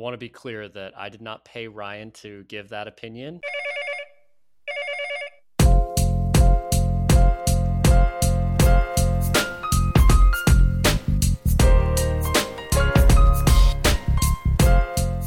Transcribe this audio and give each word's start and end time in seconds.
want 0.00 0.14
to 0.14 0.18
be 0.18 0.30
clear 0.30 0.66
that 0.66 0.98
I 0.98 1.10
did 1.10 1.20
not 1.20 1.44
pay 1.44 1.68
Ryan 1.68 2.10
to 2.12 2.44
give 2.44 2.70
that 2.70 2.88
opinion. 2.88 3.40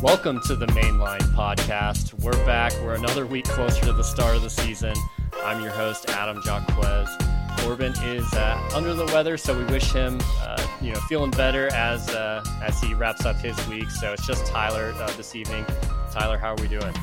Welcome 0.01 0.41
to 0.47 0.55
the 0.55 0.65
Mainline 0.71 1.21
Podcast. 1.33 2.13
We're 2.21 2.31
back. 2.45 2.73
We're 2.83 2.95
another 2.95 3.25
week 3.25 3.45
closer 3.45 3.85
to 3.85 3.93
the 3.93 4.03
start 4.03 4.35
of 4.35 4.41
the 4.41 4.49
season. 4.49 4.95
I'm 5.43 5.61
your 5.61 5.71
host, 5.71 6.09
Adam 6.09 6.41
Jacquez. 6.41 7.32
Corbin 7.63 7.93
is 8.03 8.31
uh, 8.33 8.61
under 8.75 8.93
the 8.93 9.05
weather, 9.05 9.37
so 9.37 9.57
we 9.57 9.63
wish 9.65 9.89
him, 9.93 10.19
uh, 10.41 10.61
you 10.81 10.91
know, 10.91 10.99
feeling 11.07 11.31
better 11.31 11.73
as 11.73 12.09
uh, 12.09 12.43
as 12.61 12.77
he 12.81 12.93
wraps 12.93 13.25
up 13.25 13.37
his 13.37 13.55
week. 13.69 13.89
So 13.89 14.11
it's 14.11 14.27
just 14.27 14.45
Tyler 14.45 14.93
uh, 14.97 15.09
this 15.15 15.33
evening. 15.33 15.65
Tyler, 16.11 16.37
how 16.37 16.49
are 16.49 16.61
we 16.61 16.67
doing? 16.67 16.93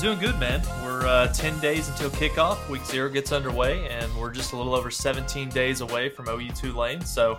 Doing 0.00 0.18
good, 0.18 0.40
man. 0.40 0.62
We're 0.82 1.06
uh, 1.06 1.28
10 1.28 1.60
days 1.60 1.90
until 1.90 2.08
kickoff. 2.08 2.68
Week 2.70 2.84
zero 2.86 3.10
gets 3.10 3.32
underway, 3.32 3.86
and 3.88 4.10
we're 4.16 4.32
just 4.32 4.54
a 4.54 4.56
little 4.56 4.74
over 4.74 4.90
17 4.90 5.50
days 5.50 5.82
away 5.82 6.08
from 6.08 6.26
OU 6.26 6.48
Tulane. 6.52 7.02
So 7.02 7.32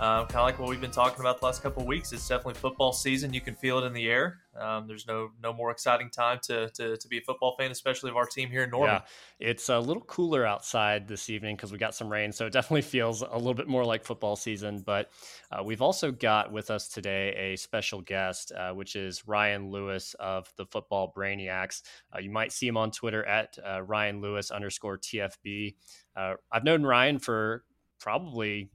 um, 0.00 0.24
kind 0.26 0.36
of 0.36 0.44
like 0.44 0.58
what 0.58 0.70
we've 0.70 0.80
been 0.80 0.90
talking 0.90 1.20
about 1.20 1.40
the 1.40 1.44
last 1.44 1.62
couple 1.62 1.84
weeks. 1.84 2.10
It's 2.12 2.26
definitely 2.26 2.54
football 2.54 2.94
season. 2.94 3.34
You 3.34 3.42
can 3.42 3.54
feel 3.54 3.78
it 3.80 3.86
in 3.86 3.92
the 3.92 4.08
air. 4.08 4.38
Um, 4.60 4.86
there's 4.86 5.06
no 5.06 5.30
no 5.42 5.52
more 5.52 5.70
exciting 5.70 6.10
time 6.10 6.38
to, 6.44 6.68
to, 6.70 6.96
to 6.96 7.08
be 7.08 7.18
a 7.18 7.20
football 7.20 7.56
fan, 7.58 7.70
especially 7.70 8.10
of 8.10 8.16
our 8.16 8.26
team 8.26 8.50
here 8.50 8.64
in 8.64 8.70
Norman. 8.70 9.00
Yeah, 9.40 9.48
it's 9.48 9.68
a 9.68 9.78
little 9.78 10.02
cooler 10.02 10.46
outside 10.46 11.08
this 11.08 11.30
evening 11.30 11.56
because 11.56 11.72
we 11.72 11.78
got 11.78 11.94
some 11.94 12.08
rain, 12.08 12.32
so 12.32 12.46
it 12.46 12.52
definitely 12.52 12.82
feels 12.96 13.22
a 13.22 13.36
little 13.36 13.54
bit 13.54 13.68
more 13.68 13.84
like 13.84 14.04
football 14.04 14.36
season. 14.36 14.82
But 14.84 15.10
uh, 15.50 15.62
we've 15.62 15.82
also 15.82 16.12
got 16.12 16.52
with 16.52 16.70
us 16.70 16.88
today 16.88 17.34
a 17.36 17.56
special 17.56 18.00
guest, 18.02 18.52
uh, 18.52 18.72
which 18.72 18.96
is 18.96 19.26
Ryan 19.26 19.70
Lewis 19.70 20.14
of 20.20 20.52
the 20.56 20.66
Football 20.66 21.12
Brainiacs. 21.16 21.82
Uh, 22.14 22.20
you 22.20 22.30
might 22.30 22.52
see 22.52 22.66
him 22.66 22.76
on 22.76 22.90
Twitter 22.90 23.24
at 23.24 23.56
uh, 23.66 23.82
Ryan 23.82 24.20
Lewis 24.20 24.50
underscore 24.50 24.98
TFB. 24.98 25.74
Uh, 26.16 26.34
I've 26.52 26.64
known 26.64 26.82
Ryan 26.82 27.18
for 27.18 27.64
probably 27.98 28.70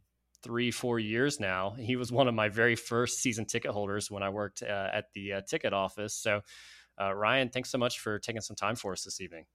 three, 0.45 0.69
four 0.69 0.99
years 0.99 1.39
now. 1.39 1.71
He 1.71 1.95
was 1.95 2.11
one 2.11 2.27
of 2.27 2.35
my 2.35 2.49
very 2.49 2.75
first 2.75 3.19
season 3.19 3.45
ticket 3.45 3.71
holders 3.71 4.11
when 4.11 4.21
I 4.21 4.29
worked 4.29 4.61
uh, 4.61 4.89
at 4.93 5.05
the 5.15 5.33
uh, 5.33 5.41
ticket 5.41 5.73
office. 5.73 6.13
So, 6.13 6.41
uh, 7.01 7.13
Ryan, 7.13 7.49
thanks 7.49 7.71
so 7.71 7.79
much 7.79 7.99
for 7.99 8.19
taking 8.19 8.41
some 8.41 8.55
time 8.55 8.75
for 8.75 8.91
us 8.91 9.03
this 9.03 9.19
evening. 9.19 9.45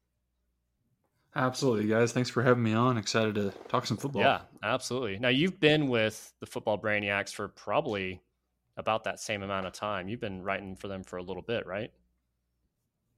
Absolutely, 1.37 1.87
guys. 1.87 2.11
Thanks 2.11 2.29
for 2.29 2.43
having 2.43 2.65
me 2.65 2.73
on. 2.73 2.99
Excited 2.99 3.37
to 3.37 3.53
talk 3.69 3.87
some 3.87 3.97
football. 3.97 4.23
Yeah, 4.23 4.41
absolutely. 4.65 5.21
Now, 5.21 5.29
you've 5.29 5.61
been 5.61 5.89
with 5.89 6.33
the 6.41 6.47
Football 6.47 6.77
Brainiacs 6.77 7.33
for 7.33 7.47
probably 7.47 8.21
about 8.77 9.05
that 9.05 9.21
same 9.21 9.45
amount 9.45 9.67
of 9.67 9.73
time. 9.73 10.09
You've 10.09 10.21
been 10.21 10.43
writing 10.43 10.75
for 10.75 10.89
them 10.89 11.05
for 11.05 11.19
a 11.19 11.23
little 11.23 11.43
bit, 11.43 11.67
right? 11.67 11.93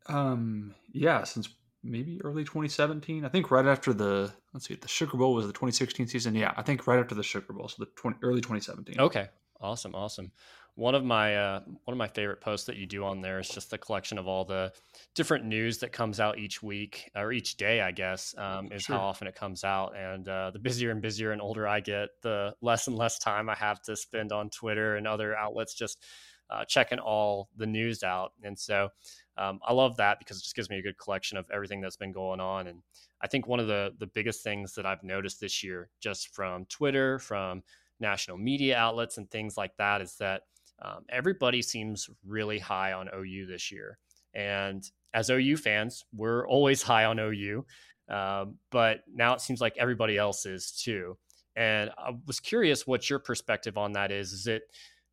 Um, 0.09 0.75
yeah, 0.93 1.25
since 1.25 1.49
maybe 1.83 2.21
early 2.23 2.45
2017. 2.45 3.25
I 3.25 3.29
think 3.29 3.51
right 3.51 3.67
after 3.67 3.93
the 3.93 4.33
let's 4.53 4.67
see, 4.67 4.75
the 4.75 4.89
Sugar 4.89 5.17
Bowl 5.17 5.35
was 5.35 5.47
the 5.47 5.53
2016 5.53 6.09
season. 6.09 6.35
Yeah, 6.35 6.53
I 6.57 6.63
think 6.63 6.87
right 6.87 6.99
after 6.99 7.15
the 7.15 7.23
Sugar 7.23 7.53
Bowl, 7.53 7.69
so 7.69 7.85
the 7.85 7.91
20, 7.97 8.19
early 8.23 8.41
2017. 8.41 9.01
Okay, 9.01 9.29
awesome, 9.61 9.95
awesome. 9.95 10.31
One 10.75 10.95
of 10.95 11.05
my 11.05 11.37
uh, 11.37 11.61
one 11.85 11.93
of 11.93 11.99
my 11.99 12.09
favorite 12.09 12.41
posts 12.41 12.67
that 12.67 12.77
you 12.77 12.87
do 12.87 13.05
on 13.05 13.21
there 13.21 13.39
is 13.39 13.49
just 13.49 13.71
the 13.71 13.77
collection 13.77 14.17
of 14.17 14.27
all 14.27 14.45
the 14.45 14.73
different 15.15 15.45
news 15.45 15.79
that 15.79 15.93
comes 15.93 16.19
out 16.19 16.39
each 16.39 16.63
week 16.63 17.11
or 17.15 17.31
each 17.31 17.59
day, 17.59 17.83
I 17.83 17.91
guess, 17.91 18.35
um, 18.39 18.73
is 18.73 18.83
sure. 18.83 18.97
how 18.97 19.03
often 19.03 19.27
it 19.27 19.35
comes 19.35 19.65
out. 19.65 19.95
And 19.95 20.27
uh, 20.27 20.51
the 20.51 20.59
busier 20.59 20.91
and 20.91 21.03
busier 21.03 21.33
and 21.33 21.43
older 21.43 21.69
I 21.69 21.81
get, 21.81 22.09
the 22.23 22.55
less 22.63 22.87
and 22.87 22.97
less 22.97 23.19
time 23.19 23.51
I 23.51 23.55
have 23.55 23.83
to 23.83 23.97
spend 23.97 24.33
on 24.33 24.49
Twitter 24.49 24.97
and 24.97 25.07
other 25.07 25.37
outlets 25.37 25.75
just 25.75 26.03
uh, 26.49 26.65
checking 26.65 26.99
all 26.99 27.51
the 27.57 27.67
news 27.67 28.03
out. 28.03 28.33
And 28.43 28.59
so 28.59 28.89
um, 29.39 29.61
I 29.67 29.73
love 29.73 29.97
that 29.97 30.19
because 30.19 30.39
it 30.39 30.43
just 30.43 30.57
gives 30.57 30.69
me 30.69 30.79
a 30.79 30.83
good 30.83 30.99
collection 30.99 31.39
of 31.39 31.47
everything 31.53 31.81
that's 31.81 31.97
been 31.97 32.13
going 32.13 32.41
on. 32.41 32.67
And 32.67 32.83
I 33.23 33.27
think 33.27 33.47
one 33.47 33.61
of 33.61 33.67
the 33.67 33.95
the 33.99 34.07
biggest 34.07 34.43
things 34.43 34.75
that 34.75 34.87
I've 34.87 35.03
noticed 35.03 35.41
this 35.41 35.63
year, 35.63 35.89
just 36.01 36.35
from 36.35 36.67
Twitter, 36.67 37.19
from 37.19 37.63
national 38.01 38.37
media 38.39 38.77
outlets, 38.77 39.19
and 39.19 39.31
things 39.31 39.57
like 39.57 39.77
that, 39.79 40.03
is 40.03 40.17
that 40.17 40.43
um, 40.83 41.05
everybody 41.09 41.63
seems 41.63 42.11
really 42.27 42.59
high 42.59 42.93
on 42.93 43.09
OU 43.15 43.47
this 43.47 43.71
year. 43.71 43.99
And 44.35 44.83
as 45.15 45.31
OU 45.31 45.59
fans, 45.59 46.05
we're 46.15 46.47
always 46.47 46.83
high 46.83 47.05
on 47.05 47.19
OU, 47.19 47.65
um, 48.09 48.57
but 48.71 49.01
now 49.13 49.35
it 49.35 49.41
seems 49.41 49.61
like 49.61 49.77
everybody 49.79 50.17
else 50.17 50.47
is 50.47 50.73
too. 50.73 51.17
And 51.55 51.91
I 51.99 52.13
was 52.27 52.41
curious 52.41 52.87
what 52.87 53.09
your 53.11 53.19
perspective 53.19 53.77
on 53.77 53.93
that 53.93 54.11
is. 54.11 54.33
Is 54.33 54.47
it 54.47 54.63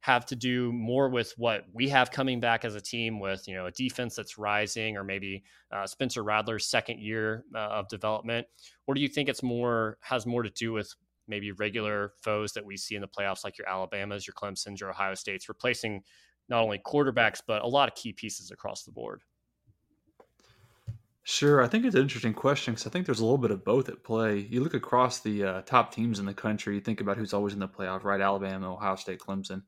have 0.01 0.25
to 0.25 0.35
do 0.35 0.71
more 0.71 1.09
with 1.09 1.33
what 1.37 1.65
we 1.73 1.89
have 1.89 2.09
coming 2.11 2.39
back 2.39 2.63
as 2.63 2.75
a 2.75 2.81
team 2.81 3.19
with 3.19 3.47
you 3.47 3.53
know 3.53 3.65
a 3.65 3.71
defense 3.71 4.15
that's 4.15 4.37
rising 4.37 4.95
or 4.95 5.03
maybe 5.03 5.43
uh, 5.71 5.85
Spencer 5.85 6.23
Rattler's 6.23 6.65
second 6.65 6.99
year 6.99 7.43
uh, 7.53 7.59
of 7.59 7.87
development 7.89 8.47
or 8.87 8.95
do 8.95 9.01
you 9.01 9.07
think 9.07 9.27
it's 9.27 9.43
more 9.43 9.97
has 10.01 10.25
more 10.25 10.43
to 10.43 10.49
do 10.51 10.71
with 10.71 10.93
maybe 11.27 11.51
regular 11.51 12.13
foes 12.21 12.53
that 12.53 12.65
we 12.65 12.77
see 12.77 12.95
in 12.95 13.01
the 13.01 13.07
playoffs 13.07 13.43
like 13.43 13.57
your 13.57 13.67
Alabamas 13.67 14.25
your 14.25 14.33
Clemson's 14.33 14.79
your 14.79 14.89
Ohio 14.89 15.15
States 15.15 15.49
replacing 15.49 16.01
not 16.47 16.61
only 16.61 16.79
quarterbacks 16.79 17.41
but 17.45 17.61
a 17.61 17.67
lot 17.67 17.89
of 17.89 17.95
key 17.95 18.13
pieces 18.13 18.51
across 18.51 18.83
the 18.83 18.91
board 18.91 19.21
Sure, 21.23 21.61
I 21.61 21.67
think 21.67 21.85
it's 21.85 21.93
an 21.93 22.01
interesting 22.01 22.33
question 22.33 22.73
because 22.73 22.87
I 22.87 22.89
think 22.89 23.05
there's 23.05 23.19
a 23.19 23.23
little 23.23 23.37
bit 23.37 23.51
of 23.51 23.63
both 23.63 23.87
at 23.87 24.03
play. 24.03 24.47
You 24.49 24.63
look 24.63 24.73
across 24.73 25.19
the 25.19 25.43
uh, 25.43 25.61
top 25.61 25.93
teams 25.93 26.17
in 26.17 26.25
the 26.25 26.33
country, 26.33 26.73
you 26.73 26.81
think 26.81 27.01
about 27.01 27.17
who's 27.17 27.35
always 27.35 27.53
in 27.53 27.59
the 27.59 27.67
playoff, 27.67 28.03
right? 28.03 28.19
Alabama, 28.19 28.73
Ohio 28.73 28.95
State, 28.95 29.19
Clemson 29.19 29.61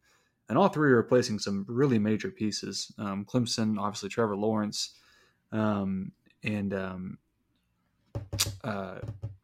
and 0.50 0.58
all 0.58 0.68
three 0.68 0.92
are 0.92 0.98
replacing 0.98 1.40
some 1.40 1.66
really 1.68 2.00
major 2.00 2.30
pieces. 2.30 2.92
Um, 2.98 3.26
Clemson, 3.26 3.80
obviously 3.80 4.10
Trevor 4.10 4.36
Lawrence, 4.36 4.98
um, 5.52 6.12
and 6.44 6.74
um, 6.74 7.18
uh, 8.64 9.00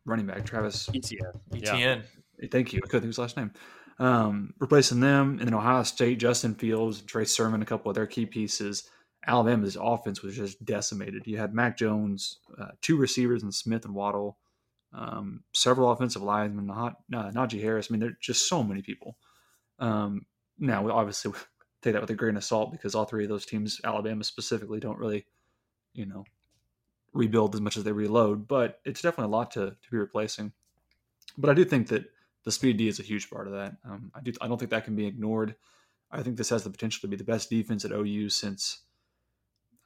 running 0.05 0.25
back 0.25 0.45
Travis 0.45 0.89
Etienne. 0.93 1.21
Etienne. 1.53 2.03
Yeah. 2.39 2.47
Thank 2.49 2.73
you. 2.73 2.79
I 2.83 2.87
couldn't 2.87 3.01
think 3.01 3.03
of 3.03 3.09
his 3.09 3.17
last 3.17 3.37
name. 3.37 3.51
Um, 3.99 4.53
replacing 4.59 4.99
them, 4.99 5.37
and 5.39 5.47
then 5.47 5.55
Ohio 5.55 5.81
State, 5.83 6.19
Justin 6.19 6.53
Fields, 6.53 7.01
Trey 7.01 7.25
Sermon, 7.25 7.61
a 7.61 7.65
couple 7.65 7.89
of 7.89 7.95
their 7.95 8.05
key 8.05 8.25
pieces. 8.25 8.89
Alabama's 9.25 9.77
offense 9.79 10.21
was 10.21 10.35
just 10.35 10.63
decimated. 10.63 11.25
You 11.25 11.37
had 11.37 11.53
Mac 11.53 11.77
Jones, 11.77 12.39
uh, 12.59 12.69
two 12.81 12.95
receivers, 12.95 13.43
and 13.43 13.53
Smith 13.53 13.85
and 13.85 13.95
Waddle, 13.95 14.37
um, 14.93 15.43
several 15.53 15.91
offensive 15.91 16.21
linemen, 16.21 16.67
not, 16.67 16.97
uh, 17.13 17.31
Najee 17.31 17.61
Harris. 17.61 17.87
I 17.89 17.93
mean, 17.93 17.99
there 17.99 18.09
are 18.09 18.17
just 18.21 18.47
so 18.47 18.63
many 18.63 18.81
people. 18.81 19.17
Um, 19.79 20.25
now, 20.59 20.83
we 20.83 20.91
obviously 20.91 21.31
take 21.81 21.93
that 21.93 22.01
with 22.01 22.09
a 22.09 22.15
grain 22.15 22.37
of 22.37 22.43
salt 22.43 22.71
because 22.71 22.95
all 22.95 23.05
three 23.05 23.23
of 23.23 23.29
those 23.29 23.45
teams, 23.45 23.79
Alabama 23.83 24.23
specifically, 24.23 24.79
don't 24.79 24.99
really, 24.99 25.25
you 25.93 26.05
know, 26.05 26.25
rebuild 27.13 27.55
as 27.55 27.61
much 27.61 27.77
as 27.77 27.83
they 27.83 27.91
reload. 27.91 28.47
But 28.47 28.79
it's 28.85 29.01
definitely 29.01 29.31
a 29.31 29.37
lot 29.37 29.51
to, 29.51 29.71
to 29.71 29.91
be 29.91 29.97
replacing. 29.97 30.51
But 31.37 31.49
I 31.49 31.53
do 31.53 31.65
think 31.65 31.87
that 31.89 32.05
the 32.43 32.51
speed 32.51 32.77
D 32.77 32.87
is 32.87 32.99
a 32.99 33.03
huge 33.03 33.29
part 33.29 33.47
of 33.47 33.53
that. 33.53 33.75
Um, 33.85 34.11
I 34.15 34.21
do. 34.21 34.31
I 34.41 34.47
don't 34.47 34.57
think 34.57 34.71
that 34.71 34.85
can 34.85 34.95
be 34.95 35.05
ignored. 35.05 35.55
I 36.11 36.23
think 36.23 36.37
this 36.37 36.49
has 36.49 36.63
the 36.63 36.69
potential 36.69 37.01
to 37.01 37.07
be 37.07 37.17
the 37.17 37.23
best 37.23 37.49
defense 37.49 37.83
at 37.83 37.91
OU 37.91 38.29
since 38.29 38.83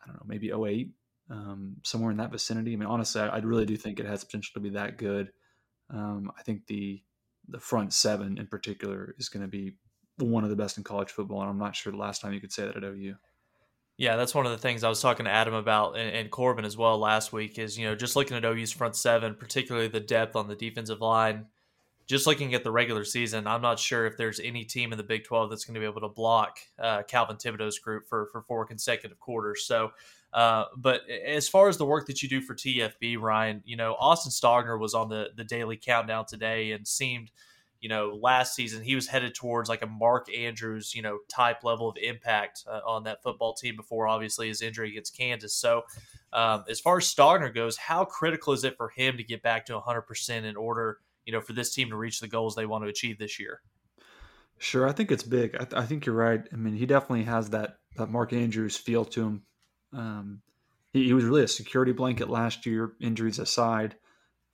I 0.03 0.07
don't 0.07 0.17
know, 0.17 0.25
maybe 0.27 0.51
08, 0.51 0.91
um, 1.29 1.77
somewhere 1.83 2.11
in 2.11 2.17
that 2.17 2.31
vicinity. 2.31 2.73
I 2.73 2.75
mean, 2.75 2.87
honestly, 2.87 3.21
I, 3.21 3.27
I, 3.27 3.37
really 3.39 3.65
do 3.65 3.77
think 3.77 3.99
it 3.99 4.05
has 4.05 4.23
potential 4.23 4.51
to 4.55 4.59
be 4.59 4.69
that 4.71 4.97
good. 4.97 5.31
Um, 5.89 6.31
I 6.37 6.43
think 6.43 6.67
the 6.67 7.01
the 7.47 7.59
front 7.59 7.93
seven 7.93 8.37
in 8.37 8.47
particular 8.47 9.15
is 9.17 9.29
going 9.29 9.41
to 9.41 9.47
be 9.47 9.73
one 10.21 10.43
of 10.43 10.49
the 10.49 10.55
best 10.55 10.77
in 10.77 10.83
college 10.83 11.09
football, 11.09 11.41
and 11.41 11.49
I'm 11.49 11.57
not 11.57 11.75
sure 11.75 11.91
the 11.91 11.97
last 11.97 12.21
time 12.21 12.33
you 12.33 12.41
could 12.41 12.51
say 12.51 12.65
that 12.65 12.77
at 12.77 12.83
OU. 12.83 13.15
Yeah, 13.97 14.15
that's 14.15 14.33
one 14.33 14.47
of 14.47 14.51
the 14.51 14.57
things 14.57 14.83
I 14.83 14.89
was 14.89 14.99
talking 14.99 15.25
to 15.25 15.31
Adam 15.31 15.53
about 15.53 15.95
and, 15.95 16.09
and, 16.15 16.31
Corbin 16.31 16.65
as 16.65 16.75
well 16.75 16.97
last 16.97 17.31
week. 17.31 17.59
Is 17.59 17.77
you 17.77 17.85
know 17.85 17.95
just 17.95 18.15
looking 18.15 18.35
at 18.35 18.43
OU's 18.43 18.71
front 18.71 18.95
seven, 18.95 19.35
particularly 19.35 19.89
the 19.89 19.99
depth 19.99 20.35
on 20.35 20.47
the 20.47 20.55
defensive 20.55 21.01
line. 21.01 21.45
Just 22.07 22.25
looking 22.25 22.55
at 22.55 22.63
the 22.63 22.71
regular 22.71 23.05
season, 23.05 23.45
I'm 23.45 23.61
not 23.61 23.77
sure 23.79 24.07
if 24.07 24.17
there's 24.17 24.39
any 24.39 24.65
team 24.65 24.91
in 24.91 24.97
the 24.97 25.03
Big 25.03 25.23
12 25.23 25.49
that's 25.49 25.65
going 25.65 25.75
to 25.75 25.79
be 25.79 25.85
able 25.85 26.01
to 26.01 26.09
block 26.09 26.57
uh, 26.79 27.03
Calvin 27.03 27.37
Thibodeaux's 27.37 27.77
group 27.77 28.07
for 28.07 28.25
for 28.31 28.41
four 28.41 28.65
consecutive 28.65 29.19
quarters. 29.19 29.65
So, 29.65 29.91
uh, 30.33 30.65
but 30.75 31.01
as 31.07 31.47
far 31.47 31.69
as 31.69 31.77
the 31.77 31.85
work 31.85 32.07
that 32.07 32.23
you 32.23 32.27
do 32.27 32.41
for 32.41 32.55
TFB, 32.55 33.19
Ryan, 33.19 33.61
you 33.65 33.77
know 33.77 33.95
Austin 33.99 34.31
Stogner 34.31 34.79
was 34.79 34.95
on 34.95 35.09
the 35.09 35.29
the 35.35 35.43
daily 35.43 35.77
countdown 35.77 36.25
today 36.25 36.71
and 36.71 36.87
seemed 36.87 37.29
you 37.81 37.89
know, 37.89 38.17
last 38.21 38.55
season 38.55 38.83
he 38.83 38.93
was 38.93 39.07
headed 39.07 39.33
towards 39.33 39.67
like 39.67 39.81
a 39.81 39.87
Mark 39.87 40.33
Andrews, 40.33 40.93
you 40.93 41.01
know, 41.01 41.17
type 41.27 41.63
level 41.63 41.89
of 41.89 41.97
impact 41.97 42.63
uh, 42.69 42.79
on 42.85 43.03
that 43.03 43.23
football 43.23 43.55
team 43.55 43.75
before 43.75 44.07
obviously 44.07 44.47
his 44.47 44.61
injury 44.61 44.91
against 44.91 45.17
Kansas. 45.17 45.55
So, 45.55 45.81
um, 46.31 46.63
as 46.69 46.79
far 46.79 46.99
as 46.99 47.05
Stogner 47.05 47.53
goes, 47.53 47.77
how 47.77 48.05
critical 48.05 48.53
is 48.53 48.63
it 48.63 48.77
for 48.77 48.89
him 48.89 49.17
to 49.17 49.23
get 49.23 49.41
back 49.41 49.65
to 49.65 49.73
100% 49.73 50.43
in 50.43 50.55
order, 50.55 50.99
you 51.25 51.33
know, 51.33 51.41
for 51.41 51.53
this 51.53 51.73
team 51.73 51.89
to 51.89 51.97
reach 51.97 52.19
the 52.19 52.27
goals 52.27 52.55
they 52.55 52.67
want 52.67 52.83
to 52.83 52.89
achieve 52.89 53.17
this 53.17 53.39
year? 53.39 53.61
Sure, 54.59 54.87
I 54.87 54.91
think 54.91 55.11
it's 55.11 55.23
big. 55.23 55.55
I, 55.55 55.65
th- 55.65 55.73
I 55.73 55.85
think 55.85 56.05
you're 56.05 56.15
right. 56.15 56.41
I 56.53 56.55
mean, 56.55 56.75
he 56.75 56.85
definitely 56.85 57.23
has 57.23 57.49
that 57.49 57.79
that 57.97 58.11
Mark 58.11 58.31
Andrews 58.31 58.77
feel 58.77 59.05
to 59.05 59.21
him. 59.23 59.41
Um, 59.91 60.41
he, 60.93 61.05
he, 61.05 61.13
was 61.13 61.25
really 61.25 61.43
a 61.43 61.47
security 61.47 61.91
blanket 61.91 62.29
last 62.29 62.65
year, 62.65 62.93
injuries 63.01 63.39
aside, 63.39 63.95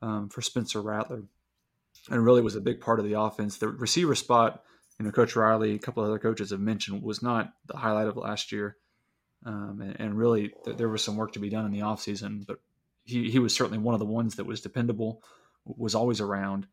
um, 0.02 0.30
for 0.30 0.42
Spencer 0.42 0.82
Rattler 0.82 1.24
and 2.10 2.24
really 2.24 2.42
was 2.42 2.56
a 2.56 2.62
big 2.62 2.82
part 2.82 3.00
of 3.00 3.06
the 3.06 3.20
offense. 3.20 3.58
The 3.58 3.68
receiver 3.68 4.16
spot 4.16 4.64
you 5.00 5.06
know, 5.06 5.12
Coach 5.12 5.36
Riley, 5.36 5.76
a 5.76 5.80
couple 5.80 6.04
other 6.04 6.20
coaches 6.20 6.50
have 6.50 6.60
mentioned, 6.60 7.04
was 7.04 7.22
not 7.22 7.54
the 7.68 7.78
highlight 7.78 8.08
of 8.08 8.18
last 8.18 8.52
year. 8.52 8.78
Um, 9.46 9.80
and, 9.82 9.96
and, 10.00 10.18
really, 10.18 10.52
th- 10.66 10.78
there 10.78 10.90
was 10.90 11.04
some 11.04 11.16
work 11.16 11.34
to 11.34 11.40
be 11.40 11.50
done 11.50 11.66
in 11.66 11.72
the 11.72 11.80
offseason, 11.80 12.46
but 12.48 12.60
he, 13.04 13.30
he 13.30 13.38
was 13.38 13.56
certainly 13.56 13.78
one 13.78 13.94
of 13.94 14.00
the 14.00 14.06
ones 14.06 14.36
that 14.36 14.46
was 14.46 14.62
dependable, 14.62 15.22
was 15.66 15.94
always 15.94 16.20
around. 16.20 16.68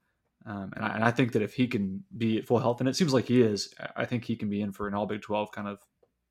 Um, 0.46 0.72
and, 0.74 0.84
I, 0.84 0.94
and, 0.94 1.04
I, 1.04 1.10
think 1.10 1.32
that 1.32 1.42
if 1.42 1.54
he 1.54 1.66
can 1.66 2.04
be 2.16 2.38
at 2.38 2.46
full 2.46 2.58
health, 2.58 2.80
and 2.80 2.88
it 2.88 2.96
seems 2.96 3.12
like 3.12 3.26
he 3.26 3.42
is, 3.42 3.74
I 3.94 4.06
think 4.06 4.24
he 4.24 4.36
can 4.36 4.48
be 4.48 4.62
in 4.62 4.72
for 4.72 4.88
an 4.88 4.94
All 4.94 5.06
Big 5.06 5.22
12 5.22 5.52
kind 5.52 5.68
of 5.68 5.78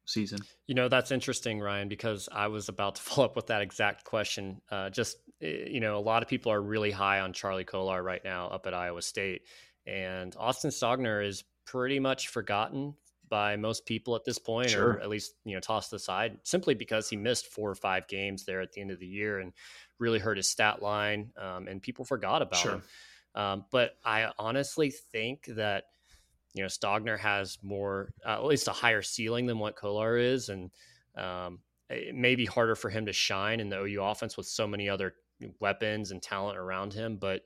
season. 0.05 0.39
You 0.67 0.75
know, 0.75 0.89
that's 0.89 1.11
interesting, 1.11 1.59
Ryan, 1.59 1.87
because 1.87 2.27
I 2.31 2.47
was 2.47 2.69
about 2.69 2.95
to 2.95 3.01
follow 3.03 3.25
up 3.25 3.35
with 3.35 3.47
that 3.47 3.61
exact 3.61 4.03
question. 4.03 4.61
Uh, 4.71 4.89
just, 4.89 5.17
you 5.43 5.79
know, 5.79 5.97
a 5.97 5.99
lot 5.99 6.23
of 6.23 6.29
people 6.29 6.51
are 6.51 6.61
really 6.61 6.91
high 6.91 7.19
on 7.19 7.33
Charlie 7.33 7.63
Kolar 7.63 8.01
right 8.01 8.23
now 8.23 8.47
up 8.47 8.65
at 8.65 8.73
Iowa 8.73 9.01
State. 9.01 9.43
And 9.85 10.35
Austin 10.39 10.71
Stogner 10.71 11.25
is 11.25 11.43
pretty 11.65 11.99
much 11.99 12.29
forgotten 12.29 12.95
by 13.29 13.55
most 13.55 13.85
people 13.85 14.15
at 14.15 14.23
this 14.23 14.37
point, 14.37 14.69
sure. 14.69 14.93
or 14.93 14.99
at 14.99 15.09
least, 15.09 15.33
you 15.43 15.53
know, 15.53 15.59
tossed 15.59 15.91
aside 15.93 16.37
simply 16.43 16.75
because 16.75 17.09
he 17.09 17.17
missed 17.17 17.47
four 17.47 17.69
or 17.69 17.75
five 17.75 18.07
games 18.07 18.45
there 18.45 18.61
at 18.61 18.71
the 18.71 18.81
end 18.81 18.91
of 18.91 18.99
the 18.99 19.07
year 19.07 19.39
and 19.39 19.53
really 19.99 20.19
hurt 20.19 20.37
his 20.37 20.47
stat 20.47 20.81
line. 20.81 21.31
Um, 21.37 21.67
and 21.67 21.81
people 21.81 22.05
forgot 22.05 22.41
about 22.41 22.59
sure. 22.59 22.71
him. 22.73 22.83
Um, 23.35 23.65
but 23.71 23.97
I 24.05 24.31
honestly 24.37 24.91
think 24.91 25.45
that 25.55 25.85
you 26.53 26.61
know 26.61 26.67
Stogner 26.67 27.17
has 27.17 27.57
more, 27.63 28.13
uh, 28.25 28.33
at 28.33 28.45
least 28.45 28.67
a 28.67 28.71
higher 28.71 29.01
ceiling 29.01 29.47
than 29.47 29.57
what 29.57 29.75
Kolar 29.75 30.17
is, 30.17 30.49
and 30.49 30.69
um, 31.15 31.59
it 31.89 32.13
may 32.13 32.35
be 32.35 32.45
harder 32.45 32.75
for 32.75 32.91
him 32.91 33.07
to 33.07 33.13
shine 33.13 33.59
in 33.59 33.69
the 33.69 33.79
OU 33.81 34.03
offense 34.03 34.37
with 34.37 34.45
so 34.45 34.67
many 34.67 34.87
other 34.87 35.15
weapons 35.59 36.11
and 36.11 36.21
talent 36.21 36.57
around 36.57 36.93
him. 36.93 37.17
But 37.17 37.41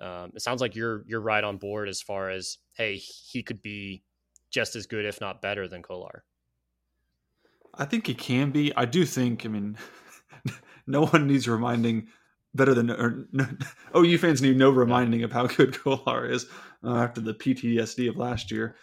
um, 0.00 0.32
it 0.34 0.42
sounds 0.42 0.60
like 0.60 0.74
you're 0.74 1.04
you're 1.06 1.20
right 1.20 1.44
on 1.44 1.58
board 1.58 1.88
as 1.88 2.00
far 2.00 2.30
as 2.30 2.58
hey, 2.74 2.96
he 2.96 3.42
could 3.42 3.62
be 3.62 4.02
just 4.50 4.76
as 4.76 4.86
good, 4.86 5.04
if 5.04 5.20
not 5.20 5.42
better, 5.42 5.68
than 5.68 5.82
Kolar. 5.82 6.24
I 7.74 7.84
think 7.84 8.06
he 8.06 8.14
can 8.14 8.50
be. 8.50 8.72
I 8.76 8.84
do 8.84 9.04
think. 9.04 9.46
I 9.46 9.48
mean, 9.48 9.78
no 10.86 11.06
one 11.06 11.26
needs 11.26 11.48
reminding 11.48 12.08
better 12.54 12.74
than 12.74 12.90
or 12.90 13.26
no, 13.32 13.46
OU 13.96 14.18
fans 14.18 14.42
need 14.42 14.56
no 14.56 14.70
reminding 14.70 15.22
of 15.22 15.32
how 15.32 15.46
good 15.46 15.74
Kolar 15.78 16.26
is 16.26 16.46
uh, 16.84 16.96
after 16.96 17.20
the 17.20 17.34
PTSD 17.34 18.08
of 18.08 18.16
last 18.16 18.50
year. 18.50 18.76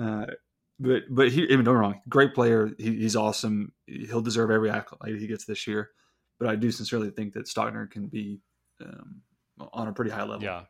Uh, 0.00 0.26
but 0.78 1.02
but 1.10 1.30
he, 1.30 1.44
I 1.50 1.56
mean, 1.56 1.64
don't 1.64 1.76
wrong, 1.76 2.00
great 2.08 2.34
player. 2.34 2.70
He, 2.78 2.96
he's 2.96 3.16
awesome. 3.16 3.72
He'll 3.86 4.20
deserve 4.20 4.50
every 4.50 4.70
accolade 4.70 5.18
he 5.18 5.26
gets 5.26 5.46
this 5.46 5.66
year. 5.66 5.90
But 6.38 6.48
I 6.48 6.56
do 6.56 6.70
sincerely 6.70 7.10
think 7.10 7.32
that 7.34 7.46
Stogner 7.46 7.90
can 7.90 8.06
be 8.06 8.40
um, 8.84 9.22
on 9.72 9.88
a 9.88 9.92
pretty 9.92 10.10
high 10.10 10.24
level. 10.24 10.42
Yeah. 10.42 10.62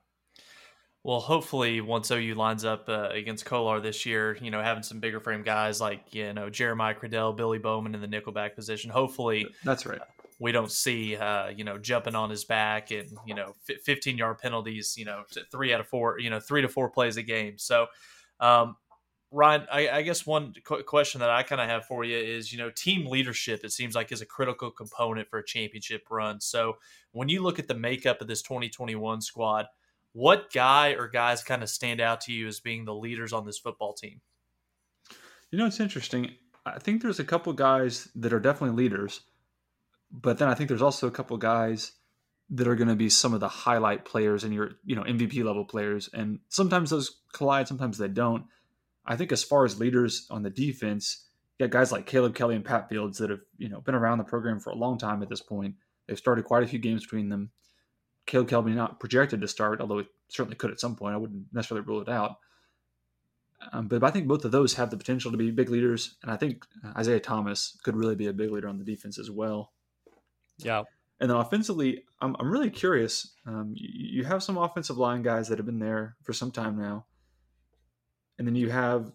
Well, 1.02 1.20
hopefully, 1.20 1.80
once 1.80 2.10
OU 2.10 2.34
lines 2.34 2.64
up 2.64 2.88
uh, 2.88 3.10
against 3.12 3.44
Kolar 3.44 3.80
this 3.80 4.04
year, 4.04 4.36
you 4.40 4.50
know, 4.50 4.60
having 4.60 4.82
some 4.82 4.98
bigger 4.98 5.20
frame 5.20 5.42
guys 5.42 5.80
like 5.80 6.14
you 6.14 6.32
know 6.32 6.50
Jeremiah 6.50 6.94
Criddell, 6.94 7.36
Billy 7.36 7.58
Bowman 7.58 7.94
in 7.94 8.00
the 8.00 8.08
nickelback 8.08 8.54
position. 8.54 8.90
Hopefully, 8.90 9.46
that's 9.64 9.86
right 9.86 10.00
we 10.38 10.52
don't 10.52 10.70
see 10.70 11.16
uh, 11.16 11.48
you 11.48 11.64
know 11.64 11.78
jumping 11.78 12.14
on 12.14 12.30
his 12.30 12.44
back 12.44 12.90
and 12.90 13.10
you 13.26 13.34
know 13.34 13.54
15 13.84 14.18
yard 14.18 14.38
penalties 14.38 14.94
you 14.96 15.04
know 15.04 15.22
three 15.50 15.72
out 15.72 15.80
of 15.80 15.88
four 15.88 16.18
you 16.18 16.30
know 16.30 16.40
three 16.40 16.62
to 16.62 16.68
four 16.68 16.90
plays 16.90 17.16
a 17.16 17.22
game 17.22 17.58
so 17.58 17.86
um, 18.40 18.76
Ryan, 19.36 19.66
I, 19.70 19.88
I, 19.88 20.02
guess 20.02 20.24
one 20.24 20.54
qu- 20.64 20.82
question 20.84 21.20
that 21.20 21.30
I 21.30 21.42
kind 21.42 21.60
of 21.60 21.68
have 21.68 21.84
for 21.84 22.04
you 22.04 22.16
is, 22.16 22.52
you 22.52 22.58
know, 22.58 22.70
team 22.70 23.06
leadership. 23.06 23.64
It 23.64 23.72
seems 23.72 23.94
like 23.94 24.10
is 24.10 24.22
a 24.22 24.26
critical 24.26 24.70
component 24.70 25.28
for 25.28 25.38
a 25.38 25.44
championship 25.44 26.06
run. 26.10 26.40
So, 26.40 26.78
when 27.12 27.28
you 27.28 27.42
look 27.42 27.58
at 27.58 27.68
the 27.68 27.74
makeup 27.74 28.20
of 28.20 28.28
this 28.28 28.42
2021 28.42 29.20
squad, 29.20 29.66
what 30.12 30.52
guy 30.52 30.90
or 30.90 31.08
guys 31.08 31.42
kind 31.42 31.62
of 31.62 31.68
stand 31.68 32.00
out 32.00 32.22
to 32.22 32.32
you 32.32 32.46
as 32.46 32.60
being 32.60 32.84
the 32.84 32.94
leaders 32.94 33.32
on 33.32 33.44
this 33.44 33.58
football 33.58 33.92
team? 33.92 34.20
You 35.50 35.58
know, 35.58 35.66
it's 35.66 35.80
interesting. 35.80 36.30
I 36.64 36.78
think 36.78 37.02
there's 37.02 37.20
a 37.20 37.24
couple 37.24 37.52
guys 37.52 38.08
that 38.16 38.32
are 38.32 38.40
definitely 38.40 38.76
leaders 38.76 39.20
but 40.10 40.38
then 40.38 40.48
I 40.48 40.54
think 40.54 40.68
there's 40.68 40.82
also 40.82 41.06
a 41.06 41.12
couple 41.12 41.36
guys 41.36 41.92
that 42.50 42.68
are 42.68 42.76
going 42.76 42.88
to 42.88 42.96
be 42.96 43.10
some 43.10 43.34
of 43.34 43.40
the 43.40 43.48
highlight 43.48 44.04
players 44.04 44.44
and 44.44 44.54
your 44.54 44.72
you 44.84 44.94
know 44.94 45.02
MVP 45.02 45.42
level 45.44 45.64
players, 45.64 46.08
and 46.12 46.40
sometimes 46.48 46.90
those 46.90 47.18
collide, 47.32 47.68
sometimes 47.68 47.98
they 47.98 48.08
don't. 48.08 48.44
I 49.06 49.16
think 49.16 49.32
as 49.32 49.44
far 49.44 49.64
as 49.64 49.78
leaders 49.78 50.26
on 50.30 50.42
the 50.42 50.50
defense, 50.50 51.26
you 51.58 51.66
got 51.66 51.78
guys 51.78 51.92
like 51.92 52.06
Caleb 52.06 52.34
Kelly 52.34 52.56
and 52.56 52.64
Pat 52.64 52.88
Fields 52.88 53.18
that 53.18 53.30
have 53.30 53.40
you 53.58 53.68
know 53.68 53.80
been 53.80 53.94
around 53.94 54.18
the 54.18 54.24
program 54.24 54.60
for 54.60 54.70
a 54.70 54.76
long 54.76 54.98
time 54.98 55.22
at 55.22 55.28
this 55.28 55.42
point. 55.42 55.74
They've 56.06 56.18
started 56.18 56.44
quite 56.44 56.62
a 56.62 56.66
few 56.66 56.78
games 56.78 57.02
between 57.02 57.28
them. 57.28 57.50
Caleb 58.26 58.48
Kelly 58.48 58.72
not 58.72 59.00
projected 59.00 59.40
to 59.40 59.48
start, 59.48 59.80
although 59.80 59.98
he 59.98 60.06
certainly 60.28 60.56
could 60.56 60.70
at 60.70 60.80
some 60.80 60.96
point. 60.96 61.14
I 61.14 61.18
wouldn't 61.18 61.46
necessarily 61.52 61.86
rule 61.86 62.00
it 62.00 62.08
out. 62.08 62.38
Um, 63.72 63.88
but 63.88 64.04
I 64.04 64.10
think 64.10 64.28
both 64.28 64.44
of 64.44 64.52
those 64.52 64.74
have 64.74 64.90
the 64.90 64.96
potential 64.96 65.30
to 65.30 65.36
be 65.36 65.50
big 65.50 65.70
leaders, 65.70 66.16
and 66.22 66.30
I 66.30 66.36
think 66.36 66.64
Isaiah 66.96 67.20
Thomas 67.20 67.78
could 67.82 67.96
really 67.96 68.14
be 68.14 68.26
a 68.26 68.32
big 68.32 68.50
leader 68.50 68.68
on 68.68 68.78
the 68.78 68.84
defense 68.84 69.18
as 69.18 69.30
well. 69.30 69.72
Yeah. 70.58 70.82
And 71.20 71.30
then 71.30 71.36
offensively, 71.38 72.04
I'm, 72.20 72.36
I'm 72.38 72.50
really 72.50 72.70
curious. 72.70 73.34
Um, 73.46 73.72
you, 73.74 74.18
you, 74.18 74.24
have 74.24 74.42
some 74.42 74.58
offensive 74.58 74.98
line 74.98 75.22
guys 75.22 75.48
that 75.48 75.58
have 75.58 75.64
been 75.64 75.78
there 75.78 76.16
for 76.22 76.34
some 76.34 76.50
time 76.50 76.78
now. 76.78 77.06
And 78.38 78.46
then 78.46 78.54
you 78.54 78.70
have 78.70 79.12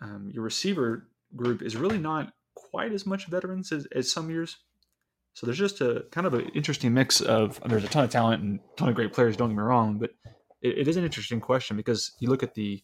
um, 0.00 0.30
your 0.32 0.42
receiver 0.42 1.08
group 1.36 1.62
is 1.62 1.76
really 1.76 1.98
not 1.98 2.32
quite 2.54 2.92
as 2.92 3.06
much 3.06 3.26
veterans 3.26 3.72
as, 3.72 3.86
as 3.94 4.10
some 4.10 4.30
years. 4.30 4.56
So 5.34 5.46
there's 5.46 5.58
just 5.58 5.80
a 5.80 6.04
kind 6.12 6.26
of 6.26 6.34
an 6.34 6.48
interesting 6.54 6.94
mix 6.94 7.20
of 7.20 7.60
there's 7.66 7.84
a 7.84 7.88
ton 7.88 8.04
of 8.04 8.10
talent 8.10 8.42
and 8.42 8.60
a 8.60 8.76
ton 8.76 8.88
of 8.88 8.94
great 8.94 9.12
players. 9.12 9.36
Don't 9.36 9.48
get 9.48 9.56
me 9.56 9.62
wrong, 9.62 9.98
but 9.98 10.10
it, 10.62 10.78
it 10.78 10.88
is 10.88 10.96
an 10.96 11.04
interesting 11.04 11.40
question 11.40 11.76
because 11.76 12.12
you 12.20 12.28
look 12.28 12.42
at 12.42 12.54
the 12.54 12.82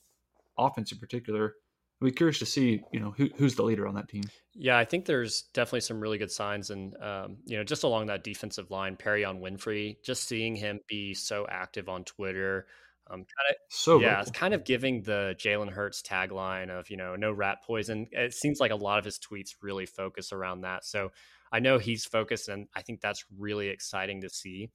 offense 0.59 0.93
in 0.93 0.99
particular 0.99 1.55
I'd 2.01 2.07
be 2.07 2.13
curious 2.13 2.39
to 2.39 2.47
see, 2.47 2.83
you 2.93 3.01
know, 3.01 3.13
who, 3.17 3.29
who's 3.37 3.55
the 3.57 3.63
leader 3.63 3.87
on 3.87 3.95
that 3.95 4.09
team. 4.09 4.23
Yeah, 4.55 4.79
I 4.79 4.87
think 4.87 5.05
there's 5.05 5.43
definitely 5.53 5.81
some 5.81 6.01
really 6.01 6.17
good 6.17 6.31
signs, 6.31 6.71
and 6.71 6.97
um, 7.03 7.37
you 7.45 7.59
know, 7.59 7.65
just 7.65 7.83
along 7.83 8.07
that 8.07 8.25
defensive 8.25 8.71
line, 8.71 8.97
Perrion 8.97 9.41
Winfrey, 9.41 9.97
just 10.03 10.27
seeing 10.27 10.57
him 10.57 10.81
be 10.89 11.13
so 11.13 11.47
active 11.51 11.89
on 11.89 12.05
Twitter, 12.05 12.67
um, 13.11 13.19
kind 13.19 13.51
of 13.51 13.57
so 13.69 14.01
yeah, 14.01 14.21
it's 14.21 14.31
kind 14.31 14.55
of 14.55 14.65
giving 14.65 15.03
the 15.03 15.35
Jalen 15.39 15.71
Hurts 15.71 16.03
tagline 16.03 16.71
of 16.71 16.89
you 16.91 16.97
know 16.97 17.17
no 17.17 17.33
rat 17.33 17.59
poison. 17.67 18.07
It 18.13 18.33
seems 18.33 18.61
like 18.61 18.71
a 18.71 18.77
lot 18.77 18.99
of 18.99 19.05
his 19.05 19.19
tweets 19.19 19.51
really 19.63 19.87
focus 19.87 20.33
around 20.33 20.63
that. 20.63 20.85
So 20.85 21.11
I 21.53 21.59
know 21.59 21.79
he's 21.79 22.05
focused, 22.05 22.49
and 22.49 22.69
I 22.75 22.83
think 22.83 23.01
that's 23.01 23.25
really 23.37 23.69
exciting 23.69 24.21
to 24.23 24.31
see. 24.31 24.71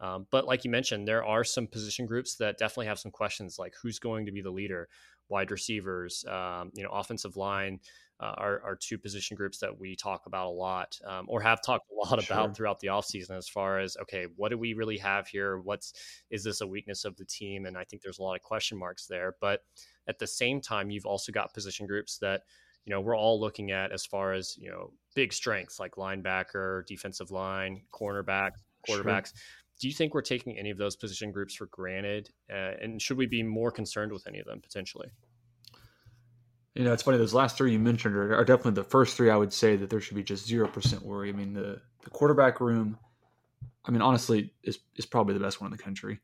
Um, 0.00 0.26
but 0.30 0.46
like 0.46 0.64
you 0.64 0.70
mentioned, 0.70 1.08
there 1.08 1.24
are 1.24 1.44
some 1.44 1.66
position 1.66 2.06
groups 2.06 2.36
that 2.36 2.58
definitely 2.58 2.86
have 2.86 2.98
some 2.98 3.10
questions, 3.10 3.58
like 3.58 3.74
who's 3.82 3.98
going 3.98 4.26
to 4.26 4.32
be 4.32 4.40
the 4.40 4.50
leader 4.50 4.88
wide 5.28 5.50
receivers, 5.50 6.24
um, 6.26 6.70
you 6.74 6.82
know, 6.82 6.90
offensive 6.90 7.36
line 7.36 7.80
uh, 8.20 8.34
are, 8.36 8.62
are, 8.64 8.76
two 8.76 8.98
position 8.98 9.36
groups 9.36 9.58
that 9.58 9.78
we 9.78 9.94
talk 9.94 10.26
about 10.26 10.48
a 10.48 10.50
lot 10.50 10.98
um, 11.06 11.26
or 11.28 11.40
have 11.40 11.62
talked 11.62 11.84
a 11.92 11.94
lot 11.94 12.22
sure. 12.22 12.36
about 12.36 12.56
throughout 12.56 12.80
the 12.80 12.88
offseason 12.88 13.36
as 13.36 13.48
far 13.48 13.78
as, 13.78 13.96
okay, 14.02 14.26
what 14.36 14.48
do 14.48 14.58
we 14.58 14.74
really 14.74 14.98
have 14.98 15.28
here? 15.28 15.60
What's, 15.60 15.92
is 16.30 16.42
this 16.42 16.60
a 16.60 16.66
weakness 16.66 17.04
of 17.04 17.16
the 17.16 17.24
team? 17.24 17.66
And 17.66 17.76
I 17.76 17.84
think 17.84 18.02
there's 18.02 18.18
a 18.18 18.22
lot 18.22 18.34
of 18.34 18.42
question 18.42 18.76
marks 18.76 19.06
there. 19.06 19.36
But 19.40 19.60
at 20.08 20.18
the 20.18 20.26
same 20.26 20.60
time, 20.60 20.90
you've 20.90 21.06
also 21.06 21.30
got 21.30 21.54
position 21.54 21.86
groups 21.86 22.18
that, 22.18 22.42
you 22.86 22.92
know, 22.92 23.00
we're 23.00 23.16
all 23.16 23.38
looking 23.38 23.70
at 23.70 23.92
as 23.92 24.04
far 24.04 24.32
as, 24.32 24.56
you 24.58 24.70
know, 24.70 24.92
big 25.14 25.32
strengths 25.32 25.78
like 25.78 25.92
linebacker, 25.92 26.86
defensive 26.86 27.30
line, 27.30 27.82
cornerback, 27.92 28.52
quarterbacks. 28.88 29.28
Sure 29.28 29.42
do 29.78 29.88
you 29.88 29.94
think 29.94 30.14
we're 30.14 30.22
taking 30.22 30.58
any 30.58 30.70
of 30.70 30.78
those 30.78 30.96
position 30.96 31.30
groups 31.30 31.54
for 31.54 31.66
granted? 31.66 32.30
Uh, 32.50 32.74
and 32.80 33.00
should 33.00 33.16
we 33.16 33.26
be 33.26 33.42
more 33.42 33.70
concerned 33.70 34.12
with 34.12 34.26
any 34.26 34.38
of 34.38 34.46
them 34.46 34.60
potentially? 34.60 35.08
You 36.74 36.84
know, 36.84 36.92
it's 36.92 37.02
funny. 37.02 37.18
Those 37.18 37.34
last 37.34 37.56
three 37.56 37.72
you 37.72 37.78
mentioned 37.78 38.14
are, 38.14 38.36
are 38.36 38.44
definitely 38.44 38.72
the 38.72 38.84
first 38.84 39.16
three. 39.16 39.30
I 39.30 39.36
would 39.36 39.52
say 39.52 39.76
that 39.76 39.90
there 39.90 40.00
should 40.00 40.16
be 40.16 40.22
just 40.22 40.46
zero 40.46 40.68
percent 40.68 41.02
worry. 41.02 41.28
I 41.28 41.32
mean, 41.32 41.52
the 41.52 41.80
the 42.04 42.10
quarterback 42.10 42.60
room. 42.60 42.98
I 43.84 43.90
mean, 43.90 44.02
honestly, 44.02 44.52
is 44.62 44.78
is 44.96 45.06
probably 45.06 45.34
the 45.34 45.40
best 45.40 45.60
one 45.60 45.72
in 45.72 45.76
the 45.76 45.82
country. 45.82 46.20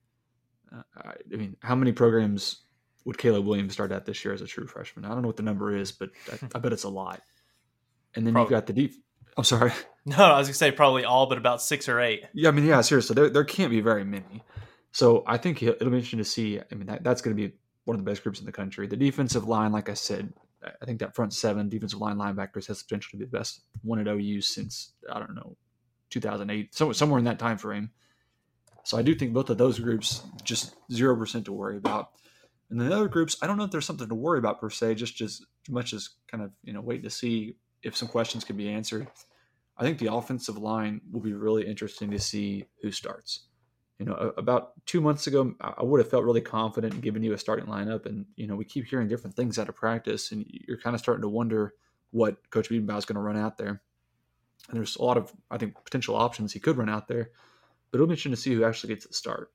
Uh, 0.73 0.83
I, 0.97 1.15
I, 1.33 1.37
mean, 1.37 1.57
how 1.61 1.75
many 1.75 1.93
programs 1.93 2.63
would 3.05 3.19
Caleb 3.19 3.47
Williams 3.47 3.73
start 3.73 3.91
at 3.93 4.05
this 4.05 4.25
year 4.25 4.35
as 4.35 4.43
a 4.43 4.47
true 4.47 4.67
freshman? 4.67 5.05
I 5.05 5.09
don't 5.09 5.23
know 5.23 5.29
what 5.29 5.37
the 5.37 5.43
number 5.43 5.75
is, 5.75 5.93
but 5.93 6.11
I, 6.31 6.39
I 6.55 6.59
bet 6.61 6.73
it's 6.73 6.85
a 6.85 6.89
lot. 6.89 7.21
And 8.15 8.27
then 8.27 8.35
probably. 8.35 8.55
you've 8.55 8.61
got 8.61 8.67
the 8.67 8.73
deep. 8.73 9.04
I'm 9.37 9.45
sorry. 9.45 9.73
No, 10.07 10.17
I 10.17 10.39
was 10.39 10.49
gonna 10.49 10.55
say 10.55 10.71
probably 10.71 11.07
all, 11.07 11.31
but 11.31 11.39
about 11.39 11.63
six 11.63 11.89
or 11.89 11.99
eight. 11.99 12.25
Yeah, 12.35 12.51
I 12.51 12.53
mean, 12.53 12.67
yeah, 12.67 12.83
seriously, 12.83 13.15
there, 13.15 13.31
there 13.31 13.45
can't 13.45 13.71
be 13.71 13.81
very 13.81 14.05
many. 14.05 14.43
So 14.93 15.25
I 15.27 15.39
think 15.39 15.63
it'll 15.63 15.89
be 15.89 15.97
interesting 15.97 16.19
to 16.19 16.25
see. 16.25 16.61
I 16.61 16.75
mean, 16.75 16.89
that, 16.89 17.03
that's 17.03 17.23
going 17.23 17.35
to 17.35 17.49
be 17.49 17.55
one 17.87 17.99
of 17.99 18.05
the 18.05 18.11
best 18.11 18.23
groups 18.23 18.39
in 18.39 18.45
the 18.45 18.53
country. 18.53 18.87
The 18.87 18.99
defensive 18.99 19.49
line, 19.49 19.73
like 19.73 19.89
I 19.89 19.95
said, 19.95 20.35
I 20.63 20.85
think 20.85 21.01
that 21.01 21.15
front 21.15 21.33
seven 21.33 21.71
defensive 21.71 22.01
line 22.01 22.17
linebackers 22.17 22.67
has 22.67 22.83
potential 22.83 23.13
to 23.13 23.17
be 23.17 23.25
the 23.25 23.37
best 23.37 23.63
one 23.83 23.99
at 23.99 24.07
OU 24.07 24.43
since 24.43 24.93
I 25.11 25.19
don't 25.19 25.35
know 25.35 25.57
2008, 26.11 26.75
so 26.75 26.93
somewhere 26.93 27.19
in 27.19 27.25
that 27.25 27.39
time 27.39 27.57
frame. 27.57 27.91
So 28.85 28.99
I 28.99 29.03
do 29.03 29.15
think 29.15 29.33
both 29.33 29.49
of 29.49 29.57
those 29.57 29.79
groups 29.79 30.23
just 30.43 30.75
zero 30.93 31.17
percent 31.17 31.47
to 31.47 31.53
worry 31.53 31.79
about. 31.79 32.11
And 32.69 32.79
then 32.79 32.91
the 32.91 32.95
other 32.95 33.09
groups, 33.09 33.39
I 33.41 33.47
don't 33.47 33.57
know 33.57 33.65
if 33.65 33.71
there's 33.71 33.87
something 33.87 34.09
to 34.09 34.15
worry 34.15 34.39
about 34.39 34.61
per 34.61 34.69
se, 34.69 34.97
just 34.97 35.23
as 35.23 35.41
much 35.71 35.95
as 35.95 36.11
kind 36.31 36.43
of 36.43 36.51
you 36.63 36.75
know 36.75 36.83
waiting 36.83 37.05
to 37.05 37.11
see 37.11 37.57
if 37.85 37.97
some 37.97 38.09
questions 38.09 38.45
can 38.45 38.57
be 38.57 38.69
answered. 38.69 39.07
I 39.77 39.83
think 39.83 39.99
the 39.99 40.13
offensive 40.13 40.57
line 40.57 41.01
will 41.13 41.21
be 41.21 41.33
really 41.33 41.67
interesting 41.67 42.11
to 42.11 42.19
see 42.19 42.67
who 42.83 42.91
starts. 42.91 43.47
you 43.99 44.07
know, 44.07 44.33
about 44.37 44.73
two 44.87 45.01
months 45.01 45.27
ago, 45.27 45.55
I 45.61 45.83
would 45.83 46.01
have 46.01 46.11
felt 46.11 46.25
really 46.25 46.41
confident 46.41 46.95
in 46.95 47.01
giving 47.01 47.23
you 47.23 47.33
a 47.33 47.39
starting 47.39 47.67
lineup. 47.67 48.07
And, 48.07 48.27
you 48.37 48.47
know, 48.47 48.57
we 48.57 48.65
keep 48.65 48.87
hearing 48.87 49.09
different 49.09 49.37
things 49.37 49.59
out 49.59 49.69
of 49.69 49.77
practice, 49.77 50.33
and 50.33 50.45
you're 50.49 50.79
kind 50.79 50.95
of 50.95 51.01
starting 51.01 51.23
to 51.23 51.29
wonder 51.29 51.75
what 52.11 52.51
Coach 52.51 52.69
Bedenbaugh 52.69 52.99
is 52.99 53.05
going 53.05 53.17
to 53.17 53.23
run 53.23 53.37
out 53.37 53.57
there. 53.57 53.81
And 54.69 54.77
there's 54.77 54.97
a 54.97 55.03
lot 55.03 55.17
of, 55.17 55.33
I 55.51 55.59
think, 55.59 55.75
potential 55.85 56.17
options 56.17 56.53
he 56.53 56.61
could 56.61 56.77
run 56.77 56.89
out 56.89 57.07
there, 57.07 57.31
but 57.91 57.99
it'll 57.99 58.07
be 58.07 58.13
interesting 58.13 58.33
to 58.33 58.37
see 58.37 58.53
who 58.53 58.65
actually 58.65 58.95
gets 58.95 59.07
the 59.07 59.15
start. 59.15 59.53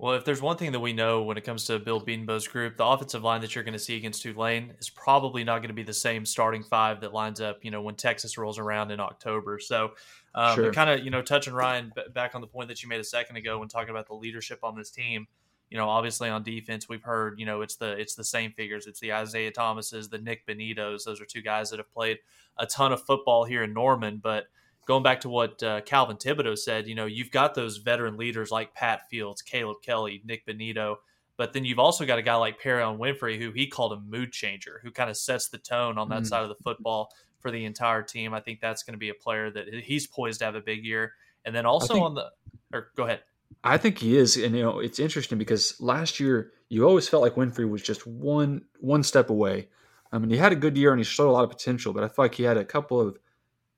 Well, 0.00 0.14
if 0.14 0.24
there's 0.24 0.40
one 0.40 0.56
thing 0.56 0.70
that 0.72 0.80
we 0.80 0.92
know 0.92 1.22
when 1.22 1.36
it 1.36 1.42
comes 1.42 1.64
to 1.64 1.80
Bill 1.80 2.00
Bedenbaugh's 2.00 2.46
group, 2.46 2.76
the 2.76 2.86
offensive 2.86 3.24
line 3.24 3.40
that 3.40 3.56
you're 3.56 3.64
going 3.64 3.72
to 3.72 3.80
see 3.80 3.96
against 3.96 4.22
Tulane 4.22 4.72
is 4.78 4.88
probably 4.88 5.42
not 5.42 5.58
going 5.58 5.70
to 5.70 5.74
be 5.74 5.82
the 5.82 5.92
same 5.92 6.24
starting 6.24 6.62
five 6.62 7.00
that 7.00 7.12
lines 7.12 7.40
up, 7.40 7.64
you 7.64 7.72
know, 7.72 7.82
when 7.82 7.96
Texas 7.96 8.38
rolls 8.38 8.60
around 8.60 8.92
in 8.92 9.00
October. 9.00 9.58
So, 9.58 9.94
um, 10.36 10.54
sure. 10.54 10.72
kind 10.72 10.88
of, 10.88 11.04
you 11.04 11.10
know, 11.10 11.20
touching 11.20 11.52
Ryan 11.52 11.92
back 12.14 12.36
on 12.36 12.40
the 12.40 12.46
point 12.46 12.68
that 12.68 12.80
you 12.80 12.88
made 12.88 13.00
a 13.00 13.04
second 13.04 13.36
ago 13.36 13.58
when 13.58 13.66
talking 13.66 13.90
about 13.90 14.06
the 14.06 14.14
leadership 14.14 14.60
on 14.62 14.76
this 14.76 14.90
team. 14.90 15.26
You 15.68 15.78
know, 15.78 15.88
obviously 15.88 16.28
on 16.28 16.44
defense, 16.44 16.88
we've 16.88 17.02
heard, 17.02 17.40
you 17.40 17.44
know, 17.44 17.60
it's 17.60 17.74
the 17.74 17.90
it's 17.98 18.14
the 18.14 18.24
same 18.24 18.52
figures. 18.52 18.86
It's 18.86 19.00
the 19.00 19.12
Isaiah 19.12 19.50
Thomases, 19.50 20.08
the 20.08 20.18
Nik 20.18 20.46
Bonittos. 20.46 21.04
Those 21.04 21.20
are 21.20 21.26
two 21.26 21.42
guys 21.42 21.70
that 21.70 21.78
have 21.78 21.92
played 21.92 22.18
a 22.56 22.66
ton 22.66 22.92
of 22.92 23.02
football 23.02 23.44
here 23.44 23.64
in 23.64 23.74
Norman, 23.74 24.20
but 24.22 24.44
going 24.88 25.02
back 25.02 25.20
to 25.20 25.28
what 25.28 25.62
uh, 25.62 25.82
Calvin 25.82 26.16
Thibodeaux 26.16 26.56
said, 26.56 26.88
you 26.88 26.94
know, 26.94 27.04
you've 27.04 27.30
got 27.30 27.54
those 27.54 27.76
veteran 27.76 28.16
leaders 28.16 28.50
like 28.50 28.74
Pat 28.74 29.02
Fields, 29.10 29.42
Caleb 29.42 29.76
Kelly, 29.82 30.22
Nik 30.24 30.46
Bonitto, 30.46 30.96
but 31.36 31.52
then 31.52 31.66
you've 31.66 31.78
also 31.78 32.06
got 32.06 32.18
a 32.18 32.22
guy 32.22 32.36
like 32.36 32.60
Perrion 32.60 32.98
Winfrey, 32.98 33.38
who 33.38 33.52
he 33.52 33.66
called 33.66 33.92
a 33.92 34.00
mood 34.00 34.32
changer, 34.32 34.80
who 34.82 34.90
kind 34.90 35.10
of 35.10 35.18
sets 35.18 35.50
the 35.50 35.58
tone 35.58 35.98
on 35.98 36.08
that 36.08 36.22
mm. 36.22 36.26
side 36.26 36.42
of 36.42 36.48
the 36.48 36.54
football 36.64 37.10
for 37.38 37.50
the 37.50 37.66
entire 37.66 38.02
team. 38.02 38.32
I 38.32 38.40
think 38.40 38.60
that's 38.60 38.82
going 38.82 38.94
to 38.94 38.98
be 38.98 39.10
a 39.10 39.14
player 39.14 39.50
that 39.50 39.72
he's 39.72 40.06
poised 40.06 40.38
to 40.38 40.46
have 40.46 40.54
a 40.54 40.62
big 40.62 40.86
year. 40.86 41.12
And 41.44 41.54
then 41.54 41.66
also 41.66 41.92
think, 41.92 42.04
on 42.04 42.14
the, 42.14 42.30
or 42.72 42.88
go 42.96 43.04
ahead. 43.04 43.20
I 43.62 43.76
think 43.76 43.98
he 43.98 44.16
is, 44.16 44.38
and 44.38 44.56
you 44.56 44.62
know, 44.62 44.78
it's 44.80 44.98
interesting 44.98 45.36
because 45.36 45.78
last 45.80 46.18
year 46.18 46.52
you 46.70 46.88
always 46.88 47.06
felt 47.08 47.22
like 47.22 47.34
Winfrey 47.34 47.68
was 47.68 47.82
just 47.82 48.06
one 48.06 48.64
one 48.80 49.02
step 49.02 49.28
away. 49.28 49.68
I 50.10 50.18
mean, 50.18 50.30
he 50.30 50.38
had 50.38 50.52
a 50.52 50.56
good 50.56 50.78
year 50.78 50.92
and 50.92 50.98
he 50.98 51.04
showed 51.04 51.28
a 51.28 51.32
lot 51.32 51.44
of 51.44 51.50
potential, 51.50 51.92
but 51.92 52.02
I 52.02 52.08
feel 52.08 52.24
like 52.24 52.34
he 52.34 52.44
had 52.44 52.56
a 52.56 52.64
couple 52.64 53.00
of 53.00 53.18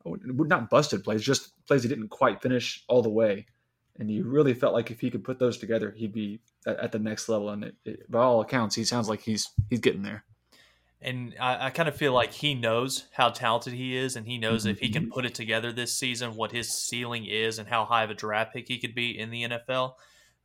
not 0.04 0.70
busted 0.70 1.04
plays, 1.04 1.22
just 1.22 1.52
plays 1.66 1.82
he 1.82 1.88
didn't 1.88 2.08
quite 2.08 2.42
finish 2.42 2.84
all 2.88 3.02
the 3.02 3.10
way. 3.10 3.46
And 3.98 4.10
you 4.10 4.24
really 4.24 4.54
felt 4.54 4.72
like 4.72 4.90
if 4.90 5.00
he 5.00 5.10
could 5.10 5.24
put 5.24 5.38
those 5.38 5.58
together, 5.58 5.92
he'd 5.96 6.12
be 6.12 6.40
at, 6.66 6.78
at 6.78 6.92
the 6.92 6.98
next 6.98 7.28
level. 7.28 7.50
And 7.50 7.64
it, 7.64 7.74
it, 7.84 8.10
by 8.10 8.22
all 8.22 8.40
accounts, 8.40 8.74
he 8.74 8.84
sounds 8.84 9.08
like 9.08 9.20
he's 9.20 9.50
he's 9.68 9.80
getting 9.80 10.02
there. 10.02 10.24
And 11.02 11.34
I, 11.40 11.66
I 11.66 11.70
kind 11.70 11.88
of 11.88 11.96
feel 11.96 12.12
like 12.12 12.32
he 12.32 12.54
knows 12.54 13.06
how 13.12 13.30
talented 13.30 13.72
he 13.72 13.96
is, 13.96 14.16
and 14.16 14.26
he 14.26 14.38
knows 14.38 14.62
mm-hmm. 14.62 14.70
if 14.70 14.80
he 14.80 14.90
can 14.90 15.04
mm-hmm. 15.04 15.12
put 15.12 15.24
it 15.24 15.34
together 15.34 15.72
this 15.72 15.96
season, 15.96 16.34
what 16.34 16.52
his 16.52 16.70
ceiling 16.70 17.24
is, 17.26 17.58
and 17.58 17.68
how 17.68 17.84
high 17.84 18.04
of 18.04 18.10
a 18.10 18.14
draft 18.14 18.52
pick 18.52 18.68
he 18.68 18.78
could 18.78 18.94
be 18.94 19.18
in 19.18 19.30
the 19.30 19.44
NFL. 19.44 19.94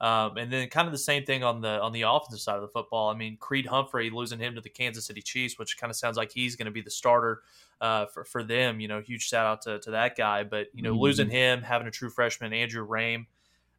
Um, 0.02 0.36
and 0.36 0.52
then 0.52 0.68
kind 0.68 0.88
of 0.88 0.92
the 0.92 0.98
same 0.98 1.24
thing 1.24 1.44
on 1.46 1.62
the 1.62 1.82
on 1.82 1.94
the 1.94 2.02
offensive 2.02 2.42
side 2.42 2.56
of 2.56 2.62
the 2.62 2.68
football. 2.68 3.10
I 3.10 3.16
mean, 3.16 3.38
Creed 3.38 3.66
Humphrey 3.66 4.10
losing 4.10 4.40
him 4.40 4.56
to 4.56 4.62
the 4.62 4.70
Kansas 4.70 5.06
City 5.06 5.22
Chiefs, 5.22 5.58
which 5.58 5.78
kind 5.78 5.90
of 5.90 5.96
sounds 5.96 6.18
like 6.18 6.34
he's 6.34 6.58
going 6.58 6.66
to 6.66 6.72
be 6.72 6.82
the 6.82 6.92
starter 6.92 7.42
uh, 7.80 8.06
for 8.08 8.26
for 8.26 8.44
them. 8.44 8.82
You 8.82 8.90
know, 8.90 9.00
huge 9.00 9.26
shout 9.26 9.46
out 9.46 9.62
to, 9.62 9.80
to 9.80 9.92
that 9.92 10.18
guy. 10.18 10.44
But 10.44 10.68
you 10.74 10.84
know, 10.84 10.92
mm-hmm. 10.92 11.02
losing 11.02 11.30
him, 11.30 11.62
having 11.62 11.88
a 11.88 11.92
true 11.92 12.10
freshman, 12.10 12.52
Andrew 12.52 12.86
Raym. 12.86 13.28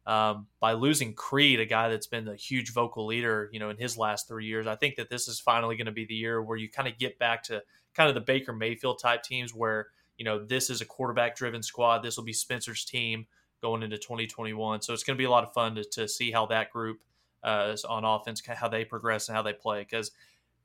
um, 0.07 0.47
by 0.61 0.71
losing 0.73 1.13
Creed, 1.13 1.59
a 1.59 1.65
guy 1.65 1.89
that's 1.89 2.07
been 2.07 2.29
a 2.29 2.35
huge 2.35 2.71
vocal 2.73 3.05
leader, 3.05 3.49
you 3.51 3.59
know, 3.59 3.69
in 3.69 3.77
his 3.77 3.97
last 3.97 4.27
three 4.27 4.45
years, 4.45 4.65
I 4.65 4.75
think 4.75 4.95
that 4.95 5.09
this 5.09 5.27
is 5.27 5.39
finally 5.39 5.75
going 5.75 5.85
to 5.85 5.91
be 5.91 6.05
the 6.05 6.15
year 6.15 6.41
where 6.41 6.57
you 6.57 6.69
kind 6.69 6.87
of 6.87 6.97
get 6.97 7.19
back 7.19 7.43
to 7.43 7.61
kind 7.93 8.07
of 8.07 8.15
the 8.15 8.21
Baker 8.21 8.53
Mayfield 8.53 8.99
type 8.99 9.21
teams 9.21 9.53
where 9.53 9.87
you 10.17 10.25
know 10.25 10.43
this 10.43 10.69
is 10.69 10.81
a 10.81 10.85
quarterback 10.85 11.35
driven 11.35 11.61
squad. 11.61 11.99
This 11.99 12.17
will 12.17 12.23
be 12.23 12.33
Spencer's 12.33 12.85
team 12.85 13.27
going 13.61 13.83
into 13.83 13.97
2021. 13.97 14.81
So 14.81 14.93
it's 14.93 15.03
going 15.03 15.15
to 15.15 15.21
be 15.21 15.25
a 15.25 15.29
lot 15.29 15.43
of 15.43 15.53
fun 15.53 15.75
to, 15.75 15.83
to 15.83 16.07
see 16.07 16.31
how 16.31 16.45
that 16.47 16.71
group 16.71 16.99
uh, 17.43 17.71
is 17.73 17.83
on 17.83 18.05
offense, 18.05 18.41
how 18.45 18.67
they 18.67 18.85
progress 18.85 19.29
and 19.29 19.35
how 19.35 19.41
they 19.41 19.53
play. 19.53 19.81
Because, 19.81 20.11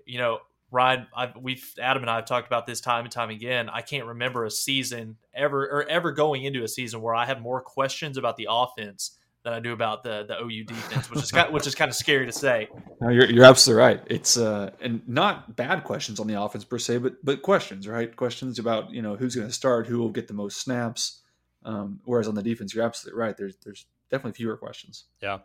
you 0.05 0.19
know, 0.19 0.41
Ryan, 0.71 1.07
I've, 1.15 1.37
we've 1.37 1.65
Adam 1.81 2.03
and 2.03 2.11
I 2.11 2.17
have 2.17 2.25
talked 2.25 2.47
about 2.47 2.67
this 2.67 2.81
time 2.81 3.05
and 3.05 3.13
time 3.13 3.31
again. 3.31 3.69
I 3.69 3.83
can't 3.83 4.07
remember 4.07 4.45
a 4.45 4.51
season 4.51 5.17
ever 5.35 5.65
or 5.67 5.85
ever 5.85 6.13
going 6.13 6.45
into 6.45 6.65
a 6.65 6.69
season 6.69 7.03
where 7.03 7.15
I 7.15 7.27
have 7.27 7.41
more 7.41 7.61
questions 7.61 8.17
about 8.17 8.39
the 8.39 8.49
offense 8.51 9.19
than 9.45 9.53
I 9.53 9.61
do 9.61 9.73
about 9.73 10.03
the 10.03 10.25
the 10.27 10.41
OU 10.41 10.65
defense, 10.65 11.11
which 11.11 11.23
is 11.23 11.31
kind, 11.31 11.53
which 11.53 11.67
is 11.67 11.75
kind 11.75 11.91
of 11.91 11.95
scary 11.95 12.27
to 12.27 12.33
say. 12.33 12.69
No, 13.01 13.11
you're 13.11 13.31
you're 13.31 13.45
absolutely 13.45 13.83
right. 13.83 14.01
It's 14.07 14.37
uh 14.37 14.71
and 14.81 15.07
not 15.07 15.57
bad 15.57 15.85
questions 15.85 16.21
on 16.21 16.27
the 16.27 16.41
offense 16.41 16.65
per 16.65 16.79
se, 16.79 16.99
but 16.99 17.25
but 17.25 17.43
questions, 17.43 17.87
right? 17.87 18.15
Questions 18.15 18.59
about 18.59 18.91
you 18.93 19.03
know 19.03 19.17
who's 19.17 19.35
going 19.35 19.49
to 19.49 19.53
start, 19.53 19.87
who 19.87 19.99
will 19.99 20.11
get 20.11 20.29
the 20.29 20.35
most 20.35 20.59
snaps, 20.59 21.22
um, 21.65 22.01
whereas 22.05 22.29
on 22.29 22.35
the 22.35 22.43
defense, 22.43 22.75
you're 22.75 22.85
absolutely 22.85 23.21
right. 23.21 23.37
There's 23.37 23.57
there's 23.65 23.87
definitely 24.11 24.37
fewer 24.37 24.57
questions. 24.57 25.05
Yeah. 25.23 25.39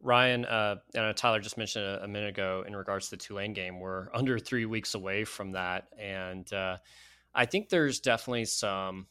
Ryan, 0.00 0.44
uh, 0.44 0.76
and 0.94 1.16
Tyler 1.16 1.40
just 1.40 1.56
mentioned 1.56 1.86
a, 1.86 2.04
a, 2.04 2.08
minute 2.08 2.28
ago 2.28 2.62
in 2.66 2.76
regards 2.76 3.08
to 3.08 3.16
the 3.16 3.16
Tulane 3.16 3.54
game. 3.54 3.80
We're 3.80 4.08
under 4.14 4.38
three 4.38 4.66
weeks 4.66 4.94
away 4.94 5.24
from 5.24 5.52
that, 5.52 5.88
and 5.98 6.50
uh, 6.52 6.76
I 7.34 7.46
think 7.46 7.70
there's 7.70 8.00
definitely 8.00 8.44
some, 8.44 9.06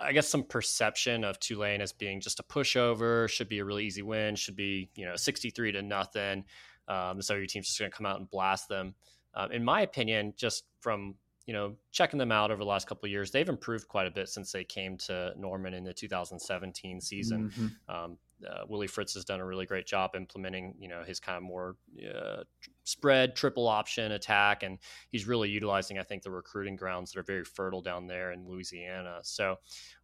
I 0.00 0.12
guess, 0.12 0.28
some 0.28 0.44
perception 0.44 1.24
of 1.24 1.40
Tulane 1.40 1.80
as 1.80 1.92
being 1.92 2.20
just 2.20 2.38
a 2.38 2.44
pushover. 2.44 3.28
Should 3.28 3.48
be 3.48 3.58
a 3.58 3.64
really 3.64 3.84
easy 3.84 4.02
win. 4.02 4.36
Should 4.36 4.56
be 4.56 4.90
you 4.94 5.06
know 5.06 5.16
63 5.16 5.72
to 5.72 5.82
nothing. 5.82 6.44
Um, 6.86 7.20
so 7.20 7.34
your 7.34 7.46
team's 7.46 7.66
just 7.66 7.78
going 7.78 7.90
to 7.90 7.96
come 7.96 8.06
out 8.06 8.18
and 8.18 8.30
blast 8.30 8.68
them. 8.68 8.94
Um, 9.34 9.52
in 9.52 9.64
my 9.64 9.82
opinion, 9.82 10.34
just 10.36 10.64
from 10.80 11.14
you 11.50 11.56
know, 11.56 11.74
checking 11.90 12.16
them 12.16 12.30
out 12.30 12.52
over 12.52 12.60
the 12.60 12.70
last 12.70 12.86
couple 12.86 13.08
of 13.08 13.10
years, 13.10 13.32
they've 13.32 13.48
improved 13.48 13.88
quite 13.88 14.06
a 14.06 14.10
bit 14.12 14.28
since 14.28 14.52
they 14.52 14.62
came 14.62 14.96
to 14.96 15.32
Norman 15.36 15.74
in 15.74 15.82
the 15.82 15.92
2017 15.92 17.00
season. 17.00 17.50
Mm-hmm. 17.50 17.92
Um, 17.92 18.18
uh, 18.48 18.60
Willie 18.68 18.86
Fritz 18.86 19.14
has 19.14 19.24
done 19.24 19.40
a 19.40 19.44
really 19.44 19.66
great 19.66 19.84
job 19.84 20.12
implementing, 20.14 20.76
you 20.78 20.86
know, 20.86 21.02
his 21.02 21.18
kind 21.18 21.36
of 21.36 21.42
more 21.42 21.74
uh, 22.08 22.44
spread 22.84 23.34
triple 23.34 23.66
option 23.66 24.12
attack, 24.12 24.62
and 24.62 24.78
he's 25.10 25.26
really 25.26 25.50
utilizing, 25.50 25.98
I 25.98 26.04
think, 26.04 26.22
the 26.22 26.30
recruiting 26.30 26.76
grounds 26.76 27.10
that 27.10 27.18
are 27.18 27.24
very 27.24 27.44
fertile 27.44 27.82
down 27.82 28.06
there 28.06 28.30
in 28.30 28.46
Louisiana. 28.46 29.18
So, 29.24 29.56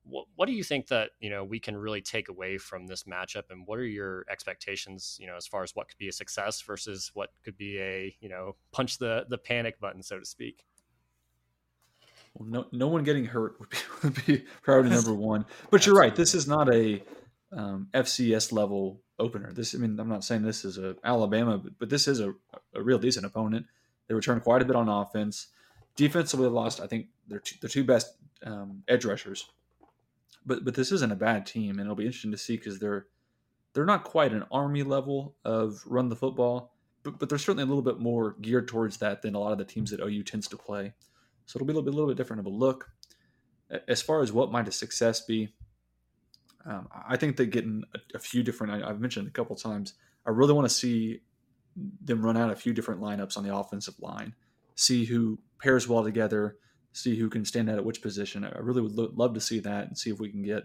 what, 0.02 0.26
what 0.34 0.46
do 0.46 0.52
you 0.52 0.64
think 0.64 0.88
that 0.88 1.10
you 1.20 1.30
know 1.30 1.44
we 1.44 1.60
can 1.60 1.76
really 1.76 2.02
take 2.02 2.28
away 2.28 2.58
from 2.58 2.88
this 2.88 3.04
matchup, 3.04 3.50
and 3.50 3.64
what 3.68 3.78
are 3.78 3.86
your 3.86 4.26
expectations, 4.28 5.16
you 5.20 5.28
know, 5.28 5.36
as 5.36 5.46
far 5.46 5.62
as 5.62 5.76
what 5.76 5.86
could 5.86 5.98
be 5.98 6.08
a 6.08 6.12
success 6.12 6.60
versus 6.60 7.12
what 7.14 7.30
could 7.44 7.56
be 7.56 7.78
a 7.78 8.16
you 8.18 8.28
know 8.28 8.56
punch 8.72 8.98
the 8.98 9.26
the 9.28 9.38
panic 9.38 9.78
button, 9.78 10.02
so 10.02 10.18
to 10.18 10.26
speak? 10.26 10.64
Well, 12.38 12.48
no, 12.48 12.66
no 12.70 12.88
one 12.88 13.02
getting 13.02 13.24
hurt 13.24 13.58
would 13.58 13.70
be, 13.70 13.76
would 14.02 14.26
be 14.26 14.44
priority 14.62 14.90
number 14.90 15.14
one. 15.14 15.46
But 15.70 15.86
you're 15.86 15.94
right. 15.94 16.14
This 16.14 16.34
is 16.34 16.46
not 16.46 16.72
a 16.72 17.02
um, 17.52 17.88
FCS 17.94 18.52
level 18.52 19.00
opener. 19.18 19.52
This, 19.52 19.74
I 19.74 19.78
mean, 19.78 19.98
I'm 19.98 20.08
not 20.08 20.24
saying 20.24 20.42
this 20.42 20.64
is 20.64 20.76
a 20.76 20.96
Alabama, 21.02 21.58
but, 21.58 21.72
but 21.78 21.90
this 21.90 22.06
is 22.06 22.20
a, 22.20 22.34
a 22.74 22.82
real 22.82 22.98
decent 22.98 23.24
opponent. 23.24 23.66
They 24.08 24.14
returned 24.14 24.42
quite 24.42 24.62
a 24.62 24.64
bit 24.66 24.76
on 24.76 24.88
offense. 24.88 25.48
Defensively, 25.96 26.48
lost. 26.48 26.80
I 26.80 26.86
think 26.86 27.06
they're 27.26 27.40
two, 27.40 27.56
the 27.60 27.68
two 27.68 27.84
best 27.84 28.14
um, 28.44 28.82
edge 28.86 29.06
rushers. 29.06 29.46
But 30.44 30.64
but 30.64 30.74
this 30.74 30.92
isn't 30.92 31.10
a 31.12 31.16
bad 31.16 31.46
team, 31.46 31.78
and 31.78 31.80
it'll 31.80 31.96
be 31.96 32.04
interesting 32.04 32.32
to 32.32 32.38
see 32.38 32.56
because 32.56 32.78
they're 32.78 33.06
they're 33.72 33.86
not 33.86 34.04
quite 34.04 34.32
an 34.32 34.44
army 34.52 34.82
level 34.82 35.36
of 35.44 35.82
run 35.86 36.10
the 36.10 36.16
football, 36.16 36.74
but 37.02 37.18
but 37.18 37.30
they're 37.30 37.38
certainly 37.38 37.64
a 37.64 37.66
little 37.66 37.82
bit 37.82 37.98
more 37.98 38.36
geared 38.42 38.68
towards 38.68 38.98
that 38.98 39.22
than 39.22 39.34
a 39.34 39.38
lot 39.38 39.52
of 39.52 39.58
the 39.58 39.64
teams 39.64 39.90
that 39.90 40.00
OU 40.00 40.22
tends 40.24 40.48
to 40.48 40.58
play. 40.58 40.92
So 41.46 41.56
it'll 41.56 41.66
be 41.66 41.72
a 41.72 41.76
little 41.76 41.84
bit, 41.84 41.94
a 41.94 41.96
little 41.96 42.10
bit 42.10 42.16
different 42.16 42.40
of 42.40 42.46
a 42.46 42.50
look. 42.50 42.90
As 43.88 44.02
far 44.02 44.20
as 44.20 44.32
what 44.32 44.52
might 44.52 44.68
a 44.68 44.72
success 44.72 45.20
be, 45.24 45.54
um, 46.64 46.88
I 47.08 47.16
think 47.16 47.36
they're 47.36 47.46
getting 47.46 47.84
a, 47.94 48.16
a 48.16 48.18
few 48.18 48.42
different. 48.42 48.84
I, 48.84 48.88
have 48.88 49.00
mentioned 49.00 49.28
a 49.28 49.30
couple 49.30 49.56
times. 49.56 49.94
I 50.26 50.30
really 50.30 50.52
want 50.52 50.68
to 50.68 50.74
see 50.74 51.20
them 51.76 52.24
run 52.24 52.36
out 52.36 52.50
a 52.50 52.56
few 52.56 52.72
different 52.72 53.00
lineups 53.00 53.36
on 53.36 53.44
the 53.44 53.54
offensive 53.54 53.94
line, 54.00 54.34
see 54.74 55.04
who 55.04 55.38
pairs 55.60 55.88
well 55.88 56.02
together, 56.02 56.56
see 56.92 57.16
who 57.16 57.28
can 57.28 57.44
stand 57.44 57.70
out 57.70 57.78
at 57.78 57.84
which 57.84 58.02
position. 58.02 58.44
I 58.44 58.58
really 58.58 58.82
would 58.82 58.96
lo- 58.96 59.12
love 59.14 59.34
to 59.34 59.40
see 59.40 59.60
that 59.60 59.86
and 59.86 59.96
see 59.96 60.10
if 60.10 60.18
we 60.18 60.30
can 60.30 60.42
get 60.42 60.64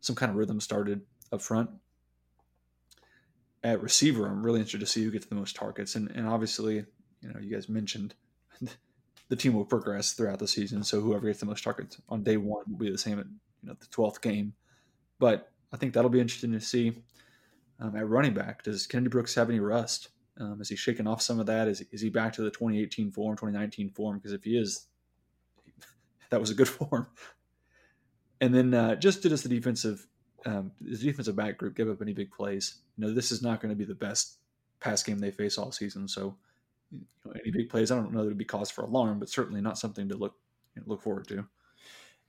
some 0.00 0.16
kind 0.16 0.30
of 0.30 0.36
rhythm 0.36 0.60
started 0.60 1.02
up 1.32 1.42
front. 1.42 1.70
At 3.62 3.82
receiver, 3.82 4.26
I'm 4.26 4.44
really 4.44 4.60
interested 4.60 4.80
to 4.80 4.86
see 4.86 5.04
who 5.04 5.10
gets 5.10 5.26
the 5.26 5.34
most 5.34 5.56
targets, 5.56 5.96
and 5.96 6.10
and 6.12 6.28
obviously, 6.28 6.84
you 7.20 7.28
know, 7.28 7.40
you 7.40 7.52
guys 7.52 7.68
mentioned 7.68 8.14
the 9.28 9.36
team 9.36 9.54
will 9.54 9.64
progress 9.64 10.12
throughout 10.12 10.38
the 10.38 10.48
season. 10.48 10.82
So 10.82 11.00
whoever 11.00 11.26
gets 11.26 11.40
the 11.40 11.46
most 11.46 11.62
targets 11.62 12.00
on 12.08 12.22
day 12.22 12.36
one 12.36 12.64
will 12.68 12.78
be 12.78 12.90
the 12.90 12.98
same 12.98 13.18
at 13.18 13.26
you 13.62 13.68
know 13.68 13.76
the 13.78 13.86
twelfth 13.86 14.20
game. 14.20 14.54
But 15.18 15.50
I 15.72 15.76
think 15.76 15.92
that'll 15.92 16.10
be 16.10 16.20
interesting 16.20 16.52
to 16.52 16.60
see. 16.60 17.02
Um, 17.80 17.94
at 17.94 18.08
running 18.08 18.34
back, 18.34 18.64
does 18.64 18.86
Kennedy 18.86 19.10
Brooks 19.10 19.34
have 19.36 19.48
any 19.48 19.60
rust? 19.60 20.08
Um, 20.40 20.60
is 20.60 20.68
he 20.68 20.76
shaking 20.76 21.06
off 21.06 21.22
some 21.22 21.38
of 21.38 21.46
that? 21.46 21.68
Is, 21.68 21.84
is 21.92 22.00
he 22.00 22.10
back 22.10 22.32
to 22.34 22.42
the 22.42 22.50
2018 22.50 23.10
form, 23.12 23.36
2019 23.36 23.90
form? 23.90 24.18
Because 24.18 24.32
if 24.32 24.44
he 24.44 24.56
is, 24.56 24.86
that 26.30 26.40
was 26.40 26.50
a 26.50 26.54
good 26.54 26.68
form. 26.68 27.06
And 28.40 28.54
then 28.54 28.74
uh, 28.74 28.94
just 28.96 29.22
does 29.22 29.42
the 29.42 29.48
defensive, 29.48 30.06
um, 30.46 30.72
the 30.80 30.96
defensive 30.96 31.36
back 31.36 31.58
group 31.58 31.76
give 31.76 31.88
up 31.88 32.02
any 32.02 32.12
big 32.12 32.30
plays? 32.30 32.78
You 32.96 33.06
know, 33.06 33.14
this 33.14 33.32
is 33.32 33.42
not 33.42 33.60
going 33.60 33.70
to 33.70 33.76
be 33.76 33.84
the 33.84 33.94
best 33.94 34.38
pass 34.80 35.02
game 35.02 35.18
they 35.18 35.32
face 35.32 35.58
all 35.58 35.72
season. 35.72 36.06
So 36.06 36.36
you 36.90 37.00
know, 37.24 37.32
any 37.32 37.50
big 37.50 37.68
plays. 37.68 37.90
I 37.90 37.96
don't 37.96 38.12
know 38.12 38.20
that 38.20 38.28
would 38.28 38.38
be 38.38 38.44
cause 38.44 38.70
for 38.70 38.84
alarm, 38.84 39.18
but 39.18 39.28
certainly 39.28 39.60
not 39.60 39.78
something 39.78 40.08
to 40.08 40.16
look 40.16 40.34
you 40.74 40.82
know, 40.82 40.88
look 40.88 41.02
forward 41.02 41.28
to. 41.28 41.44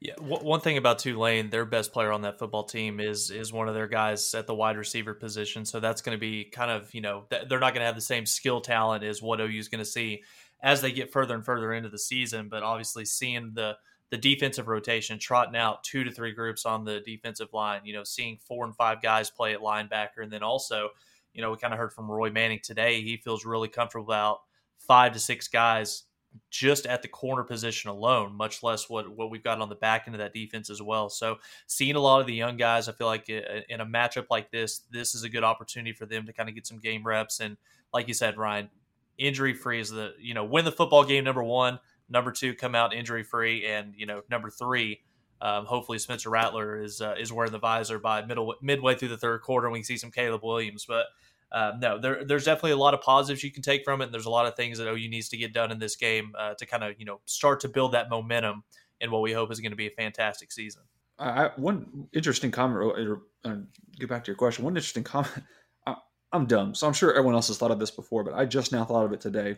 Yeah, 0.02 0.14
one 0.18 0.62
thing 0.62 0.78
about 0.78 1.00
Tulane, 1.00 1.50
their 1.50 1.66
best 1.66 1.92
player 1.92 2.14
on 2.14 2.22
that 2.22 2.40
football 2.40 2.64
team 2.64 3.02
is 3.02 3.32
is 3.32 3.52
one 3.52 3.68
of 3.68 3.76
their 3.76 3.88
guys 3.88 4.34
at 4.34 4.48
the 4.48 4.56
wide 4.56 4.78
receiver 4.78 5.14
position. 5.14 5.66
So 5.66 5.82
that's 5.82 6.02
going 6.02 6.16
to 6.16 6.20
be 6.20 6.46
kind 6.46 6.72
of 6.72 6.94
you 6.94 7.02
know 7.02 7.26
they're 7.30 7.60
not 7.60 7.74
going 7.74 7.82
to 7.82 7.86
have 7.86 7.96
the 7.96 8.02
same 8.02 8.26
skill 8.26 8.62
talent 8.62 9.04
as 9.04 9.22
what 9.22 9.42
OU 9.42 9.60
is 9.60 9.68
going 9.68 9.84
to 9.84 9.90
see 9.90 10.24
as 10.62 10.82
they 10.82 10.94
get 10.94 11.12
further 11.12 11.36
and 11.36 11.46
further 11.46 11.74
into 11.74 11.90
the 11.90 12.00
season. 12.00 12.48
But 12.48 12.64
obviously, 12.64 13.04
seeing 13.04 13.52
the 13.56 13.76
the 14.10 14.18
defensive 14.18 14.70
rotation, 14.70 15.20
trotting 15.20 15.56
out 15.56 15.84
two 15.84 16.06
to 16.06 16.12
three 16.12 16.32
groups 16.32 16.66
on 16.66 16.86
the 16.86 17.02
defensive 17.02 17.54
line, 17.54 17.82
you 17.84 17.94
know, 17.94 18.06
seeing 18.06 18.38
four 18.38 18.66
and 18.66 18.76
five 18.76 19.02
guys 19.02 19.30
play 19.30 19.54
at 19.54 19.60
linebacker, 19.60 20.24
and 20.24 20.32
then 20.32 20.44
also, 20.44 20.90
you 21.34 21.42
know, 21.42 21.52
we 21.52 21.58
kind 21.58 21.74
of 21.74 21.80
heard 21.80 21.94
from 21.94 22.10
Roy 22.10 22.32
Manning 22.32 22.62
today. 22.64 23.02
He 23.02 23.18
feels 23.18 23.44
really 23.44 23.68
comfortable 23.68 24.06
about 24.06 24.40
five 24.80 25.14
to 25.14 25.20
six 25.20 25.48
guys 25.48 26.04
just 26.50 26.86
at 26.86 27.02
the 27.02 27.08
corner 27.08 27.44
position 27.44 27.90
alone, 27.90 28.34
much 28.36 28.64
less 28.64 28.90
what 28.90 29.10
what 29.16 29.30
we've 29.30 29.44
got 29.44 29.62
on 29.62 29.70
the 29.70 29.76
back 29.76 30.04
end 30.06 30.16
of 30.16 30.20
that 30.20 30.34
defense 30.34 30.70
as 30.70 30.82
well. 30.82 31.10
So, 31.10 31.38
seeing 31.68 31.96
a 31.96 32.00
lot 32.00 32.22
of 32.22 32.28
the 32.28 32.34
young 32.34 32.58
guys, 32.58 32.88
I 32.88 32.92
feel 32.92 33.08
like 33.08 33.30
in 33.30 33.82
a 33.82 33.86
matchup 33.86 34.28
like 34.30 34.52
this, 34.52 34.82
this 34.92 35.16
is 35.16 35.24
a 35.24 35.30
good 35.30 35.44
opportunity 35.44 35.94
for 35.94 36.06
them 36.06 36.26
to 36.26 36.34
kind 36.34 36.50
of 36.50 36.56
get 36.56 36.68
some 36.68 36.80
game 36.80 37.06
reps. 37.06 37.40
And 37.40 37.58
like 37.94 38.08
you 38.08 38.14
said, 38.14 38.38
Ryan, 38.38 38.70
injury 39.18 39.54
free 39.54 39.80
is 39.80 39.90
the 39.90 40.14
you 40.20 40.34
know 40.34 40.46
win 40.46 40.66
the 40.66 40.72
football 40.72 41.04
game 41.04 41.24
number 41.24 41.44
one, 41.44 41.80
number 42.10 42.32
two 42.32 42.54
come 42.54 42.76
out 42.76 42.94
injury 42.94 43.24
free, 43.24 43.66
and 43.66 43.94
you 43.96 44.06
know 44.06 44.22
number 44.30 44.50
three. 44.50 45.02
Um, 45.42 45.66
hopefully, 45.66 46.00
Spencer 46.00 46.30
Rattler 46.30 46.82
is 46.82 47.02
uh, 47.02 47.16
is 47.18 47.32
wearing 47.32 47.52
the 47.52 47.60
visor 47.60 47.98
by 47.98 48.24
middle 48.24 48.56
midway 48.62 48.96
through 48.96 49.08
the 49.10 49.18
third 49.18 49.42
quarter. 49.42 49.68
And 49.68 49.74
we 49.74 49.80
can 49.80 49.86
see 49.86 49.98
some 49.98 50.12
Caleb 50.12 50.44
Williams, 50.44 50.86
but 50.86 51.06
um, 51.52 51.80
no, 51.80 52.00
there, 52.00 52.24
there's 52.24 52.46
definitely 52.46 52.72
a 52.72 52.78
lot 52.78 52.94
of 52.94 53.02
positives 53.02 53.44
you 53.44 53.52
can 53.52 53.64
take 53.64 53.84
from 53.84 54.02
it. 54.02 54.06
And 54.06 54.14
there's 54.14 54.26
a 54.26 54.30
lot 54.30 54.46
of 54.46 54.56
things 54.56 54.78
that 54.78 54.88
OU 54.88 55.10
needs 55.10 55.30
to 55.30 55.38
get 55.38 55.54
done 55.54 55.72
in 55.72 55.80
this 55.80 55.96
game 55.96 56.34
uh, 56.38 56.54
to 56.56 56.66
kind 56.66 56.84
of 56.84 57.00
you 57.00 57.06
know 57.06 57.20
start 57.26 57.60
to 57.62 57.70
build 57.70 57.94
that 57.94 58.10
momentum 58.10 58.64
in 59.02 59.12
what 59.12 59.22
we 59.22 59.34
hope 59.34 59.52
is 59.52 59.60
going 59.60 59.72
to 59.72 59.78
be 59.78 59.88
a 59.88 59.92
fantastic 59.92 60.52
season. 60.52 60.84
I, 61.18 61.50
one 61.58 62.08
interesting 62.14 62.52
comment. 62.52 63.28
Uh, 63.44 63.56
get 63.98 64.10
back 64.10 64.24
to 64.26 64.28
your 64.32 64.38
question. 64.38 64.64
One 64.64 64.76
interesting 64.76 65.04
comment. 65.04 65.44
I, 65.88 65.96
am 66.34 66.46
dumb, 66.46 66.76
so 66.76 66.88
I'm 66.88 66.94
sure 66.94 67.12
everyone 67.12 67.36
else 67.36 67.48
has 67.48 67.58
thought 67.58 67.72
of 67.72 67.80
this 67.80 67.92
before, 67.92 68.24
but 68.24 68.34
I 68.34 68.46
just 68.46 68.72
now 68.72 68.86
thought 68.86 69.06
of 69.06 69.14
it 69.14 69.22
today. 69.22 69.58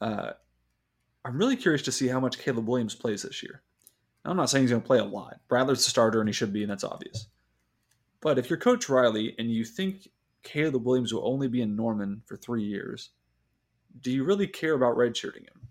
Uh, 0.00 0.32
I'm 1.24 1.36
really 1.36 1.56
curious 1.56 1.82
to 1.82 1.92
see 1.92 2.08
how 2.08 2.20
much 2.20 2.38
Caleb 2.38 2.66
Williams 2.66 2.94
plays 2.94 3.22
this 3.22 3.42
year. 3.42 3.62
I'm 4.24 4.36
not 4.36 4.50
saying 4.50 4.64
he's 4.64 4.70
going 4.70 4.82
to 4.82 4.86
play 4.86 4.98
a 4.98 5.04
lot. 5.04 5.40
Rattler's 5.50 5.84
the 5.84 5.90
starter, 5.90 6.20
and 6.20 6.28
he 6.28 6.32
should 6.32 6.52
be, 6.52 6.62
and 6.62 6.70
that's 6.70 6.84
obvious. 6.84 7.26
But 8.20 8.38
if 8.38 8.48
you're 8.48 8.58
Coach 8.58 8.88
Riley 8.88 9.34
and 9.38 9.50
you 9.50 9.64
think 9.64 10.08
Caleb 10.42 10.84
Williams 10.84 11.12
will 11.12 11.26
only 11.26 11.48
be 11.48 11.62
in 11.62 11.76
Norman 11.76 12.22
for 12.26 12.36
three 12.36 12.64
years, 12.64 13.10
do 14.00 14.10
you 14.10 14.24
really 14.24 14.46
care 14.46 14.74
about 14.74 14.96
redshirting 14.96 15.42
him? 15.42 15.68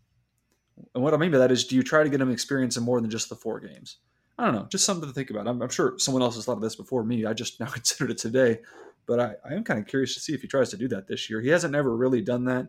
And 0.95 1.03
what 1.03 1.13
I 1.13 1.17
mean 1.17 1.31
by 1.31 1.37
that 1.39 1.51
is, 1.51 1.65
do 1.65 1.75
you 1.75 1.83
try 1.83 2.03
to 2.03 2.09
get 2.09 2.21
him 2.21 2.31
experience 2.31 2.77
in 2.77 2.83
more 2.83 3.01
than 3.01 3.09
just 3.09 3.29
the 3.29 3.35
four 3.35 3.59
games? 3.59 3.97
I 4.37 4.45
don't 4.45 4.55
know, 4.55 4.67
just 4.71 4.85
something 4.85 5.07
to 5.07 5.13
think 5.13 5.29
about. 5.29 5.47
I'm, 5.47 5.61
I'm 5.61 5.69
sure 5.69 5.93
someone 5.97 6.23
else 6.23 6.35
has 6.35 6.45
thought 6.45 6.53
of 6.53 6.61
this 6.61 6.75
before 6.75 7.03
me. 7.03 7.25
I 7.25 7.33
just 7.33 7.59
now 7.59 7.67
considered 7.67 8.11
it 8.11 8.17
today, 8.17 8.59
but 9.05 9.19
I, 9.19 9.33
I, 9.47 9.53
am 9.53 9.63
kind 9.63 9.79
of 9.79 9.87
curious 9.87 10.13
to 10.15 10.19
see 10.19 10.33
if 10.33 10.41
he 10.41 10.47
tries 10.47 10.69
to 10.69 10.77
do 10.77 10.87
that 10.89 11.07
this 11.07 11.29
year. 11.29 11.41
He 11.41 11.49
hasn't 11.49 11.75
ever 11.75 11.95
really 11.95 12.21
done 12.21 12.45
that. 12.45 12.67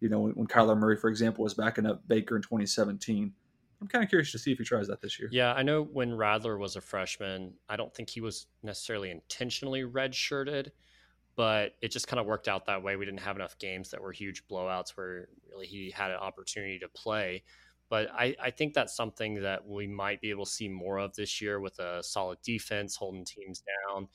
You 0.00 0.08
know, 0.08 0.20
when, 0.20 0.32
when 0.32 0.46
Kyler 0.46 0.78
Murray, 0.78 0.96
for 0.96 1.08
example, 1.08 1.42
was 1.42 1.54
backing 1.54 1.86
up 1.86 2.06
Baker 2.06 2.36
in 2.36 2.42
2017. 2.42 3.32
I'm 3.80 3.88
kind 3.88 4.02
of 4.02 4.10
curious 4.10 4.32
to 4.32 4.38
see 4.38 4.52
if 4.52 4.58
he 4.58 4.64
tries 4.64 4.88
that 4.88 5.00
this 5.00 5.18
year. 5.18 5.28
Yeah, 5.32 5.52
I 5.52 5.62
know 5.62 5.82
when 5.82 6.14
Rattler 6.14 6.58
was 6.58 6.76
a 6.76 6.80
freshman, 6.80 7.54
I 7.68 7.76
don't 7.76 7.94
think 7.94 8.10
he 8.10 8.20
was 8.20 8.46
necessarily 8.62 9.10
intentionally 9.10 9.82
redshirted 9.82 10.70
but 11.38 11.76
it 11.80 11.92
just 11.92 12.08
kind 12.08 12.18
of 12.18 12.26
worked 12.26 12.48
out 12.48 12.66
that 12.66 12.82
way. 12.82 12.96
We 12.96 13.04
didn't 13.04 13.20
have 13.20 13.36
enough 13.36 13.56
games 13.60 13.90
that 13.90 14.02
were 14.02 14.10
huge 14.10 14.42
blowouts 14.48 14.96
where 14.96 15.28
really 15.48 15.66
he 15.66 15.88
had 15.88 16.10
an 16.10 16.16
opportunity 16.16 16.80
to 16.80 16.88
play. 16.88 17.44
But 17.88 18.10
I, 18.12 18.34
I 18.42 18.50
think 18.50 18.74
that's 18.74 18.96
something 18.96 19.40
that 19.42 19.64
we 19.64 19.86
might 19.86 20.20
be 20.20 20.30
able 20.30 20.46
to 20.46 20.50
see 20.50 20.68
more 20.68 20.98
of 20.98 21.14
this 21.14 21.40
year 21.40 21.60
with 21.60 21.78
a 21.78 22.02
solid 22.02 22.38
defense 22.42 22.96
holding 22.96 23.24
teams 23.24 23.62
down 23.62 24.08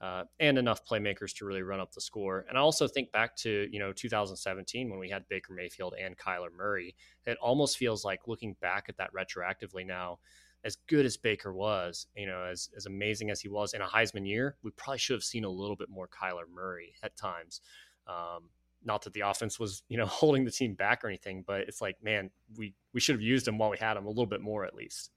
uh, 0.00 0.24
and 0.40 0.56
enough 0.56 0.86
playmakers 0.86 1.36
to 1.36 1.44
really 1.44 1.60
run 1.60 1.80
up 1.80 1.92
the 1.92 2.00
score. 2.00 2.46
And 2.48 2.56
I 2.56 2.62
also 2.62 2.88
think 2.88 3.12
back 3.12 3.36
to 3.36 3.68
you 3.70 3.78
know 3.78 3.92
2017 3.92 4.88
when 4.88 4.98
we 4.98 5.10
had 5.10 5.28
Baker 5.28 5.52
Mayfield 5.52 5.92
and 6.02 6.16
Kyler 6.16 6.48
Murray. 6.50 6.96
It 7.26 7.36
almost 7.42 7.76
feels 7.76 8.06
like 8.06 8.20
looking 8.26 8.56
back 8.62 8.86
at 8.88 8.96
that 8.96 9.10
retroactively 9.12 9.86
now 9.86 10.18
as 10.64 10.76
good 10.88 11.06
as 11.06 11.16
Baker 11.16 11.52
was, 11.52 12.06
you 12.14 12.26
know, 12.26 12.44
as, 12.44 12.68
as 12.76 12.86
amazing 12.86 13.30
as 13.30 13.40
he 13.40 13.48
was 13.48 13.72
in 13.72 13.80
a 13.80 13.86
Heisman 13.86 14.26
year, 14.26 14.56
we 14.62 14.70
probably 14.72 14.98
should 14.98 15.14
have 15.14 15.24
seen 15.24 15.44
a 15.44 15.50
little 15.50 15.76
bit 15.76 15.88
more 15.88 16.08
Kyler 16.08 16.48
Murray 16.52 16.94
at 17.02 17.16
times. 17.16 17.60
Um, 18.06 18.50
not 18.84 19.02
that 19.02 19.12
the 19.12 19.20
offense 19.20 19.58
was, 19.58 19.82
you 19.88 19.96
know, 19.96 20.06
holding 20.06 20.44
the 20.44 20.50
team 20.50 20.74
back 20.74 21.04
or 21.04 21.08
anything, 21.08 21.44
but 21.46 21.60
it's 21.62 21.80
like, 21.80 22.02
man, 22.02 22.30
we, 22.56 22.74
we 22.92 23.00
should 23.00 23.14
have 23.14 23.22
used 23.22 23.48
him 23.48 23.58
while 23.58 23.70
we 23.70 23.78
had 23.78 23.96
him 23.96 24.04
a 24.04 24.08
little 24.08 24.26
bit 24.26 24.40
more 24.40 24.64
at 24.64 24.74
least. 24.74 25.10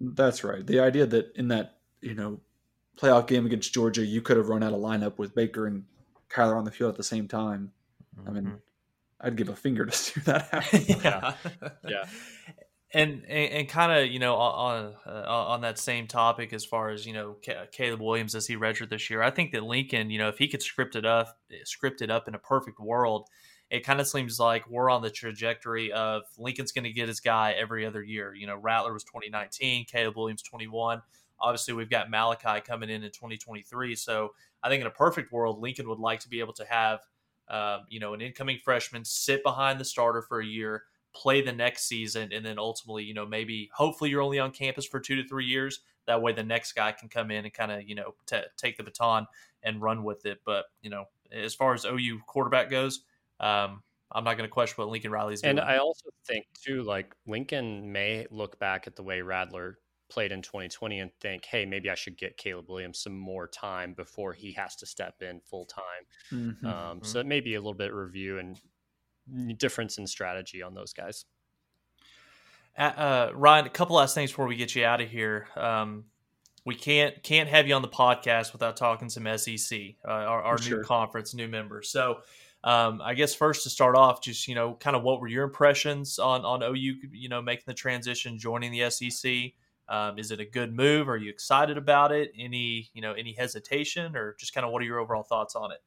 That's 0.00 0.44
right. 0.44 0.66
The 0.66 0.80
idea 0.80 1.06
that 1.06 1.32
in 1.36 1.48
that, 1.48 1.78
you 2.00 2.14
know, 2.14 2.40
playoff 2.98 3.26
game 3.26 3.46
against 3.46 3.72
Georgia, 3.72 4.04
you 4.04 4.20
could 4.22 4.36
have 4.36 4.48
run 4.48 4.62
out 4.62 4.72
a 4.72 4.76
lineup 4.76 5.18
with 5.18 5.34
Baker 5.34 5.66
and 5.66 5.84
Kyler 6.28 6.56
on 6.56 6.64
the 6.64 6.70
field 6.70 6.90
at 6.90 6.96
the 6.96 7.02
same 7.02 7.28
time. 7.28 7.72
Mm-hmm. 8.18 8.28
I 8.28 8.32
mean, 8.32 8.44
mm-hmm. 8.44 8.56
I'd 9.20 9.36
give 9.36 9.48
a 9.48 9.56
finger 9.56 9.86
to 9.86 9.92
see 9.96 10.20
that 10.22 10.48
happen. 10.50 10.84
yeah. 11.02 11.34
yeah 11.86 12.04
and 12.94 13.24
and, 13.28 13.52
and 13.52 13.68
kind 13.68 13.92
of 13.92 14.10
you 14.10 14.18
know 14.18 14.36
on 14.36 14.94
uh, 15.06 15.24
on 15.26 15.60
that 15.62 15.78
same 15.78 16.06
topic 16.06 16.52
as 16.52 16.64
far 16.64 16.90
as 16.90 17.06
you 17.06 17.12
know 17.12 17.36
Caleb 17.72 18.00
Williams 18.00 18.34
as 18.34 18.46
he 18.46 18.56
redshirted 18.56 18.90
this 18.90 19.10
year, 19.10 19.22
I 19.22 19.30
think 19.30 19.52
that 19.52 19.64
Lincoln, 19.64 20.10
you 20.10 20.18
know, 20.18 20.28
if 20.28 20.38
he 20.38 20.48
could 20.48 20.62
script 20.62 20.96
it 20.96 21.04
up, 21.04 21.38
script 21.64 22.02
it 22.02 22.10
up 22.10 22.28
in 22.28 22.34
a 22.34 22.38
perfect 22.38 22.78
world, 22.78 23.28
it 23.70 23.84
kind 23.84 24.00
of 24.00 24.06
seems 24.06 24.38
like 24.38 24.68
we're 24.70 24.90
on 24.90 25.02
the 25.02 25.10
trajectory 25.10 25.90
of 25.92 26.22
Lincoln's 26.38 26.72
going 26.72 26.84
to 26.84 26.92
get 26.92 27.08
his 27.08 27.20
guy 27.20 27.52
every 27.52 27.84
other 27.84 28.02
year. 28.02 28.34
You 28.34 28.46
know, 28.46 28.56
Rattler 28.56 28.92
was 28.92 29.04
2019, 29.04 29.86
Caleb 29.86 30.16
Williams 30.16 30.42
21. 30.42 31.02
Obviously, 31.40 31.74
we've 31.74 31.90
got 31.90 32.08
Malachi 32.08 32.60
coming 32.60 32.88
in 32.88 33.02
in 33.02 33.10
2023. 33.10 33.96
So 33.96 34.32
I 34.62 34.68
think 34.68 34.80
in 34.80 34.86
a 34.86 34.90
perfect 34.90 35.32
world, 35.32 35.60
Lincoln 35.60 35.88
would 35.88 35.98
like 35.98 36.20
to 36.20 36.28
be 36.28 36.40
able 36.40 36.54
to 36.54 36.64
have, 36.64 37.00
um, 37.48 37.80
you 37.88 37.98
know, 37.98 38.14
an 38.14 38.20
incoming 38.20 38.58
freshman 38.64 39.04
sit 39.04 39.42
behind 39.42 39.80
the 39.80 39.84
starter 39.84 40.22
for 40.22 40.40
a 40.40 40.46
year 40.46 40.84
play 41.16 41.40
the 41.40 41.52
next 41.52 41.84
season, 41.84 42.30
and 42.32 42.44
then 42.44 42.58
ultimately, 42.58 43.02
you 43.02 43.14
know, 43.14 43.24
maybe 43.24 43.70
hopefully 43.74 44.10
you're 44.10 44.22
only 44.22 44.38
on 44.38 44.50
campus 44.50 44.84
for 44.84 45.00
two 45.00 45.16
to 45.16 45.26
three 45.26 45.46
years. 45.46 45.80
That 46.06 46.20
way, 46.20 46.32
the 46.32 46.44
next 46.44 46.74
guy 46.74 46.92
can 46.92 47.08
come 47.08 47.30
in 47.30 47.44
and 47.44 47.52
kind 47.52 47.72
of 47.72 47.88
you 47.88 47.94
know 47.94 48.14
t- 48.26 48.42
take 48.56 48.76
the 48.76 48.84
baton 48.84 49.26
and 49.62 49.80
run 49.80 50.04
with 50.04 50.26
it. 50.26 50.40
But 50.44 50.66
you 50.82 50.90
know, 50.90 51.04
as 51.32 51.54
far 51.54 51.74
as 51.74 51.84
OU 51.84 52.20
quarterback 52.26 52.70
goes, 52.70 53.00
um, 53.40 53.82
I'm 54.12 54.24
not 54.24 54.36
going 54.36 54.48
to 54.48 54.52
question 54.52 54.74
what 54.76 54.90
Lincoln 54.90 55.10
Riley's 55.10 55.40
doing. 55.40 55.58
And 55.58 55.60
I 55.60 55.78
also 55.78 56.10
think 56.26 56.46
too, 56.62 56.82
like 56.82 57.14
Lincoln 57.26 57.90
may 57.90 58.26
look 58.30 58.58
back 58.58 58.86
at 58.86 58.94
the 58.94 59.02
way 59.02 59.22
Rattler 59.22 59.78
played 60.08 60.30
in 60.30 60.42
2020 60.42 61.00
and 61.00 61.10
think, 61.20 61.44
hey, 61.44 61.66
maybe 61.66 61.90
I 61.90 61.94
should 61.96 62.16
get 62.16 62.36
Caleb 62.36 62.68
Williams 62.68 63.00
some 63.00 63.18
more 63.18 63.48
time 63.48 63.94
before 63.94 64.32
he 64.32 64.52
has 64.52 64.76
to 64.76 64.86
step 64.86 65.22
in 65.22 65.40
full 65.40 65.64
time. 65.64 65.82
Mm-hmm. 66.32 66.66
Um, 66.66 67.00
so 67.02 67.18
it 67.18 67.26
may 67.26 67.40
be 67.40 67.54
a 67.54 67.58
little 67.58 67.74
bit 67.74 67.92
review 67.92 68.38
and 68.38 68.60
difference 69.56 69.98
in 69.98 70.06
strategy 70.06 70.62
on 70.62 70.74
those 70.74 70.92
guys. 70.92 71.24
Uh, 72.78 73.30
Ryan, 73.34 73.66
a 73.66 73.70
couple 73.70 73.96
last 73.96 74.14
things 74.14 74.30
before 74.30 74.46
we 74.46 74.56
get 74.56 74.74
you 74.74 74.84
out 74.84 75.00
of 75.00 75.08
here. 75.08 75.48
Um, 75.56 76.04
we 76.66 76.74
can't 76.74 77.22
can't 77.22 77.48
have 77.48 77.66
you 77.68 77.74
on 77.74 77.82
the 77.82 77.88
podcast 77.88 78.52
without 78.52 78.76
talking 78.76 79.08
to 79.08 79.14
some 79.14 79.38
SEC, 79.38 79.80
uh, 80.04 80.10
our, 80.10 80.42
our 80.42 80.58
new 80.58 80.82
conference, 80.82 81.32
new 81.32 81.48
members. 81.48 81.88
So, 81.88 82.18
um, 82.64 83.00
I 83.02 83.14
guess 83.14 83.34
first 83.34 83.62
to 83.62 83.70
start 83.70 83.96
off, 83.96 84.20
just 84.20 84.48
you 84.48 84.54
know, 84.54 84.74
kind 84.74 84.96
of 84.96 85.02
what 85.02 85.20
were 85.20 85.28
your 85.28 85.44
impressions 85.44 86.18
on 86.18 86.44
on 86.44 86.62
OU, 86.62 86.96
you 87.12 87.28
know, 87.28 87.40
making 87.40 87.64
the 87.66 87.74
transition, 87.74 88.38
joining 88.38 88.72
the 88.72 88.90
SEC? 88.90 89.52
Um, 89.88 90.18
is 90.18 90.32
it 90.32 90.40
a 90.40 90.44
good 90.44 90.74
move? 90.74 91.08
Are 91.08 91.16
you 91.16 91.30
excited 91.30 91.78
about 91.78 92.10
it? 92.10 92.32
Any 92.36 92.90
you 92.92 93.00
know 93.00 93.12
any 93.12 93.32
hesitation, 93.32 94.16
or 94.16 94.34
just 94.38 94.52
kind 94.52 94.66
of 94.66 94.72
what 94.72 94.82
are 94.82 94.86
your 94.86 94.98
overall 94.98 95.22
thoughts 95.22 95.54
on 95.54 95.70
it? 95.70 95.78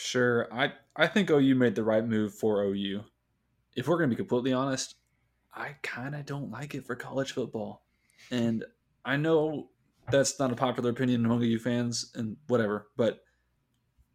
Sure. 0.00 0.46
I, 0.52 0.72
I 0.94 1.08
think 1.08 1.28
OU 1.28 1.56
made 1.56 1.74
the 1.74 1.82
right 1.82 2.06
move 2.06 2.32
for 2.32 2.62
OU. 2.62 3.02
If 3.74 3.88
we're 3.88 3.98
going 3.98 4.08
to 4.08 4.14
be 4.14 4.20
completely 4.20 4.52
honest, 4.52 4.94
I 5.52 5.74
kind 5.82 6.14
of 6.14 6.24
don't 6.24 6.52
like 6.52 6.76
it 6.76 6.86
for 6.86 6.94
college 6.94 7.32
football. 7.32 7.82
And 8.30 8.64
I 9.04 9.16
know 9.16 9.70
that's 10.08 10.38
not 10.38 10.52
a 10.52 10.56
popular 10.56 10.90
opinion 10.90 11.24
among 11.24 11.42
OU 11.42 11.58
fans 11.58 12.12
and 12.14 12.36
whatever, 12.46 12.86
but 12.96 13.24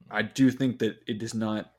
I 0.09 0.21
do 0.21 0.51
think 0.51 0.79
that 0.79 0.99
it 1.05 1.19
does 1.19 1.33
not. 1.33 1.71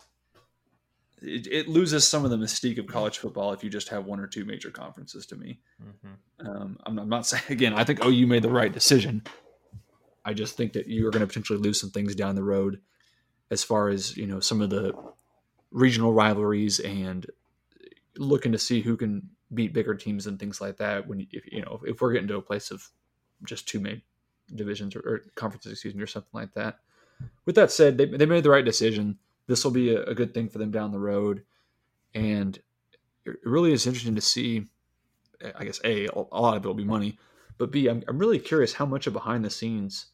It, 1.23 1.47
it, 1.51 1.69
loses 1.69 2.07
some 2.07 2.27
of 2.27 2.31
the 2.31 2.37
mystique 2.37 2.79
of 2.79 2.87
college 2.87 3.17
football 3.17 3.55
if 3.55 3.65
you 3.65 3.71
just 3.71 3.89
have 3.89 4.05
one 4.05 4.21
or 4.21 4.27
two 4.27 4.45
major 4.45 4.71
conferences. 4.71 5.25
To 5.27 5.37
me, 5.37 5.61
mm-hmm. 5.83 6.47
um, 6.47 6.77
I'm, 6.85 6.99
I'm, 6.99 7.09
not 7.09 7.27
saying 7.27 7.45
again. 7.49 7.73
I 7.73 7.85
think 7.85 8.05
OU 8.05 8.27
made 8.27 8.43
the 8.43 8.51
right 8.51 8.73
decision. 8.73 9.23
I 10.27 10.35
just 10.35 10.59
think 10.59 10.75
that 10.75 10.89
you 10.89 11.07
are 11.07 11.11
going 11.11 11.21
to 11.21 11.27
potentially 11.27 11.59
lose 11.59 11.81
some 11.81 11.91
things 11.91 12.15
down 12.15 12.35
the 12.35 12.45
road 12.45 12.81
as 13.55 13.65
far 13.65 13.89
as 13.89 14.17
you 14.17 14.27
know 14.27 14.41
some 14.41 14.61
of 14.61 14.69
the 14.69 14.93
regional 15.71 16.13
rivalries 16.13 16.81
and 16.81 17.27
looking 18.19 18.53
to 18.53 18.59
see 18.59 18.83
who 18.83 18.97
can 18.97 19.31
beat 19.55 19.73
bigger 19.73 19.95
teams 19.95 20.27
and 20.27 20.39
things 20.39 20.61
like 20.61 20.77
that. 20.79 21.07
When 21.07 21.27
if 21.31 21.51
you 21.51 21.63
know 21.63 21.81
if 21.87 22.01
we're 22.01 22.13
getting 22.13 22.29
to 22.29 22.37
a 22.37 22.43
place 22.43 22.71
of 22.71 22.87
just 23.45 23.69
two 23.69 23.81
main 23.81 24.03
divisions 24.55 24.95
or, 24.97 25.01
or 25.01 25.23
conferences, 25.37 25.73
excuse 25.73 25.95
me, 25.95 26.03
or 26.03 26.07
something 26.07 26.31
like 26.33 26.53
that. 26.55 26.81
With 27.47 27.55
that 27.55 27.71
said, 27.71 27.97
they 27.97 28.07
they 28.07 28.27
made 28.27 28.45
the 28.45 28.51
right 28.51 28.65
decision. 28.65 29.19
This 29.47 29.65
will 29.65 29.71
be 29.73 29.95
a, 29.95 30.03
a 30.05 30.15
good 30.15 30.35
thing 30.35 30.49
for 30.49 30.59
them 30.59 30.73
down 30.73 30.91
the 30.91 30.99
road, 30.99 31.45
and 32.13 32.59
it 33.25 33.37
really 33.45 33.73
is 33.73 33.87
interesting 33.87 34.17
to 34.17 34.21
see 34.21 34.67
I 35.57 35.65
guess 35.65 35.81
a 35.85 36.07
a 36.07 36.41
lot 36.41 36.57
of 36.57 36.65
it 36.65 36.69
will 36.69 36.75
be 36.75 36.85
money, 36.85 37.19
but 37.57 37.71
b 37.71 37.89
I'm 37.89 38.03
I'm 38.09 38.19
really 38.19 38.39
curious 38.41 38.75
how 38.75 38.87
much 38.87 39.07
of 39.07 39.13
behind 39.13 39.45
the 39.45 39.51
scenes 39.51 40.07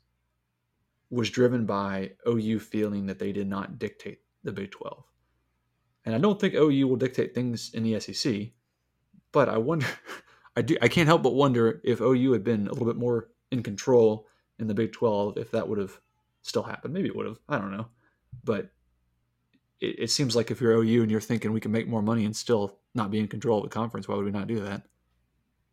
was 1.11 1.31
driven 1.31 1.67
by 1.67 2.13
OU 2.27 2.61
feeling 2.61 3.07
that 3.07 3.19
they 3.19 3.33
did 3.33 3.49
not 3.49 3.79
dictate 3.79 4.21
the 4.45 4.53
Big 4.53 4.71
12. 4.71 5.05
And 6.05 6.15
I 6.15 6.19
don't 6.19 6.41
think 6.41 6.55
OU 6.55 6.89
will 6.89 6.97
dictate 6.97 7.35
things 7.35 7.71
in 7.75 7.83
the 7.83 7.99
SEC, 8.01 8.49
but 9.33 9.49
I 9.49 9.59
wonder 9.59 9.87
I 10.57 10.63
do 10.63 10.77
I 10.81 10.89
can't 10.89 11.09
help 11.09 11.23
but 11.23 11.35
wonder 11.35 11.81
if 11.85 12.01
OU 12.01 12.33
had 12.33 12.45
been 12.45 12.67
a 12.67 12.73
little 12.73 12.87
bit 12.87 12.97
more 12.97 13.29
in 13.51 13.63
control 13.63 14.27
in 14.59 14.67
the 14.67 14.75
Big 14.75 14.93
12 14.93 15.37
if 15.37 15.51
that 15.51 15.69
would 15.69 15.79
have 15.79 16.01
still 16.43 16.63
happened. 16.63 16.95
Maybe 16.95 17.09
it 17.09 17.17
would 17.17 17.27
have. 17.27 17.39
I 17.49 17.59
don't 17.59 17.73
know. 17.73 17.89
But 18.45 18.71
it, 19.81 19.99
it 19.99 20.11
seems 20.11 20.37
like 20.37 20.51
if 20.51 20.61
you're 20.61 20.73
OU 20.73 21.03
and 21.03 21.11
you're 21.11 21.21
thinking 21.21 21.53
we 21.53 21.61
can 21.61 21.73
make 21.73 21.89
more 21.89 22.03
money 22.03 22.25
and 22.25 22.35
still 22.35 22.79
not 22.95 23.11
be 23.11 23.19
in 23.19 23.29
control 23.29 23.59
of 23.59 23.65
the 23.65 23.75
conference, 23.75 24.09
why 24.09 24.17
would 24.17 24.25
we 24.25 24.31
not 24.31 24.49
do 24.49 24.61
that? 24.61 24.83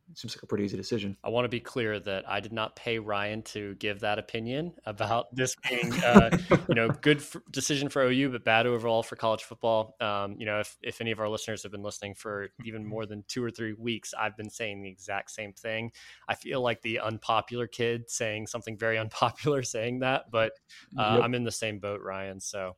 It 0.10 0.18
seems 0.18 0.36
like 0.36 0.44
a 0.44 0.48
pretty 0.48 0.64
easy 0.64 0.78
decision. 0.78 1.18
I 1.24 1.30
want 1.30 1.46
to 1.46 1.50
be 1.50 1.60
clear 1.60 2.00
that 2.00 2.30
I 2.30 2.40
did 2.40 2.54
not 2.54 2.76
pay 2.76 2.98
Ryan 2.98 3.42
to 3.44 3.76
give 3.76 4.00
that 4.02 4.20
opinion 4.20 4.74
about 4.86 5.28
this 5.36 5.56
being, 5.70 5.94
uh, 6.04 6.30
you 6.70 6.76
know, 6.76 6.90
good 6.90 7.22
for, 7.22 7.44
decision 7.52 7.90
for 7.90 8.04
OU, 8.04 8.30
but 8.30 8.44
bad 8.44 8.68
overall 8.68 9.04
for 9.04 9.16
college 9.16 9.44
football. 9.44 9.96
Um, 10.00 10.36
you 10.38 10.46
know, 10.46 10.60
if, 10.60 10.78
if 10.82 11.02
any 11.02 11.12
of 11.12 11.20
our 11.20 11.28
listeners 11.28 11.64
have 11.64 11.72
been 11.72 11.84
listening 11.84 12.16
for 12.16 12.50
even 12.64 12.86
more 12.86 13.06
than 13.06 13.24
two 13.28 13.44
or 13.44 13.52
three 13.52 13.74
weeks, 13.74 14.14
I've 14.18 14.38
been 14.38 14.50
saying 14.50 14.82
the 14.82 14.90
exact 14.90 15.32
same 15.32 15.54
thing. 15.54 15.92
I 16.28 16.36
feel 16.36 16.62
like 16.62 16.82
the 16.82 17.00
unpopular 17.00 17.68
kid 17.68 18.10
saying 18.10 18.48
something 18.48 18.78
very 18.78 18.98
unpopular 19.08 19.64
saying 19.64 20.00
that, 20.00 20.32
but 20.32 20.54
uh, 20.98 21.16
yep. 21.16 21.24
I'm 21.24 21.36
in 21.36 21.44
the 21.44 21.52
same 21.52 21.80
boat, 21.80 22.02
Ryan. 22.02 22.40
So, 22.40 22.76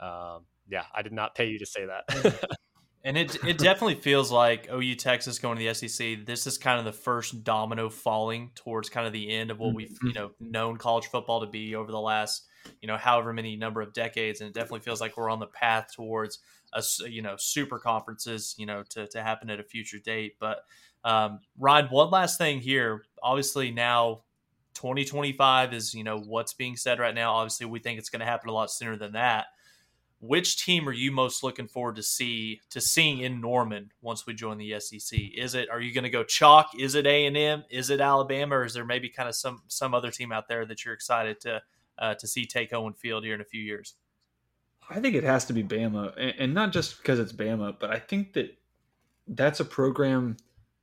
um, 0.00 0.44
yeah, 0.68 0.84
I 0.94 1.02
did 1.02 1.12
not 1.12 1.34
pay 1.34 1.46
you 1.46 1.58
to 1.58 1.66
say 1.66 1.86
that. 1.86 2.50
and 3.06 3.16
it 3.16 3.36
it 3.44 3.56
definitely 3.56 3.94
feels 3.94 4.32
like 4.32 4.68
OU 4.70 4.96
Texas 4.96 5.38
going 5.38 5.56
to 5.56 5.64
the 5.64 5.72
SEC. 5.72 6.26
This 6.26 6.44
is 6.48 6.58
kind 6.58 6.80
of 6.80 6.84
the 6.84 6.92
first 6.92 7.44
domino 7.44 7.88
falling 7.88 8.50
towards 8.56 8.88
kind 8.88 9.06
of 9.06 9.12
the 9.12 9.30
end 9.30 9.52
of 9.52 9.60
what 9.60 9.74
we've 9.74 9.96
you 10.02 10.10
mm-hmm. 10.10 10.18
know 10.18 10.30
known 10.40 10.76
college 10.76 11.06
football 11.06 11.40
to 11.40 11.46
be 11.46 11.76
over 11.76 11.92
the 11.92 12.00
last 12.00 12.46
you 12.82 12.88
know 12.88 12.96
however 12.96 13.32
many 13.32 13.54
number 13.54 13.80
of 13.80 13.92
decades, 13.92 14.40
and 14.40 14.48
it 14.48 14.54
definitely 14.54 14.80
feels 14.80 15.00
like 15.00 15.16
we're 15.16 15.30
on 15.30 15.38
the 15.38 15.46
path 15.46 15.92
towards 15.94 16.40
a 16.74 16.82
you 17.08 17.22
know 17.22 17.36
super 17.38 17.78
conferences 17.78 18.56
you 18.58 18.66
know 18.66 18.82
to 18.90 19.06
to 19.06 19.22
happen 19.22 19.50
at 19.50 19.60
a 19.60 19.64
future 19.64 19.98
date. 20.04 20.34
But 20.40 20.58
um, 21.04 21.38
Ryan, 21.56 21.86
one 21.86 22.10
last 22.10 22.38
thing 22.38 22.60
here. 22.60 23.04
Obviously 23.22 23.70
now 23.70 24.24
2025 24.74 25.74
is 25.74 25.94
you 25.94 26.02
know 26.02 26.18
what's 26.18 26.54
being 26.54 26.76
said 26.76 26.98
right 26.98 27.14
now. 27.14 27.34
Obviously 27.34 27.66
we 27.66 27.78
think 27.78 28.00
it's 28.00 28.10
going 28.10 28.20
to 28.20 28.26
happen 28.26 28.50
a 28.50 28.52
lot 28.52 28.72
sooner 28.72 28.96
than 28.96 29.12
that 29.12 29.46
which 30.20 30.64
team 30.64 30.88
are 30.88 30.92
you 30.92 31.12
most 31.12 31.42
looking 31.42 31.68
forward 31.68 31.96
to 31.96 32.02
see 32.02 32.60
to 32.70 32.80
seeing 32.80 33.20
in 33.20 33.40
Norman 33.40 33.92
once 34.00 34.26
we 34.26 34.34
join 34.34 34.58
the 34.58 34.78
SEC? 34.80 35.18
Is 35.36 35.54
it 35.54 35.68
are 35.70 35.80
you 35.80 35.92
going 35.92 36.04
to 36.04 36.10
go 36.10 36.24
chalk? 36.24 36.70
Is 36.78 36.94
it 36.94 37.06
A 37.06 37.26
and 37.26 37.36
M? 37.36 37.64
Is 37.70 37.90
it 37.90 38.00
Alabama? 38.00 38.56
Or 38.56 38.64
is 38.64 38.74
there 38.74 38.84
maybe 38.84 39.08
kind 39.08 39.28
of 39.28 39.34
some 39.34 39.62
some 39.68 39.94
other 39.94 40.10
team 40.10 40.32
out 40.32 40.48
there 40.48 40.64
that 40.66 40.84
you're 40.84 40.94
excited 40.94 41.40
to 41.42 41.62
uh, 41.98 42.14
to 42.14 42.26
see 42.26 42.46
take 42.46 42.72
Owen 42.72 42.94
Field 42.94 43.24
here 43.24 43.34
in 43.34 43.40
a 43.40 43.44
few 43.44 43.62
years? 43.62 43.94
I 44.88 45.00
think 45.00 45.14
it 45.16 45.24
has 45.24 45.44
to 45.46 45.52
be 45.52 45.64
Bama, 45.64 46.34
and 46.38 46.54
not 46.54 46.72
just 46.72 46.98
because 46.98 47.18
it's 47.18 47.32
Bama, 47.32 47.76
but 47.78 47.90
I 47.90 47.98
think 47.98 48.34
that 48.34 48.56
that's 49.26 49.58
a 49.58 49.64
program, 49.64 50.36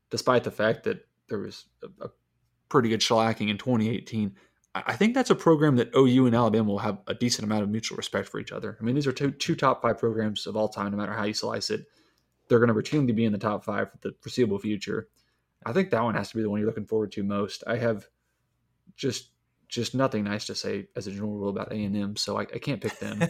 despite 0.09 0.43
the 0.43 0.51
fact 0.51 0.83
that 0.83 1.07
there 1.29 1.39
was 1.39 1.65
a, 1.81 2.05
a 2.05 2.09
pretty 2.67 2.89
good 2.89 2.99
shellacking 2.99 3.49
in 3.49 3.57
2018 3.57 4.35
I 4.75 4.95
think 4.95 5.13
that's 5.13 5.29
a 5.29 5.35
program 5.35 5.75
that 5.75 5.95
OU 5.95 6.25
and 6.25 6.35
Alabama 6.35 6.69
will 6.69 6.79
have 6.79 6.97
a 7.07 7.13
decent 7.13 7.45
amount 7.45 7.63
of 7.63 7.69
mutual 7.69 7.95
respect 7.95 8.27
for 8.27 8.39
each 8.39 8.51
other. 8.51 8.75
I 8.79 8.83
mean, 8.83 8.95
these 8.95 9.05
are 9.05 9.11
two, 9.11 9.31
two 9.31 9.55
top 9.55 9.83
five 9.83 9.99
programs 9.99 10.47
of 10.47 10.55
all 10.55 10.67
time, 10.67 10.91
no 10.91 10.97
matter 10.97 11.13
how 11.13 11.25
you 11.25 11.33
slice 11.33 11.69
it. 11.69 11.85
They're 12.47 12.59
going 12.59 12.69
to 12.69 12.73
routinely 12.73 13.15
be 13.15 13.25
in 13.25 13.31
the 13.31 13.37
top 13.37 13.63
five 13.63 13.91
for 13.91 13.97
the 14.01 14.15
foreseeable 14.21 14.59
future. 14.59 15.09
I 15.65 15.73
think 15.73 15.91
that 15.91 16.03
one 16.03 16.15
has 16.15 16.29
to 16.29 16.35
be 16.35 16.41
the 16.41 16.49
one 16.49 16.59
you're 16.59 16.67
looking 16.67 16.85
forward 16.85 17.11
to 17.13 17.23
most. 17.23 17.63
I 17.67 17.77
have 17.77 18.07
just 18.95 19.29
just 19.73 19.95
nothing 19.95 20.23
nice 20.23 20.45
to 20.45 20.53
say 20.53 20.87
as 20.95 21.07
a 21.07 21.11
general 21.11 21.31
rule 21.31 21.49
about 21.49 21.71
A 21.71 21.75
and 21.75 21.97
M, 21.97 22.15
so 22.15 22.37
I, 22.37 22.41
I, 22.41 22.59
can't 22.59 22.79
pick 22.79 22.99
them. 22.99 23.23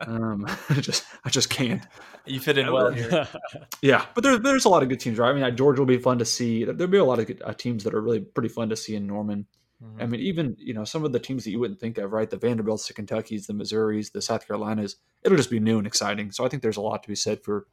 um, 0.00 0.44
I 0.68 0.80
just 0.80 1.04
I 1.24 1.30
just 1.30 1.50
can't. 1.50 1.82
You 2.26 2.40
fit 2.40 2.58
in 2.58 2.72
well 2.72 2.90
here. 2.90 3.28
yeah, 3.82 4.06
but 4.14 4.24
there, 4.24 4.38
there's 4.38 4.64
a 4.64 4.68
lot 4.68 4.82
of 4.82 4.88
good 4.88 4.98
teams, 4.98 5.18
right? 5.18 5.30
I 5.30 5.32
mean, 5.32 5.56
Georgia 5.56 5.82
will 5.82 5.86
be 5.86 5.98
fun 5.98 6.18
to 6.18 6.24
see. 6.24 6.64
There'll 6.64 6.88
be 6.88 6.98
a 6.98 7.04
lot 7.04 7.20
of 7.20 7.28
good, 7.28 7.42
uh, 7.44 7.52
teams 7.52 7.84
that 7.84 7.94
are 7.94 8.00
really 8.00 8.18
pretty 8.20 8.48
fun 8.48 8.70
to 8.70 8.76
see 8.76 8.96
in 8.96 9.06
Norman. 9.06 9.46
Mm-hmm. 9.82 10.02
I 10.02 10.06
mean, 10.06 10.20
even 10.20 10.56
you 10.58 10.74
know 10.74 10.84
some 10.84 11.04
of 11.04 11.12
the 11.12 11.18
teams 11.18 11.44
that 11.44 11.50
you 11.50 11.58
wouldn't 11.58 11.80
think 11.80 11.98
of, 11.98 12.12
right? 12.12 12.30
The 12.30 12.36
Vanderbilts, 12.36 12.86
the 12.86 12.94
Kentuckys, 12.94 13.46
the 13.46 13.52
Missouris, 13.52 14.12
the 14.12 14.22
South 14.22 14.46
Carolinas. 14.46 14.96
It'll 15.22 15.36
just 15.36 15.50
be 15.50 15.60
new 15.60 15.78
and 15.78 15.86
exciting. 15.86 16.30
So 16.30 16.44
I 16.44 16.48
think 16.48 16.62
there's 16.62 16.76
a 16.76 16.82
lot 16.82 17.02
to 17.02 17.08
be 17.08 17.14
said 17.14 17.42
for 17.42 17.66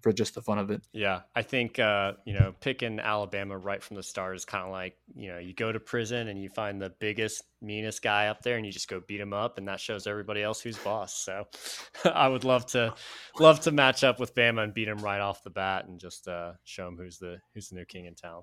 for 0.00 0.12
just 0.12 0.34
the 0.34 0.42
fun 0.42 0.58
of 0.58 0.70
it. 0.70 0.82
Yeah, 0.92 1.20
I 1.34 1.42
think 1.42 1.78
uh, 1.78 2.12
you 2.24 2.32
know 2.32 2.54
picking 2.60 2.98
Alabama 2.98 3.58
right 3.58 3.82
from 3.82 3.96
the 3.96 4.02
start 4.02 4.36
is 4.36 4.44
kind 4.44 4.64
of 4.64 4.70
like 4.70 4.96
you 5.14 5.30
know 5.30 5.38
you 5.38 5.54
go 5.54 5.70
to 5.70 5.80
prison 5.80 6.28
and 6.28 6.40
you 6.40 6.48
find 6.48 6.80
the 6.80 6.92
biggest, 6.98 7.42
meanest 7.60 8.02
guy 8.02 8.28
up 8.28 8.42
there 8.42 8.56
and 8.56 8.64
you 8.64 8.72
just 8.72 8.88
go 8.88 9.02
beat 9.06 9.20
him 9.20 9.32
up, 9.32 9.58
and 9.58 9.68
that 9.68 9.80
shows 9.80 10.06
everybody 10.06 10.42
else 10.42 10.60
who's 10.60 10.78
boss. 10.78 11.14
So 11.14 11.44
I 12.04 12.28
would 12.28 12.44
love 12.44 12.66
to 12.66 12.94
love 13.38 13.60
to 13.60 13.72
match 13.72 14.04
up 14.04 14.18
with 14.18 14.34
Bama 14.34 14.64
and 14.64 14.74
beat 14.74 14.88
him 14.88 14.98
right 14.98 15.20
off 15.20 15.42
the 15.42 15.50
bat 15.50 15.86
and 15.86 16.00
just 16.00 16.26
uh, 16.28 16.52
show 16.64 16.88
him 16.88 16.96
who's 16.96 17.18
the 17.18 17.38
who's 17.54 17.68
the 17.68 17.76
new 17.76 17.84
king 17.84 18.06
in 18.06 18.14
town. 18.14 18.42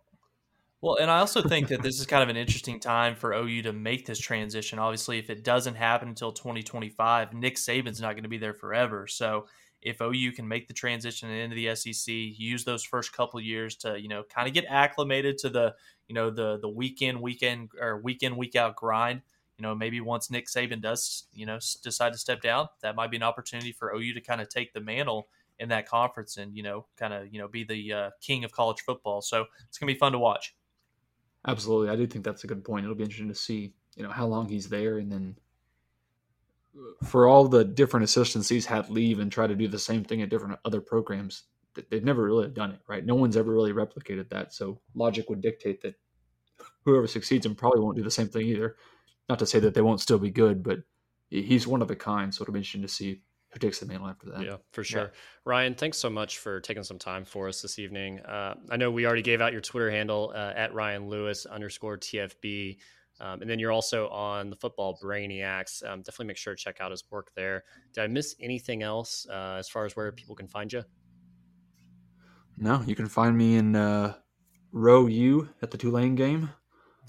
Well, 0.81 0.97
and 0.97 1.09
I 1.09 1.19
also 1.19 1.41
think 1.41 1.69
that 1.69 1.81
this 1.81 1.99
is 1.99 2.05
kind 2.05 2.21
of 2.21 2.29
an 2.29 2.37
interesting 2.37 2.79
time 2.79 3.15
for 3.15 3.33
OU 3.33 3.63
to 3.63 3.73
make 3.73 4.05
this 4.05 4.19
transition. 4.19 4.77
Obviously, 4.77 5.17
if 5.17 5.29
it 5.31 5.43
doesn't 5.43 5.73
happen 5.73 6.07
until 6.09 6.31
2025, 6.31 7.33
Nick 7.33 7.55
Saban's 7.55 7.99
not 7.99 8.13
going 8.13 8.23
to 8.23 8.29
be 8.29 8.37
there 8.37 8.53
forever. 8.53 9.07
So, 9.07 9.47
if 9.81 10.01
OU 10.01 10.33
can 10.33 10.47
make 10.47 10.67
the 10.67 10.73
transition 10.73 11.29
into 11.31 11.55
the 11.55 11.75
SEC, 11.75 12.13
use 12.13 12.63
those 12.63 12.83
first 12.83 13.11
couple 13.13 13.39
years 13.41 13.75
to 13.77 13.99
you 13.99 14.07
know 14.07 14.23
kind 14.23 14.47
of 14.47 14.53
get 14.53 14.65
acclimated 14.69 15.37
to 15.39 15.49
the 15.49 15.73
you 16.07 16.13
know 16.13 16.29
the 16.29 16.59
the 16.59 16.69
weekend 16.69 17.21
weekend 17.21 17.69
or 17.81 17.99
weekend 17.99 18.37
week 18.37 18.55
out 18.55 18.75
grind. 18.75 19.21
You 19.57 19.63
know, 19.63 19.73
maybe 19.73 19.99
once 19.99 20.29
Nick 20.29 20.45
Saban 20.47 20.81
does 20.81 21.25
you 21.33 21.47
know 21.47 21.57
decide 21.83 22.13
to 22.13 22.19
step 22.19 22.41
down, 22.41 22.67
that 22.81 22.95
might 22.95 23.09
be 23.09 23.17
an 23.17 23.23
opportunity 23.23 23.71
for 23.71 23.95
OU 23.95 24.13
to 24.13 24.21
kind 24.21 24.41
of 24.41 24.49
take 24.49 24.73
the 24.73 24.81
mantle 24.81 25.27
in 25.57 25.69
that 25.69 25.87
conference 25.87 26.37
and 26.37 26.55
you 26.55 26.61
know 26.61 26.85
kind 26.97 27.13
of 27.13 27.33
you 27.33 27.39
know 27.39 27.47
be 27.47 27.63
the 27.63 27.93
uh, 27.93 28.09
king 28.21 28.43
of 28.43 28.51
college 28.51 28.81
football. 28.81 29.21
So 29.23 29.45
it's 29.67 29.79
gonna 29.79 29.91
be 29.91 29.97
fun 29.97 30.11
to 30.11 30.19
watch. 30.19 30.53
Absolutely, 31.45 31.89
I 31.89 31.95
do 31.95 32.07
think 32.07 32.25
that's 32.25 32.43
a 32.43 32.47
good 32.47 32.63
point. 32.63 32.85
It'll 32.85 32.95
be 32.95 33.03
interesting 33.03 33.29
to 33.29 33.35
see, 33.35 33.73
you 33.95 34.03
know, 34.03 34.11
how 34.11 34.25
long 34.25 34.47
he's 34.49 34.69
there, 34.69 34.97
and 34.97 35.11
then 35.11 35.37
for 37.03 37.27
all 37.27 37.47
the 37.47 37.63
different 37.63 38.03
assistants 38.03 38.49
he's 38.49 38.65
had 38.65 38.89
leave 38.89 39.19
and 39.19 39.31
try 39.31 39.47
to 39.47 39.55
do 39.55 39.67
the 39.67 39.79
same 39.79 40.03
thing 40.03 40.21
at 40.21 40.29
different 40.29 40.59
other 40.65 40.81
programs, 40.81 41.43
they've 41.89 42.03
never 42.03 42.23
really 42.23 42.47
done 42.49 42.71
it, 42.71 42.79
right? 42.87 43.05
No 43.05 43.15
one's 43.15 43.37
ever 43.37 43.51
really 43.51 43.73
replicated 43.73 44.29
that. 44.29 44.53
So 44.53 44.79
logic 44.93 45.29
would 45.29 45.41
dictate 45.41 45.81
that 45.81 45.95
whoever 46.85 47.07
succeeds 47.07 47.45
him 47.45 47.55
probably 47.55 47.81
won't 47.81 47.97
do 47.97 48.03
the 48.03 48.11
same 48.11 48.27
thing 48.27 48.47
either. 48.47 48.75
Not 49.29 49.39
to 49.39 49.45
say 49.45 49.59
that 49.59 49.73
they 49.73 49.81
won't 49.81 50.01
still 50.01 50.19
be 50.19 50.29
good, 50.29 50.63
but 50.63 50.79
he's 51.29 51.67
one 51.67 51.81
of 51.81 51.91
a 51.91 51.95
kind. 51.95 52.33
So 52.33 52.43
it'll 52.43 52.53
be 52.53 52.59
interesting 52.59 52.81
to 52.83 52.87
see 52.87 53.21
who 53.57 53.67
takes 53.67 53.79
the 53.79 53.85
mantle 53.85 54.07
after 54.07 54.29
that. 54.29 54.43
Yeah, 54.43 54.57
for 54.71 54.83
sure. 54.83 55.01
Yeah. 55.01 55.19
Ryan, 55.45 55.73
thanks 55.73 55.97
so 55.97 56.09
much 56.09 56.37
for 56.37 56.59
taking 56.61 56.83
some 56.83 56.99
time 56.99 57.25
for 57.25 57.47
us 57.47 57.61
this 57.61 57.79
evening. 57.79 58.19
Uh, 58.19 58.55
I 58.69 58.77
know 58.77 58.91
we 58.91 59.05
already 59.05 59.23
gave 59.23 59.41
out 59.41 59.51
your 59.51 59.61
Twitter 59.61 59.89
handle 59.89 60.31
uh, 60.35 60.53
at 60.55 60.73
Ryan 60.73 61.09
Lewis 61.09 61.45
underscore 61.45 61.97
TFB. 61.97 62.77
Um, 63.19 63.41
and 63.41 63.49
then 63.49 63.57
you're 63.57 63.71
also 63.71 64.09
on 64.09 64.51
the 64.51 64.55
Football 64.55 64.99
Brainiacs. 65.03 65.83
Um, 65.83 66.01
definitely 66.01 66.27
make 66.27 66.37
sure 66.37 66.53
to 66.53 66.63
check 66.63 66.77
out 66.81 66.91
his 66.91 67.03
work 67.09 67.31
there. 67.35 67.63
Did 67.93 68.03
I 68.03 68.07
miss 68.07 68.35
anything 68.39 68.83
else 68.83 69.25
uh, 69.29 69.55
as 69.57 69.67
far 69.67 69.85
as 69.85 69.95
where 69.95 70.11
people 70.11 70.35
can 70.35 70.47
find 70.47 70.71
you? 70.71 70.83
No, 72.57 72.83
you 72.85 72.95
can 72.95 73.07
find 73.07 73.35
me 73.35 73.55
in 73.55 73.75
uh, 73.75 74.13
row 74.71 75.07
U 75.07 75.49
at 75.63 75.71
the 75.71 75.77
Tulane 75.77 76.13
game. 76.13 76.51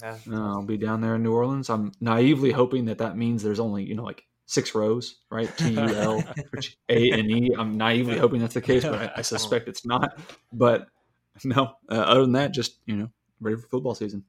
Yeah. 0.01 0.17
Uh, 0.31 0.47
I'll 0.47 0.65
be 0.65 0.77
down 0.77 1.01
there 1.01 1.15
in 1.15 1.23
New 1.23 1.33
Orleans. 1.33 1.69
I'm 1.69 1.91
naively 2.01 2.51
hoping 2.51 2.85
that 2.85 2.97
that 2.99 3.17
means 3.17 3.43
there's 3.43 3.59
only 3.59 3.83
you 3.83 3.95
know 3.95 4.03
like 4.03 4.23
six 4.49 4.73
rows, 4.73 5.17
right? 5.29 5.55
T 5.57 5.73
U 5.73 5.79
L 5.79 6.23
A 6.89 7.11
N 7.11 7.29
E. 7.29 7.51
I'm 7.57 7.77
naively 7.77 8.17
hoping 8.17 8.41
that's 8.41 8.55
the 8.55 8.61
case, 8.61 8.83
but 8.83 8.95
I, 8.95 9.11
I 9.17 9.21
suspect 9.35 9.67
it's 9.67 9.85
not. 9.85 10.19
But 10.51 10.87
no, 11.43 11.75
uh, 11.89 11.93
other 11.93 12.21
than 12.21 12.31
that, 12.33 12.51
just 12.51 12.79
you 12.85 12.97
know, 12.97 13.09
ready 13.39 13.57
for 13.57 13.67
football 13.67 13.93
season. 13.93 14.23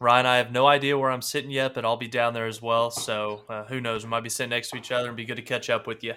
Ryan, 0.00 0.26
I 0.26 0.36
have 0.36 0.52
no 0.52 0.66
idea 0.66 0.96
where 0.96 1.10
I'm 1.10 1.22
sitting 1.22 1.50
yet, 1.50 1.74
but 1.74 1.84
I'll 1.84 1.96
be 1.96 2.08
down 2.08 2.34
there 2.34 2.46
as 2.46 2.62
well. 2.62 2.90
So 2.90 3.42
uh, 3.48 3.64
who 3.64 3.80
knows? 3.80 4.04
We 4.04 4.10
might 4.10 4.22
be 4.22 4.28
sitting 4.28 4.50
next 4.50 4.70
to 4.70 4.76
each 4.76 4.92
other 4.92 5.08
and 5.08 5.16
be 5.16 5.24
good 5.24 5.36
to 5.36 5.42
catch 5.42 5.70
up 5.70 5.86
with 5.86 6.04
you. 6.04 6.14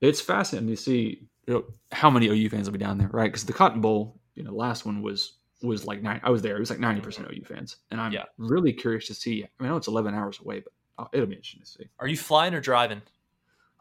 It's 0.00 0.20
fascinating 0.20 0.68
to 0.70 0.76
see 0.76 1.28
you 1.46 1.54
know, 1.54 1.64
how 1.92 2.10
many 2.10 2.28
OU 2.28 2.48
fans 2.50 2.66
will 2.66 2.72
be 2.72 2.84
down 2.84 2.98
there, 2.98 3.10
right? 3.12 3.26
Because 3.26 3.44
the 3.44 3.52
Cotton 3.52 3.80
Bowl, 3.80 4.18
you 4.34 4.42
know, 4.42 4.52
last 4.52 4.84
one 4.84 5.00
was 5.00 5.34
was 5.62 5.84
like 5.84 6.02
nine. 6.02 6.20
I 6.24 6.30
was 6.30 6.42
there. 6.42 6.56
It 6.56 6.60
was 6.60 6.70
like 6.70 6.80
ninety 6.80 7.00
percent 7.00 7.28
OU 7.30 7.44
fans, 7.44 7.76
and 7.92 8.00
I'm 8.00 8.12
yeah. 8.12 8.24
really 8.36 8.72
curious 8.72 9.06
to 9.08 9.14
see. 9.14 9.44
I, 9.44 9.62
mean, 9.62 9.68
I 9.68 9.72
know 9.72 9.76
it's 9.76 9.88
eleven 9.88 10.14
hours 10.14 10.40
away, 10.40 10.60
but 10.60 10.72
Oh, 10.72 10.79
it'll 11.12 11.26
be 11.26 11.36
interesting 11.36 11.62
to 11.62 11.66
see. 11.66 11.88
Are 11.98 12.08
you 12.08 12.16
flying 12.16 12.54
or 12.54 12.60
driving? 12.60 13.02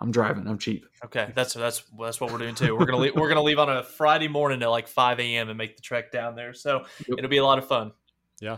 I'm 0.01 0.11
driving. 0.11 0.47
I'm 0.47 0.57
cheap. 0.57 0.85
Okay, 1.03 1.31
that's 1.35 1.53
that's 1.53 1.83
that's 1.99 2.21
what 2.21 2.31
we're 2.31 2.37
doing 2.37 2.55
too. 2.55 2.75
We're 2.75 2.85
gonna 2.85 2.99
leave, 2.99 3.15
we're 3.15 3.27
gonna 3.27 3.41
leave 3.41 3.59
on 3.59 3.69
a 3.69 3.83
Friday 3.83 4.29
morning 4.29 4.61
at 4.63 4.69
like 4.69 4.87
5 4.87 5.19
a.m. 5.19 5.49
and 5.49 5.57
make 5.57 5.75
the 5.75 5.81
trek 5.81 6.11
down 6.11 6.35
there. 6.35 6.53
So 6.53 6.85
yep. 7.07 7.17
it'll 7.17 7.29
be 7.29 7.37
a 7.37 7.45
lot 7.45 7.57
of 7.57 7.67
fun. 7.67 7.91
Yeah, 8.39 8.57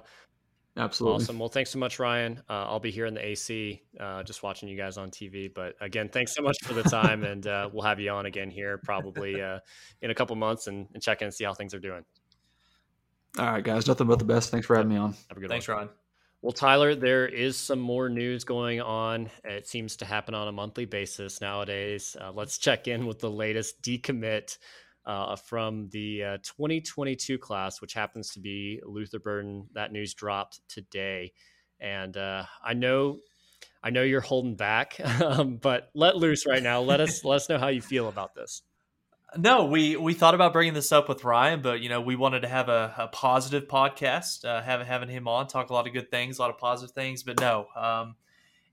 absolutely. 0.78 1.24
Awesome. 1.24 1.40
Well, 1.40 1.50
thanks 1.50 1.72
so 1.72 1.80
much, 1.80 1.98
Ryan. 1.98 2.44
Uh, 2.48 2.66
I'll 2.66 2.80
be 2.80 2.92
here 2.92 3.08
in 3.08 3.16
the 3.16 3.26
AC, 3.26 3.82
uh, 4.00 4.22
just 4.22 4.44
watching 4.44 4.70
you 4.70 4.78
guys 4.78 4.98
on 4.98 5.10
TV. 5.10 5.52
But 5.52 5.74
again, 5.82 6.10
thanks 6.10 6.36
so 6.36 6.44
much 6.44 6.58
for 6.64 6.74
the 6.76 6.84
time, 6.84 7.24
and 7.24 7.48
uh, 7.48 7.70
we'll 7.74 7.86
have 7.86 8.00
you 8.00 8.12
on 8.12 8.28
again 8.28 8.52
here 8.52 8.78
probably 8.78 9.42
uh, 9.42 9.60
in 10.04 10.12
a 10.12 10.16
couple 10.16 10.36
months 10.36 10.68
and, 10.68 10.88
and 10.94 11.02
check 11.02 11.22
in 11.22 11.26
and 11.26 11.34
see 11.34 11.44
how 11.44 11.56
things 11.56 11.74
are 11.74 11.80
doing. 11.80 12.06
All 13.40 13.46
right, 13.46 13.64
guys. 13.64 13.88
Nothing 13.88 14.06
but 14.06 14.20
the 14.20 14.26
best. 14.26 14.52
Thanks 14.52 14.68
for 14.68 14.76
having 14.76 14.92
me 14.92 14.98
on. 14.98 15.16
Have 15.30 15.38
a 15.38 15.40
good 15.40 15.50
Thanks, 15.50 15.68
one. 15.68 15.78
Ryan. 15.78 15.90
Well, 16.42 16.54
Tyler, 16.54 16.96
there 16.96 17.28
is 17.28 17.56
some 17.56 17.80
more 17.80 18.10
news 18.10 18.46
going 18.46 18.82
on. 18.82 19.30
It 19.44 19.68
seems 19.68 19.98
to 19.98 20.06
happen 20.06 20.34
on 20.34 20.48
a 20.48 20.52
monthly 20.52 20.86
basis 20.86 21.40
nowadays. 21.40 22.18
Uh, 22.20 22.32
let's 22.32 22.58
check 22.58 22.88
in 22.88 23.06
with 23.06 23.20
the 23.20 23.30
latest 23.30 23.80
decommit 23.84 24.58
uh, 25.06 25.36
from 25.36 25.90
the 25.90 26.24
uh, 26.24 26.38
2022 26.38 27.38
class, 27.38 27.80
which 27.80 27.94
happens 27.94 28.32
to 28.32 28.40
be 28.40 28.82
Luther 28.84 29.20
Burden. 29.20 29.68
That 29.74 29.92
news 29.92 30.16
dropped 30.16 30.62
today, 30.68 31.34
and 31.80 32.18
uh, 32.18 32.46
I 32.64 32.74
know, 32.74 33.20
I 33.84 33.92
know 33.92 34.02
you're 34.02 34.20
holding 34.20 34.56
back, 34.56 35.00
um, 35.22 35.58
but 35.58 35.92
let 35.94 36.18
loose 36.18 36.48
right 36.48 36.64
now. 36.64 36.82
Let 36.82 37.02
us 37.02 37.24
let 37.24 37.36
us 37.36 37.50
know 37.50 37.60
how 37.60 37.68
you 37.68 37.84
feel 37.84 38.10
about 38.10 38.34
this. 38.34 38.64
No, 39.38 39.66
we 39.66 39.96
we 39.96 40.14
thought 40.14 40.36
about 40.36 40.52
bringing 40.52 40.74
this 40.74 40.92
up 40.92 41.08
with 41.08 41.24
Ryan, 41.24 41.62
but 41.62 41.80
you 41.80 41.88
know 41.88 42.02
we 42.02 42.18
wanted 42.18 42.42
to 42.42 42.50
have 42.50 42.68
a, 42.68 42.94
a 42.98 43.08
positive 43.08 43.66
podcast, 43.66 44.44
uh, 44.44 44.62
having 44.62 44.86
having 44.86 45.08
him 45.08 45.26
on, 45.26 45.48
talk 45.48 45.70
a 45.70 45.74
lot 45.74 45.88
of 45.88 45.94
good 45.94 46.12
things, 46.12 46.38
a 46.38 46.42
lot 46.42 46.50
of 46.50 46.58
positive 46.58 46.94
things. 46.94 47.24
But 47.24 47.40
no, 47.40 47.68
um, 47.74 48.16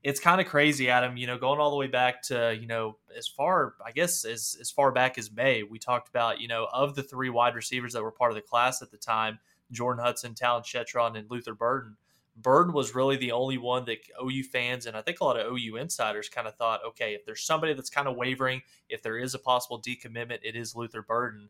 it's 0.03 0.19
kind 0.19 0.41
of 0.41 0.47
crazy, 0.47 0.89
Adam. 0.89 1.15
You 1.15 1.27
know, 1.27 1.37
going 1.37 1.61
all 1.61 1.69
the 1.71 1.77
way 1.77 1.87
back 1.87 2.21
to 2.23 2.57
you 2.59 2.67
know 2.67 2.97
as 3.17 3.25
far, 3.25 3.75
I 3.85 3.91
guess 3.91 4.25
as 4.25 4.57
as 4.59 4.69
far 4.69 4.91
back 4.91 5.17
as 5.17 5.31
May, 5.31 5.63
we 5.63 5.79
talked 5.79 6.09
about 6.09 6.41
you 6.41 6.49
know 6.49 6.67
of 6.73 6.93
the 6.93 7.03
three 7.03 7.29
wide 7.29 7.55
receivers 7.55 7.93
that 7.93 8.03
were 8.03 8.11
part 8.11 8.31
of 8.31 8.35
the 8.35 8.41
class 8.41 8.81
at 8.81 8.91
the 8.91 8.97
time, 8.97 9.39
Jordan 9.71 10.03
Hudson, 10.03 10.33
Talyn 10.33 10.65
Shettron, 10.65 11.17
and 11.17 11.31
Luther 11.31 11.53
Burden. 11.53 11.95
Burden 12.41 12.73
was 12.73 12.95
really 12.95 13.17
the 13.17 13.31
only 13.31 13.57
one 13.57 13.85
that 13.85 13.97
OU 14.21 14.43
fans 14.43 14.85
and 14.85 14.95
I 14.95 15.01
think 15.01 15.19
a 15.19 15.23
lot 15.23 15.39
of 15.39 15.51
OU 15.51 15.77
insiders 15.77 16.29
kind 16.29 16.47
of 16.47 16.55
thought, 16.55 16.81
okay, 16.87 17.13
if 17.13 17.25
there's 17.25 17.43
somebody 17.43 17.73
that's 17.73 17.89
kind 17.89 18.07
of 18.07 18.15
wavering, 18.15 18.61
if 18.87 19.01
there 19.01 19.17
is 19.17 19.33
a 19.33 19.39
possible 19.39 19.81
decommitment, 19.81 20.39
it 20.43 20.55
is 20.55 20.75
Luther 20.75 21.01
Burden. 21.01 21.49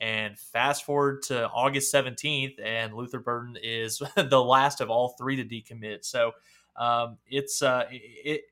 And 0.00 0.38
fast 0.38 0.84
forward 0.84 1.22
to 1.22 1.48
August 1.48 1.92
17th, 1.92 2.62
and 2.62 2.94
Luther 2.94 3.18
Burden 3.18 3.56
is 3.60 4.00
the 4.16 4.42
last 4.42 4.80
of 4.80 4.90
all 4.90 5.10
three 5.18 5.36
to 5.36 5.44
decommit. 5.44 6.04
So 6.04 6.32
um, 6.76 7.18
it's 7.26 7.62
uh, 7.62 7.86
it. 7.90 8.42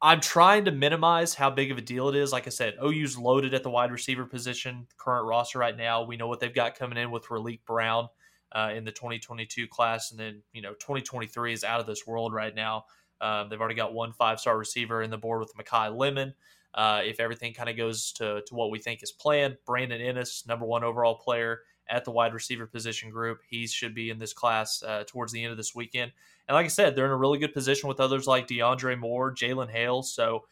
I'm 0.00 0.20
trying 0.20 0.66
to 0.66 0.70
minimize 0.70 1.34
how 1.34 1.50
big 1.50 1.72
of 1.72 1.78
a 1.78 1.80
deal 1.80 2.08
it 2.10 2.14
is. 2.14 2.30
Like 2.30 2.46
I 2.46 2.50
said, 2.50 2.74
OU's 2.84 3.16
loaded 3.18 3.54
at 3.54 3.62
the 3.62 3.70
wide 3.70 3.90
receiver 3.90 4.26
position, 4.26 4.86
current 4.98 5.26
roster 5.26 5.58
right 5.58 5.76
now. 5.76 6.04
We 6.04 6.16
know 6.16 6.28
what 6.28 6.38
they've 6.38 6.54
got 6.54 6.78
coming 6.78 6.98
in 6.98 7.10
with 7.10 7.24
Raleek 7.24 7.60
Brown 7.66 8.08
uh, 8.52 8.72
in 8.74 8.84
the 8.84 8.92
2022 8.92 9.66
class, 9.68 10.10
and 10.10 10.20
then 10.20 10.42
you 10.52 10.62
know 10.62 10.72
2023 10.74 11.52
is 11.52 11.64
out 11.64 11.80
of 11.80 11.86
this 11.86 12.06
world 12.06 12.32
right 12.32 12.54
now. 12.54 12.84
Um, 13.20 13.48
they've 13.48 13.60
already 13.60 13.74
got 13.74 13.94
one 13.94 14.12
five 14.12 14.40
star 14.40 14.58
receiver 14.58 15.02
in 15.02 15.10
the 15.10 15.18
board 15.18 15.40
with 15.40 15.54
Makai 15.56 15.96
Lemon. 15.96 16.34
Uh, 16.74 17.00
if 17.04 17.20
everything 17.20 17.54
kind 17.54 17.70
of 17.70 17.76
goes 17.76 18.12
to, 18.12 18.42
to 18.46 18.54
what 18.54 18.70
we 18.70 18.78
think 18.78 19.02
is 19.02 19.10
planned, 19.10 19.56
Brandon 19.64 20.00
Inniss, 20.00 20.46
number 20.46 20.66
one 20.66 20.84
overall 20.84 21.14
player 21.14 21.60
at 21.88 22.04
the 22.04 22.10
wide 22.10 22.34
receiver 22.34 22.66
position 22.66 23.10
group, 23.10 23.40
he 23.48 23.66
should 23.66 23.94
be 23.94 24.10
in 24.10 24.18
this 24.18 24.34
class 24.34 24.82
uh, 24.82 25.04
towards 25.06 25.32
the 25.32 25.42
end 25.42 25.52
of 25.52 25.56
this 25.56 25.74
weekend. 25.74 26.12
And 26.46 26.54
like 26.54 26.66
I 26.66 26.68
said, 26.68 26.94
they're 26.94 27.06
in 27.06 27.12
a 27.12 27.16
really 27.16 27.38
good 27.38 27.54
position 27.54 27.88
with 27.88 28.00
others 28.00 28.26
like 28.26 28.46
DeAndre 28.46 28.98
Moore, 28.98 29.34
Jalen 29.34 29.70
Hale. 29.70 30.02
So 30.02 30.44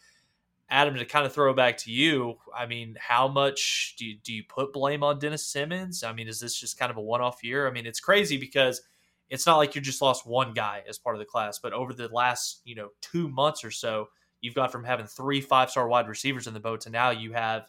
Adam, 0.70 0.94
to 0.94 1.04
kind 1.04 1.26
of 1.26 1.32
throw 1.32 1.52
back 1.52 1.76
to 1.78 1.92
you, 1.92 2.36
I 2.56 2.66
mean, 2.66 2.96
how 2.98 3.28
much 3.28 3.94
do 3.98 4.06
you, 4.06 4.16
do 4.24 4.32
you 4.32 4.42
put 4.48 4.72
blame 4.72 5.02
on 5.02 5.18
Dennis 5.18 5.46
Simmons? 5.46 6.02
I 6.02 6.12
mean, 6.12 6.26
is 6.26 6.40
this 6.40 6.54
just 6.54 6.78
kind 6.78 6.90
of 6.90 6.96
a 6.96 7.02
one 7.02 7.20
off 7.20 7.44
year? 7.44 7.68
I 7.68 7.70
mean, 7.70 7.86
it's 7.86 8.00
crazy 8.00 8.38
because 8.38 8.80
it's 9.28 9.46
not 9.46 9.56
like 9.56 9.74
you 9.74 9.80
just 9.80 10.02
lost 10.02 10.26
one 10.26 10.54
guy 10.54 10.82
as 10.88 10.98
part 10.98 11.16
of 11.16 11.20
the 11.20 11.26
class, 11.26 11.58
but 11.58 11.72
over 11.72 11.92
the 11.92 12.08
last, 12.08 12.62
you 12.64 12.74
know, 12.74 12.88
two 13.00 13.28
months 13.28 13.64
or 13.64 13.70
so, 13.70 14.08
you've 14.40 14.54
got 14.54 14.72
from 14.72 14.84
having 14.84 15.06
three 15.06 15.40
five 15.40 15.70
star 15.70 15.88
wide 15.88 16.08
receivers 16.08 16.46
in 16.46 16.54
the 16.54 16.60
boat 16.60 16.82
to 16.82 16.90
now 16.90 17.10
you 17.10 17.32
have, 17.32 17.66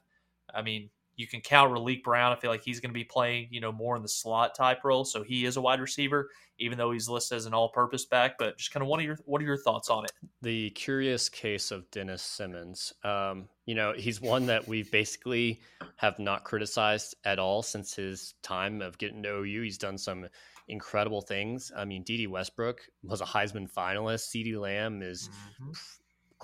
I 0.54 0.62
mean, 0.62 0.90
you 1.16 1.28
can 1.28 1.42
count 1.42 1.72
Raleek 1.72 2.04
Brown. 2.04 2.32
I 2.32 2.36
feel 2.36 2.52
like 2.52 2.64
he's 2.64 2.80
going 2.80 2.90
to 2.90 2.94
be 2.94 3.04
playing, 3.04 3.48
you 3.50 3.62
know, 3.62 3.72
more 3.72 3.96
in 3.96 4.02
the 4.02 4.10
slot 4.10 4.56
type 4.56 4.84
role. 4.84 5.06
So 5.06 5.24
he 5.24 5.46
is 5.46 5.58
a 5.58 5.62
wide 5.62 5.80
receiver, 5.80 6.30
even 6.60 6.78
though 6.78 6.92
he's 6.92 7.08
listed 7.08 7.38
as 7.38 7.46
an 7.46 7.54
all-purpose 7.54 8.06
back. 8.06 8.38
But 8.38 8.58
just 8.58 8.72
kind 8.72 8.82
of 8.82 8.88
what 8.88 9.00
are 9.00 9.04
your 9.04 9.18
what 9.26 9.42
are 9.42 9.46
your 9.46 9.58
thoughts 9.58 9.90
on 9.90 10.06
it? 10.06 10.12
The 10.42 10.72
curious 10.72 11.30
case 11.30 11.72
of 11.72 11.90
Dennis 11.92 12.22
Simmons. 12.22 12.94
Um, 13.04 13.48
you 13.66 13.76
know, 13.76 13.94
he's 13.96 14.22
one 14.22 14.46
that 14.48 14.68
we 14.68 14.84
basically 14.84 15.62
have 15.98 16.20
not 16.20 16.44
criticized 16.44 17.16
at 17.24 17.40
all 17.40 17.64
since 17.64 17.96
his 17.96 18.36
time 18.44 18.82
of 18.82 18.98
getting 18.98 19.24
to 19.24 19.30
OU. 19.30 19.62
He's 19.62 19.78
done 19.78 19.98
some 19.98 20.28
incredible 20.68 21.22
things. 21.22 21.72
I 21.76 21.86
mean, 21.86 22.04
Dede 22.04 22.30
Westbrook 22.30 22.82
was 23.04 23.22
a 23.22 23.26
Heisman 23.26 23.72
finalist. 23.72 24.36
CeeDee 24.36 24.60
Lamb 24.60 25.02
is 25.02 25.30
mm-hmm 25.30 25.72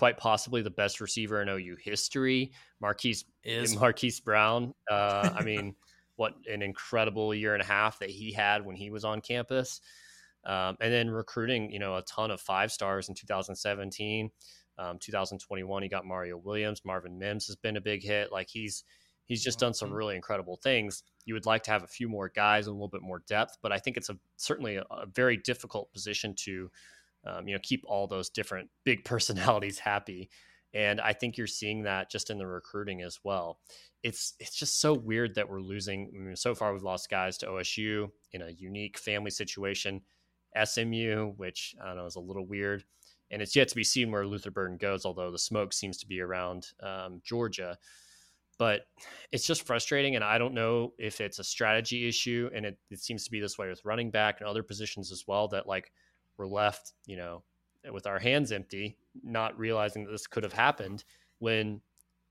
quite 0.02 0.18
possibly 0.18 0.64
the 0.64 0.72
best 0.72 1.00
receiver 1.00 1.44
in 1.44 1.48
OU 1.48 1.78
history. 1.80 2.52
Marquise 2.80 3.24
is 3.44 3.76
Marquise 3.76 4.20
Brown. 4.20 4.74
Uh, 4.90 5.30
I 5.36 5.44
mean, 5.46 5.76
what 6.16 6.34
an 6.52 6.64
incredible 6.64 7.36
year 7.36 7.54
and 7.54 7.62
a 7.62 7.66
half 7.68 8.00
that 8.00 8.10
he 8.10 8.32
had 8.32 8.66
when 8.66 8.76
he 8.76 8.90
was 8.90 9.06
on 9.06 9.22
campus. 9.22 9.80
Um, 10.44 10.76
and 10.82 10.92
then 10.92 11.12
recruiting, 11.12 11.72
you 11.72 11.78
know, 11.78 11.98
a 11.98 12.02
ton 12.02 12.32
of 12.32 12.42
five 12.42 12.72
stars 12.72 13.10
in 13.10 13.14
2017, 13.14 14.32
um, 14.80 14.98
2021. 14.98 15.84
He 15.84 15.88
got 15.88 16.04
Mario 16.04 16.36
Williams, 16.36 16.82
Marvin 16.84 17.20
Mims 17.20 17.46
has 17.46 17.56
been 17.56 17.78
a 17.78 17.82
big 17.82 18.02
hit. 18.04 18.32
Like 18.32 18.50
he's 18.50 18.84
he's 19.26 19.44
just 19.44 19.60
done 19.60 19.76
some 19.76 19.90
mm-hmm. 19.90 19.98
really 19.98 20.16
incredible 20.16 20.58
things. 20.64 21.04
You 21.26 21.36
would 21.36 21.46
like 21.46 21.62
to 21.66 21.72
have 21.72 21.84
a 21.84 21.88
few 21.88 22.10
more 22.10 22.28
guys 22.36 22.66
and 22.66 22.72
a 22.72 22.76
little 22.76 22.88
bit 22.88 23.04
more 23.04 23.22
depth, 23.28 23.60
but 23.62 23.72
I 23.72 23.78
think 23.78 23.98
it's 23.98 24.10
a 24.10 24.18
certainly 24.38 24.78
a, 24.78 24.84
a 24.90 25.06
very 25.06 25.38
difficult 25.38 25.94
position 25.94 26.34
to 26.40 26.72
um, 27.26 27.48
you 27.48 27.54
know 27.54 27.60
keep 27.62 27.84
all 27.86 28.08
those 28.08 28.30
different 28.30 28.70
big 28.86 29.04
personalities 29.04 29.80
happy. 29.80 30.30
And 30.74 31.02
i 31.02 31.12
think 31.14 31.38
you're 31.38 31.48
seeing 31.48 31.84
that 31.84 32.10
just 32.10 32.30
in 32.30 32.38
the 32.38 32.48
recruiting 32.48 33.02
as 33.02 33.20
well. 33.24 33.60
It's 34.04 34.34
it's 34.40 34.56
just 34.56 34.80
so 34.80 34.94
weird 34.94 35.36
that 35.36 35.50
we're 35.50 35.62
losing 35.62 36.12
I 36.16 36.20
mean, 36.20 36.36
so 36.36 36.56
far 36.56 36.74
we've 36.74 36.84
lost 36.84 37.10
guys 37.10 37.38
to 37.40 37.48
osu 37.48 38.10
in 38.32 38.42
a 38.42 38.52
unique 38.52 38.98
family 38.98 39.32
situation 39.32 40.02
smu 40.66 41.34
which 41.38 41.76
i 41.82 41.88
don't 41.88 41.98
know 41.98 42.06
is 42.06 42.16
a 42.16 42.22
little 42.22 42.46
weird. 42.46 42.84
And 43.30 43.42
it's 43.42 43.56
yet 43.56 43.70
to 43.70 43.76
be 43.76 43.84
seen 43.84 44.12
where 44.12 44.26
luther 44.26 44.52
burden 44.52 44.78
goes 44.78 45.06
although 45.06 45.32
the 45.32 45.40
smoke 45.40 45.74
seems 45.74 45.98
to 46.00 46.08
be 46.08 46.22
around 46.22 46.68
um, 46.82 47.22
georgia. 47.24 47.78
But 48.58 48.82
it's 49.32 49.48
just 49.48 49.66
frustrating 49.66 50.16
and 50.16 50.24
i 50.24 50.38
don't 50.38 50.54
know 50.54 50.94
if 50.98 51.20
it's 51.20 51.40
a 51.40 51.44
strategy 51.44 52.08
issue 52.08 52.50
and 52.54 52.66
it, 52.66 52.78
it 52.90 53.00
seems 53.00 53.24
to 53.26 53.32
be 53.32 53.42
this 53.42 53.58
way 53.58 53.68
with 53.68 53.84
running 53.84 54.12
back 54.12 54.40
and 54.40 54.48
other 54.48 54.64
positions 54.64 55.12
as 55.12 55.26
well 55.28 55.48
that 55.50 55.68
like 55.68 55.92
we're 56.38 56.48
left, 56.48 56.94
you 57.06 57.18
know, 57.18 57.44
with 57.92 58.08
our 58.08 58.20
hands 58.20 58.52
empty, 58.52 58.98
not 59.24 59.58
realizing 59.58 60.06
that 60.06 60.12
this 60.12 60.28
could 60.28 60.44
have 60.44 60.54
happened 60.54 61.04
when, 61.40 61.82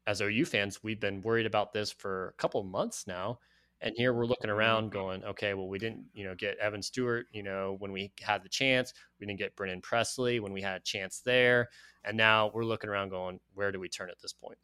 as 0.06 0.20
OU 0.20 0.44
fans, 0.46 0.82
we've 0.82 1.00
been 1.00 1.22
worried 1.22 1.46
about 1.46 1.72
this 1.72 1.90
for 1.90 2.28
a 2.28 2.32
couple 2.34 2.62
months 2.62 3.06
now. 3.06 3.38
And 3.82 3.94
here 3.96 4.12
we're 4.12 4.26
looking 4.26 4.50
mm-hmm. 4.50 4.58
around 4.58 4.92
going, 4.92 5.24
okay, 5.24 5.54
well, 5.54 5.68
we 5.68 5.78
didn't, 5.78 6.04
you 6.12 6.24
know, 6.24 6.34
get 6.34 6.58
Evan 6.58 6.82
Stewart, 6.82 7.26
you 7.32 7.42
know, 7.42 7.76
when 7.78 7.92
we 7.92 8.12
had 8.20 8.42
the 8.42 8.48
chance. 8.48 8.92
We 9.18 9.26
didn't 9.26 9.38
get 9.38 9.56
Brennan 9.56 9.80
Presley 9.80 10.38
when 10.38 10.52
we 10.52 10.60
had 10.60 10.76
a 10.76 10.84
chance 10.84 11.20
there. 11.24 11.68
And 12.04 12.16
now 12.16 12.50
we're 12.52 12.64
looking 12.64 12.90
around 12.90 13.10
going, 13.10 13.40
where 13.54 13.72
do 13.72 13.80
we 13.80 13.88
turn 13.88 14.10
at 14.10 14.20
this 14.20 14.32
point? 14.32 14.58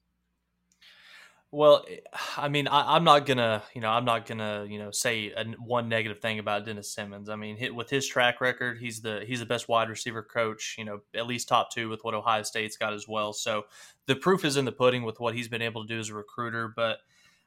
Well, 1.56 1.86
eh, 1.90 2.00
I 2.36 2.48
mean, 2.48 2.68
I, 2.68 2.96
am 2.96 3.04
not 3.04 3.24
gonna, 3.24 3.62
you 3.74 3.80
know, 3.80 3.88
I'm 3.88 4.04
not 4.04 4.26
gonna, 4.26 4.66
you 4.68 4.78
know, 4.78 4.90
say 4.90 5.32
a, 5.34 5.44
one 5.58 5.88
negative 5.88 6.20
thing 6.20 6.38
about 6.38 6.66
Dennis 6.66 6.92
Simmons. 6.92 7.30
I 7.30 7.36
mean, 7.36 7.56
hit, 7.56 7.74
with 7.74 7.88
his 7.88 8.06
track 8.06 8.42
record, 8.42 8.78
he's 8.78 9.00
the 9.00 9.24
he's 9.26 9.40
the 9.40 9.46
best 9.46 9.66
wide 9.66 9.88
receiver 9.88 10.22
coach, 10.22 10.76
you 10.76 10.84
know, 10.84 11.00
at 11.14 11.26
least 11.26 11.48
top 11.48 11.70
two 11.72 11.88
with 11.88 12.04
what 12.04 12.12
Ohio 12.14 12.42
State's 12.42 12.76
got 12.76 12.92
as 12.92 13.08
well. 13.08 13.32
So 13.32 13.64
the 14.04 14.16
proof 14.16 14.44
is 14.44 14.58
in 14.58 14.66
the 14.66 14.72
pudding 14.72 15.02
with 15.02 15.18
what 15.18 15.34
he's 15.34 15.48
been 15.48 15.62
able 15.62 15.82
to 15.86 15.88
do 15.88 15.98
as 15.98 16.10
a 16.10 16.14
recruiter. 16.14 16.68
But 16.76 16.98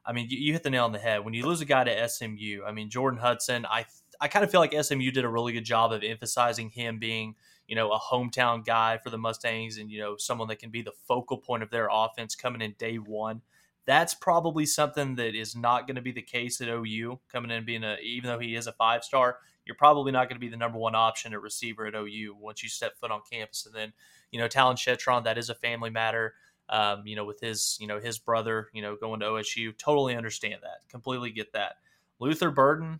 I 0.03 0.11
mean, 0.11 0.25
you, 0.27 0.39
you 0.39 0.53
hit 0.53 0.63
the 0.63 0.71
nail 0.71 0.85
on 0.85 0.91
the 0.91 0.97
head 0.97 1.23
when 1.23 1.35
you 1.35 1.45
lose 1.45 1.61
a 1.61 1.65
guy 1.65 1.83
to 1.83 2.09
SMU. 2.09 2.63
I 2.65 2.71
mean, 2.71 2.89
Jordan 2.89 3.19
Hudson, 3.19 3.67
I 3.67 3.85
I 4.19 4.27
kind 4.27 4.43
of 4.43 4.49
feel 4.49 4.59
like 4.59 4.73
SMU 4.73 5.11
did 5.11 5.23
a 5.23 5.29
really 5.29 5.53
good 5.53 5.65
job 5.65 5.91
of 5.93 6.03
emphasizing 6.03 6.69
him 6.69 6.97
being 6.97 7.35
you 7.67 7.75
know, 7.75 7.91
a 7.91 7.99
hometown 7.99 8.65
guy 8.65 8.97
for 8.97 9.11
the 9.11 9.17
Mustangs 9.19 9.77
and, 9.77 9.91
you 9.91 9.99
know, 9.99 10.17
someone 10.17 10.47
that 10.47 10.57
can 10.57 10.71
be 10.71 10.81
the 10.81 10.91
focal 11.07 11.37
point 11.37 11.61
of 11.61 11.69
their 11.69 11.87
offense 11.91 12.33
coming 12.33 12.61
in 12.63 12.73
day 12.79 12.95
one. 12.95 13.43
That's 13.85 14.13
probably 14.13 14.65
something 14.65 15.15
that 15.15 15.35
is 15.35 15.55
not 15.55 15.87
going 15.87 15.95
to 15.95 16.01
be 16.01 16.11
the 16.11 16.21
case 16.21 16.61
at 16.61 16.67
OU 16.67 17.19
coming 17.31 17.51
in 17.51 17.65
being 17.65 17.83
a 17.83 17.97
even 18.03 18.29
though 18.29 18.39
he 18.39 18.55
is 18.55 18.67
a 18.67 18.71
five 18.73 19.03
star, 19.03 19.37
you're 19.65 19.75
probably 19.75 20.11
not 20.11 20.29
going 20.29 20.35
to 20.35 20.45
be 20.45 20.49
the 20.49 20.57
number 20.57 20.77
one 20.77 20.95
option 20.95 21.33
at 21.33 21.41
receiver 21.41 21.85
at 21.85 21.95
OU 21.95 22.35
once 22.39 22.63
you 22.63 22.69
step 22.69 22.97
foot 22.97 23.11
on 23.11 23.21
campus. 23.31 23.65
And 23.65 23.75
then, 23.75 23.93
you 24.31 24.39
know, 24.39 24.47
Talyn 24.47 24.75
Shettron, 24.75 25.23
that 25.23 25.37
is 25.37 25.49
a 25.49 25.55
family 25.55 25.89
matter. 25.89 26.33
Um, 26.69 27.03
you 27.05 27.15
know, 27.15 27.25
with 27.25 27.39
his, 27.39 27.77
you 27.79 27.87
know, 27.87 27.99
his 27.99 28.19
brother, 28.19 28.69
you 28.73 28.81
know, 28.83 28.95
going 28.95 29.19
to 29.21 29.25
OSU, 29.25 29.75
totally 29.77 30.15
understand 30.15 30.61
that, 30.61 30.87
completely 30.87 31.31
get 31.31 31.53
that. 31.53 31.77
Luther 32.19 32.51
Burden, 32.51 32.99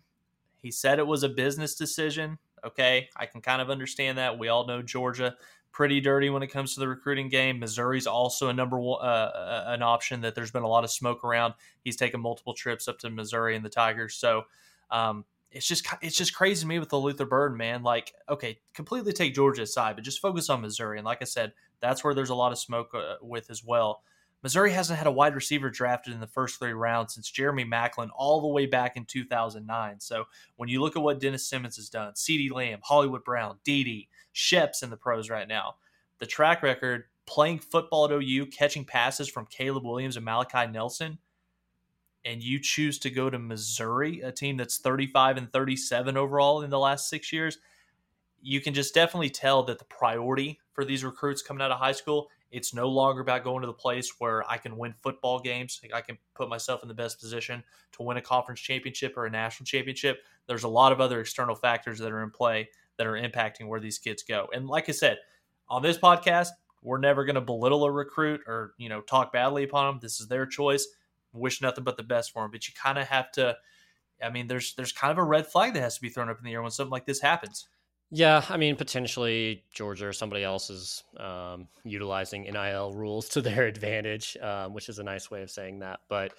he 0.62 0.70
said 0.70 0.98
it 0.98 1.06
was 1.06 1.22
a 1.22 1.28
business 1.28 1.74
decision. 1.74 2.38
Okay, 2.64 3.08
I 3.16 3.26
can 3.26 3.40
kind 3.40 3.62
of 3.62 3.70
understand 3.70 4.18
that. 4.18 4.38
We 4.38 4.48
all 4.48 4.66
know 4.66 4.82
Georgia 4.82 5.36
pretty 5.72 6.00
dirty 6.00 6.30
when 6.30 6.42
it 6.42 6.48
comes 6.48 6.74
to 6.74 6.80
the 6.80 6.88
recruiting 6.88 7.28
game. 7.28 7.58
Missouri's 7.58 8.06
also 8.06 8.48
a 8.48 8.52
number 8.52 8.78
one, 8.78 9.00
uh, 9.02 9.04
uh, 9.04 9.64
an 9.68 9.82
option 9.82 10.20
that 10.22 10.34
there's 10.34 10.50
been 10.50 10.62
a 10.62 10.68
lot 10.68 10.84
of 10.84 10.90
smoke 10.90 11.24
around. 11.24 11.54
He's 11.84 11.96
taken 11.96 12.20
multiple 12.20 12.54
trips 12.54 12.88
up 12.88 12.98
to 13.00 13.10
Missouri 13.10 13.56
and 13.56 13.64
the 13.64 13.70
Tigers. 13.70 14.14
So 14.14 14.44
um, 14.90 15.24
it's 15.50 15.66
just 15.66 15.86
it's 16.02 16.16
just 16.16 16.34
crazy 16.34 16.62
to 16.62 16.66
me 16.66 16.78
with 16.78 16.88
the 16.88 16.98
Luther 16.98 17.26
Burden 17.26 17.56
man. 17.56 17.82
Like, 17.82 18.12
okay, 18.28 18.58
completely 18.74 19.12
take 19.12 19.34
Georgia 19.34 19.62
aside, 19.62 19.96
but 19.96 20.04
just 20.04 20.20
focus 20.20 20.50
on 20.50 20.60
Missouri. 20.60 20.98
And 20.98 21.04
like 21.04 21.18
I 21.20 21.26
said, 21.26 21.52
that's 21.80 22.04
where 22.04 22.14
there's 22.14 22.30
a 22.30 22.34
lot 22.34 22.52
of 22.52 22.58
smoke 22.58 22.90
uh, 22.94 23.16
with 23.22 23.50
as 23.50 23.64
well. 23.64 24.02
Missouri 24.42 24.72
hasn't 24.72 24.96
had 24.96 25.06
a 25.06 25.12
wide 25.12 25.34
receiver 25.34 25.68
drafted 25.68 26.14
in 26.14 26.20
the 26.20 26.26
first 26.26 26.58
three 26.58 26.72
rounds 26.72 27.14
since 27.14 27.30
Jeremy 27.30 27.64
Maclin 27.64 28.08
all 28.14 28.40
the 28.40 28.48
way 28.48 28.64
back 28.64 28.96
in 28.96 29.04
2009. 29.04 30.00
So 30.00 30.24
when 30.56 30.68
you 30.68 30.80
look 30.80 30.96
at 30.96 31.02
what 31.02 31.20
Dennis 31.20 31.46
Simmons 31.46 31.76
has 31.76 31.90
done, 31.90 32.14
CeeDee 32.14 32.50
Lamb, 32.50 32.80
Hollywood 32.82 33.22
Brown, 33.22 33.58
Dede, 33.64 34.06
Shep's 34.32 34.82
in 34.82 34.90
the 34.90 34.96
pros 34.96 35.30
right 35.30 35.48
now, 35.48 35.76
the 36.18 36.26
track 36.26 36.62
record 36.62 37.04
playing 37.26 37.58
football 37.58 38.06
at 38.06 38.12
OU, 38.12 38.46
catching 38.46 38.84
passes 38.84 39.28
from 39.28 39.46
Caleb 39.46 39.84
Williams 39.84 40.16
and 40.16 40.24
Malachi 40.24 40.70
Nelson, 40.70 41.18
and 42.24 42.42
you 42.42 42.58
choose 42.58 42.98
to 43.00 43.10
go 43.10 43.30
to 43.30 43.38
Missouri, 43.38 44.20
a 44.20 44.32
team 44.32 44.56
that's 44.56 44.78
35 44.78 45.36
and 45.36 45.52
37 45.52 46.16
overall 46.16 46.62
in 46.62 46.70
the 46.70 46.78
last 46.78 47.08
six 47.08 47.32
years, 47.32 47.58
you 48.42 48.60
can 48.60 48.74
just 48.74 48.94
definitely 48.94 49.30
tell 49.30 49.62
that 49.64 49.78
the 49.78 49.84
priority 49.84 50.58
for 50.72 50.84
these 50.84 51.04
recruits 51.04 51.42
coming 51.42 51.62
out 51.62 51.70
of 51.70 51.78
high 51.78 51.92
school 51.92 52.28
it's 52.50 52.74
no 52.74 52.88
longer 52.88 53.20
about 53.20 53.44
going 53.44 53.60
to 53.60 53.66
the 53.66 53.72
place 53.72 54.14
where 54.18 54.48
I 54.50 54.56
can 54.56 54.76
win 54.76 54.94
football 55.02 55.38
games. 55.38 55.80
I 55.94 56.00
can 56.00 56.18
put 56.34 56.48
myself 56.48 56.82
in 56.82 56.88
the 56.88 56.94
best 56.94 57.20
position 57.20 57.62
to 57.92 58.02
win 58.02 58.16
a 58.16 58.22
conference 58.22 58.60
championship 58.60 59.16
or 59.16 59.26
a 59.26 59.30
national 59.30 59.66
championship. 59.66 60.22
There's 60.46 60.64
a 60.64 60.68
lot 60.68 60.90
of 60.90 61.00
other 61.00 61.20
external 61.20 61.54
factors 61.54 61.98
that 62.00 62.10
are 62.10 62.22
in 62.22 62.30
play 62.30 62.68
that 63.00 63.06
are 63.06 63.14
impacting 63.14 63.66
where 63.66 63.80
these 63.80 63.98
kids 63.98 64.22
go. 64.22 64.46
And 64.52 64.68
like 64.68 64.90
I 64.90 64.92
said, 64.92 65.16
on 65.70 65.80
this 65.80 65.96
podcast, 65.96 66.50
we're 66.82 66.98
never 66.98 67.24
going 67.24 67.34
to 67.34 67.40
belittle 67.40 67.84
a 67.84 67.90
recruit 67.90 68.42
or, 68.46 68.74
you 68.76 68.90
know, 68.90 69.00
talk 69.00 69.32
badly 69.32 69.64
upon 69.64 69.86
them. 69.86 69.98
This 70.02 70.20
is 70.20 70.28
their 70.28 70.44
choice. 70.44 70.86
Wish 71.32 71.62
nothing 71.62 71.84
but 71.84 71.96
the 71.96 72.02
best 72.02 72.32
for 72.32 72.42
them, 72.42 72.50
but 72.50 72.68
you 72.68 72.74
kind 72.80 72.98
of 72.98 73.06
have 73.08 73.32
to 73.32 73.56
I 74.22 74.30
mean, 74.30 74.46
there's 74.46 74.74
there's 74.74 74.92
kind 74.92 75.10
of 75.10 75.18
a 75.18 75.24
red 75.24 75.46
flag 75.46 75.74
that 75.74 75.80
has 75.80 75.96
to 75.96 76.02
be 76.02 76.08
thrown 76.08 76.28
up 76.28 76.38
in 76.38 76.44
the 76.44 76.52
air 76.52 76.62
when 76.62 76.70
something 76.70 76.90
like 76.90 77.06
this 77.06 77.20
happens. 77.20 77.68
Yeah, 78.10 78.44
I 78.48 78.56
mean, 78.56 78.74
potentially 78.76 79.64
Georgia 79.72 80.08
or 80.08 80.12
somebody 80.12 80.42
else 80.42 80.68
is 80.68 81.04
um, 81.16 81.68
utilizing 81.84 82.42
NIL 82.42 82.92
rules 82.92 83.28
to 83.30 83.40
their 83.40 83.66
advantage, 83.66 84.36
um, 84.42 84.74
which 84.74 84.88
is 84.88 84.98
a 84.98 85.04
nice 85.04 85.30
way 85.30 85.42
of 85.42 85.50
saying 85.50 85.78
that. 85.78 86.00
But 86.08 86.34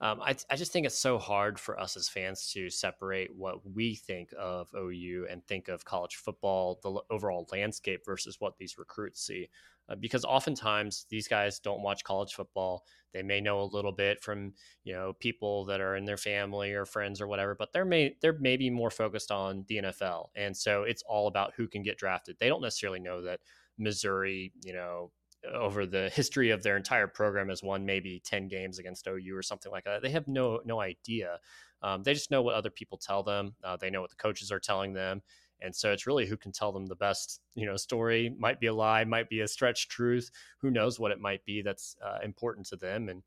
um, 0.00 0.20
I, 0.20 0.36
I 0.50 0.56
just 0.56 0.72
think 0.72 0.84
it's 0.84 0.98
so 0.98 1.18
hard 1.18 1.58
for 1.58 1.80
us 1.80 1.96
as 1.96 2.08
fans 2.08 2.50
to 2.52 2.68
separate 2.68 3.34
what 3.34 3.60
we 3.74 3.94
think 3.94 4.30
of 4.38 4.68
OU 4.76 5.26
and 5.30 5.42
think 5.46 5.68
of 5.68 5.86
college 5.86 6.16
football, 6.16 6.78
the 6.82 7.00
overall 7.10 7.48
landscape 7.50 8.04
versus 8.04 8.36
what 8.38 8.58
these 8.58 8.76
recruits 8.76 9.24
see. 9.24 9.48
Uh, 9.88 9.94
because 9.94 10.24
oftentimes 10.24 11.06
these 11.08 11.28
guys 11.28 11.60
don't 11.60 11.82
watch 11.82 12.04
college 12.04 12.34
football. 12.34 12.84
They 13.14 13.22
may 13.22 13.40
know 13.40 13.60
a 13.60 13.64
little 13.64 13.92
bit 13.92 14.20
from 14.20 14.52
you 14.84 14.92
know 14.92 15.14
people 15.14 15.64
that 15.66 15.80
are 15.80 15.96
in 15.96 16.04
their 16.04 16.16
family 16.16 16.72
or 16.72 16.84
friends 16.84 17.20
or 17.20 17.28
whatever, 17.28 17.54
but 17.54 17.72
they're 17.72 17.84
may 17.84 18.16
they're 18.20 18.36
maybe 18.38 18.68
more 18.68 18.90
focused 18.90 19.30
on 19.30 19.64
the 19.68 19.76
NFL, 19.76 20.26
and 20.34 20.56
so 20.56 20.82
it's 20.82 21.04
all 21.08 21.28
about 21.28 21.54
who 21.56 21.68
can 21.68 21.82
get 21.82 21.98
drafted. 21.98 22.36
They 22.38 22.48
don't 22.48 22.62
necessarily 22.62 22.98
know 22.98 23.22
that 23.22 23.40
Missouri, 23.78 24.52
you 24.64 24.72
know, 24.72 25.12
over 25.52 25.86
the 25.86 26.10
history 26.10 26.50
of 26.50 26.62
their 26.62 26.76
entire 26.76 27.06
program 27.06 27.48
has 27.48 27.62
won 27.62 27.86
maybe 27.86 28.20
10 28.24 28.48
games 28.48 28.78
against 28.78 29.06
OU 29.06 29.34
or 29.34 29.42
something 29.42 29.72
like 29.72 29.84
that. 29.84 30.02
They 30.02 30.10
have 30.10 30.28
no 30.28 30.60
no 30.64 30.80
idea. 30.80 31.38
Um, 31.82 32.02
they 32.02 32.14
just 32.14 32.30
know 32.30 32.42
what 32.42 32.54
other 32.54 32.70
people 32.70 32.98
tell 32.98 33.22
them. 33.22 33.54
Uh, 33.62 33.76
they 33.76 33.90
know 33.90 34.00
what 34.00 34.10
the 34.10 34.16
coaches 34.16 34.50
are 34.50 34.60
telling 34.60 34.92
them. 34.92 35.22
And 35.60 35.74
so 35.74 35.92
it's 35.92 36.06
really 36.06 36.26
who 36.26 36.36
can 36.36 36.52
tell 36.52 36.70
them 36.70 36.86
the 36.86 36.96
best, 36.96 37.40
you 37.54 37.64
know, 37.64 37.76
story. 37.76 38.34
Might 38.38 38.60
be 38.60 38.66
a 38.66 38.74
lie, 38.74 39.04
might 39.04 39.28
be 39.28 39.40
a 39.40 39.48
stretch 39.48 39.88
truth. 39.88 40.30
Who 40.60 40.70
knows 40.70 41.00
what 41.00 41.12
it 41.12 41.20
might 41.20 41.44
be 41.44 41.62
that's 41.62 41.96
uh, 42.04 42.18
important 42.22 42.66
to 42.68 42.76
them. 42.76 43.08
And 43.08 43.22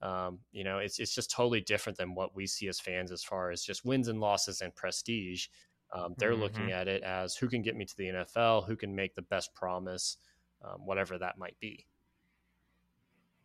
um, 0.00 0.40
you 0.52 0.64
know, 0.64 0.78
it's 0.78 0.98
it's 0.98 1.14
just 1.14 1.30
totally 1.30 1.60
different 1.60 1.98
than 1.98 2.14
what 2.14 2.34
we 2.34 2.46
see 2.46 2.68
as 2.68 2.80
fans 2.80 3.12
as 3.12 3.24
far 3.24 3.50
as 3.50 3.62
just 3.62 3.84
wins 3.84 4.08
and 4.08 4.20
losses 4.20 4.60
and 4.60 4.74
prestige. 4.74 5.46
Um, 5.92 6.14
they're 6.18 6.32
mm-hmm. 6.32 6.42
looking 6.42 6.72
at 6.72 6.88
it 6.88 7.02
as 7.02 7.36
who 7.36 7.48
can 7.48 7.62
get 7.62 7.76
me 7.76 7.84
to 7.84 7.96
the 7.96 8.06
NFL, 8.06 8.66
who 8.66 8.76
can 8.76 8.94
make 8.94 9.14
the 9.14 9.22
best 9.22 9.54
promise 9.54 10.16
um, 10.64 10.86
whatever 10.86 11.18
that 11.18 11.38
might 11.38 11.58
be. 11.60 11.86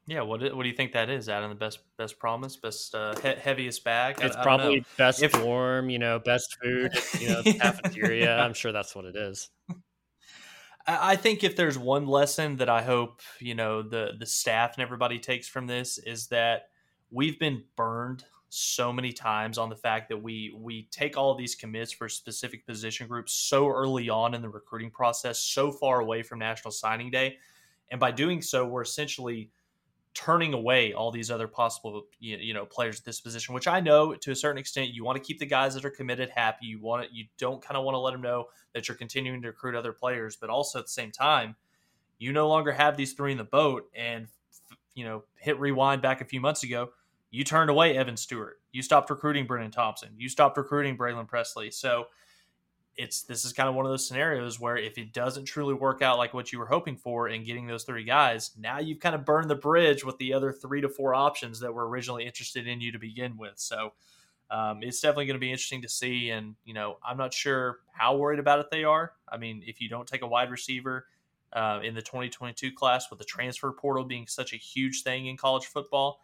Yeah, 0.08 0.21
what 0.21 0.41
what 0.56 0.63
do 0.63 0.69
you 0.69 0.75
think 0.75 0.93
that 0.93 1.10
is? 1.10 1.27
Adam, 1.27 1.49
the 1.49 1.56
best 1.56 1.80
best 1.97 2.17
promise, 2.17 2.56
best 2.56 2.95
uh, 2.95 3.13
he- 3.21 3.39
heaviest 3.41 3.84
bag? 3.84 4.17
It's 4.21 4.38
I, 4.38 4.41
probably 4.41 4.80
I 4.80 4.86
best 4.97 5.21
if... 5.21 5.32
form, 5.34 5.89
you 5.89 5.99
know, 5.99 6.19
best 6.19 6.58
food, 6.63 6.93
you 7.19 7.27
know, 7.27 7.43
cafeteria. 7.60 8.38
I'm 8.39 8.53
sure 8.53 8.71
that's 8.71 8.95
what 8.95 9.03
it 9.03 9.17
is. 9.17 9.49
I 10.88 11.17
think 11.17 11.43
if 11.43 11.58
there's 11.58 11.77
one 11.77 12.08
lesson 12.08 12.56
that 12.58 12.69
I 12.69 12.82
hope 12.82 13.21
you 13.39 13.53
know 13.53 13.82
the 13.82 14.13
the 14.17 14.25
staff 14.25 14.75
and 14.77 14.82
everybody 14.82 15.19
takes 15.19 15.49
from 15.49 15.67
this 15.67 15.97
is 15.97 16.27
that 16.27 16.69
we've 17.12 17.38
been 17.38 17.63
burned 17.75 18.23
so 18.49 18.93
many 18.93 19.12
times 19.12 19.57
on 19.57 19.69
the 19.69 19.75
fact 19.75 20.10
that 20.10 20.17
we 20.17 20.55
we 20.57 20.88
take 20.91 21.17
all 21.17 21.36
these 21.36 21.55
commits 21.55 21.91
for 21.91 22.07
specific 22.07 22.65
position 22.65 23.07
groups 23.07 23.33
so 23.33 23.67
early 23.67 24.10
on 24.10 24.33
in 24.33 24.41
the 24.41 24.49
recruiting 24.49 24.89
process, 24.89 25.39
so 25.39 25.71
far 25.71 25.99
away 25.99 26.23
from 26.23 26.39
National 26.39 26.71
Signing 26.71 27.12
Day, 27.12 27.38
and 27.91 27.99
by 27.99 28.12
doing 28.12 28.41
so, 28.41 28.65
we're 28.65 28.81
essentially 28.81 29.51
turning 30.13 30.53
away 30.53 30.93
all 30.93 31.12
these 31.12 31.29
other 31.29 31.47
possible 31.47 32.07
you 32.19 32.51
know 32.51 32.65
players 32.65 32.97
at 32.97 33.05
this 33.05 33.21
position 33.21 33.53
which 33.53 33.67
i 33.67 33.79
know 33.79 34.15
to 34.15 34.31
a 34.31 34.36
certain 34.36 34.57
extent 34.57 34.89
you 34.89 35.03
want 35.03 35.15
to 35.15 35.23
keep 35.23 35.38
the 35.38 35.45
guys 35.45 35.75
that 35.75 35.86
are 35.86 35.91
committed 35.91 36.27
happy. 36.29 36.65
You 36.65 36.81
want 36.81 37.03
it 37.03 37.12
you 37.13 37.25
don't 37.38 37.62
kind 37.62 37.77
of 37.77 37.83
want 37.83 37.93
to 37.93 37.99
let 37.99 38.13
them 38.13 38.21
know 38.21 38.45
that 38.73 38.88
you're 38.88 38.97
continuing 38.97 39.43
to 39.43 39.49
recruit 39.49 39.75
other 39.75 39.93
players 39.93 40.36
but 40.36 40.49
also 40.49 40.79
at 40.79 40.86
the 40.86 40.91
same 40.91 41.12
time 41.12 41.55
you 42.17 42.33
no 42.33 42.47
longer 42.47 42.71
have 42.71 42.97
these 42.97 43.13
three 43.13 43.31
in 43.31 43.38
the 43.38 43.43
boat 43.43 43.91
and 43.95 44.27
you 44.95 45.05
know 45.05 45.23
hit 45.38 45.60
rewind 45.60 46.01
back 46.01 46.19
a 46.19 46.25
few 46.25 46.41
months 46.41 46.63
ago 46.63 46.89
you 47.30 47.44
turned 47.44 47.70
away 47.70 47.98
Evan 47.98 48.18
Stewart. 48.18 48.60
You 48.72 48.82
stopped 48.82 49.10
recruiting 49.10 49.48
Brenen 49.48 49.72
Thompson. 49.72 50.10
You 50.18 50.30
stopped 50.30 50.58
recruiting 50.58 50.98
Braylon 50.98 51.28
Presley. 51.28 51.72
So 51.72 52.08
it's 52.96 53.22
this 53.24 53.46
is 53.46 53.54
kind 53.54 53.70
of 53.70 53.76
one 53.76 53.86
of 53.86 53.92
those 53.92 54.08
scenarios 54.08 54.60
where 54.60 54.76
if 54.78 54.98
it 54.98 55.13
doesn't 55.13 55.46
truly 55.46 55.74
work 55.74 56.02
out 56.02 56.18
like 56.18 56.34
what 56.34 56.52
you 56.52 56.58
were 56.58 56.66
hoping 56.66 56.98
for 56.98 57.30
in 57.30 57.44
getting 57.44 57.68
those 57.68 57.84
three 57.84 58.04
guys, 58.04 58.52
now 58.58 58.80
you've 58.80 59.00
kind 59.00 59.13
of 59.13 59.24
burned 59.24 59.50
the 59.50 59.56
bridge 59.56 60.04
with 60.04 60.18
the 60.18 60.34
other 60.34 60.52
three 60.52 60.82
to 60.82 60.90
four 60.90 61.13
options 61.13 61.60
that 61.60 61.74
were 61.74 61.88
originally 61.88 62.26
interested 62.26 62.68
in 62.68 62.82
you 62.82 62.92
to 62.92 63.00
begin 63.00 63.38
with. 63.38 63.54
So 63.58 63.94
um, 64.50 64.80
it's 64.82 65.00
definitely 65.00 65.28
going 65.28 65.36
to 65.36 65.40
be 65.40 65.52
interesting 65.52 65.84
to 65.84 65.90
see. 65.90 66.32
And 66.32 66.56
you 66.66 66.74
know, 66.74 66.98
I'm 67.06 67.18
not 67.18 67.34
sure 67.34 67.80
how 67.92 68.16
worried 68.16 68.40
about 68.40 68.60
it 68.60 68.72
they 68.72 68.84
are. 68.84 69.13
I 69.30 69.38
mean, 69.38 69.63
if 69.66 69.80
you 69.80 69.90
don't 69.90 70.08
take 70.08 70.24
a 70.24 70.28
wide 70.28 70.50
receiver 70.50 71.06
uh, 71.54 71.82
in 71.84 71.94
the 71.94 72.02
2022 72.02 72.72
class, 72.72 73.10
with 73.12 73.20
the 73.20 73.26
transfer 73.26 73.72
portal 73.72 74.06
being 74.06 74.26
such 74.28 74.54
a 74.54 74.58
huge 74.58 75.04
thing 75.04 75.28
in 75.28 75.38
college 75.38 75.66
football 75.66 76.22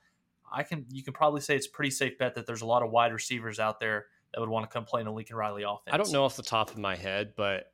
I 0.52 0.64
can 0.64 0.86
you 0.90 1.04
can 1.04 1.14
probably 1.14 1.42
say 1.42 1.56
it's 1.56 1.68
pretty 1.68 1.92
safe 1.92 2.18
bet 2.18 2.36
that 2.36 2.46
there's 2.46 2.62
a 2.62 2.66
lot 2.66 2.84
of 2.84 2.92
wide 2.92 3.14
receivers 3.14 3.60
out 3.60 3.80
there 3.80 4.08
that 4.34 4.40
would 4.40 4.50
want 4.50 4.70
to 4.70 4.74
come 4.74 4.86
play 4.86 5.02
in 5.02 5.08
a 5.08 5.14
Lincoln 5.14 5.36
Riley 5.36 5.64
offense. 5.64 5.94
I 5.94 5.98
don't 5.98 6.12
know 6.12 6.26
off 6.26 6.36
the 6.36 6.44
top 6.44 6.72
of 6.72 6.78
my 6.78 6.96
head, 6.96 7.34
but 7.36 7.72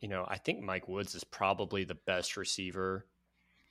you 0.00 0.08
know, 0.08 0.24
I 0.28 0.38
think 0.38 0.62
Mike 0.62 0.88
Woods 0.88 1.14
is 1.14 1.24
probably 1.24 1.84
the 1.84 1.94
best 1.94 2.36
receiver 2.36 3.06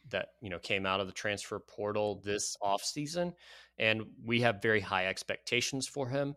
that, 0.09 0.29
you 0.41 0.49
know, 0.49 0.59
came 0.59 0.85
out 0.85 0.99
of 0.99 1.07
the 1.07 1.13
transfer 1.13 1.59
portal 1.59 2.21
this 2.23 2.57
offseason. 2.61 3.33
And 3.79 4.03
we 4.25 4.41
have 4.41 4.61
very 4.61 4.81
high 4.81 5.07
expectations 5.07 5.87
for 5.87 6.09
him. 6.09 6.35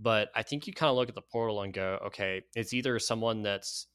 But 0.00 0.30
I 0.34 0.42
think 0.42 0.66
you 0.66 0.72
kind 0.72 0.90
of 0.90 0.96
look 0.96 1.08
at 1.08 1.14
the 1.14 1.22
portal 1.22 1.62
and 1.62 1.72
go, 1.72 1.98
okay, 2.06 2.42
it's 2.54 2.72
either 2.72 2.98
someone 2.98 3.42
that's, 3.42 3.86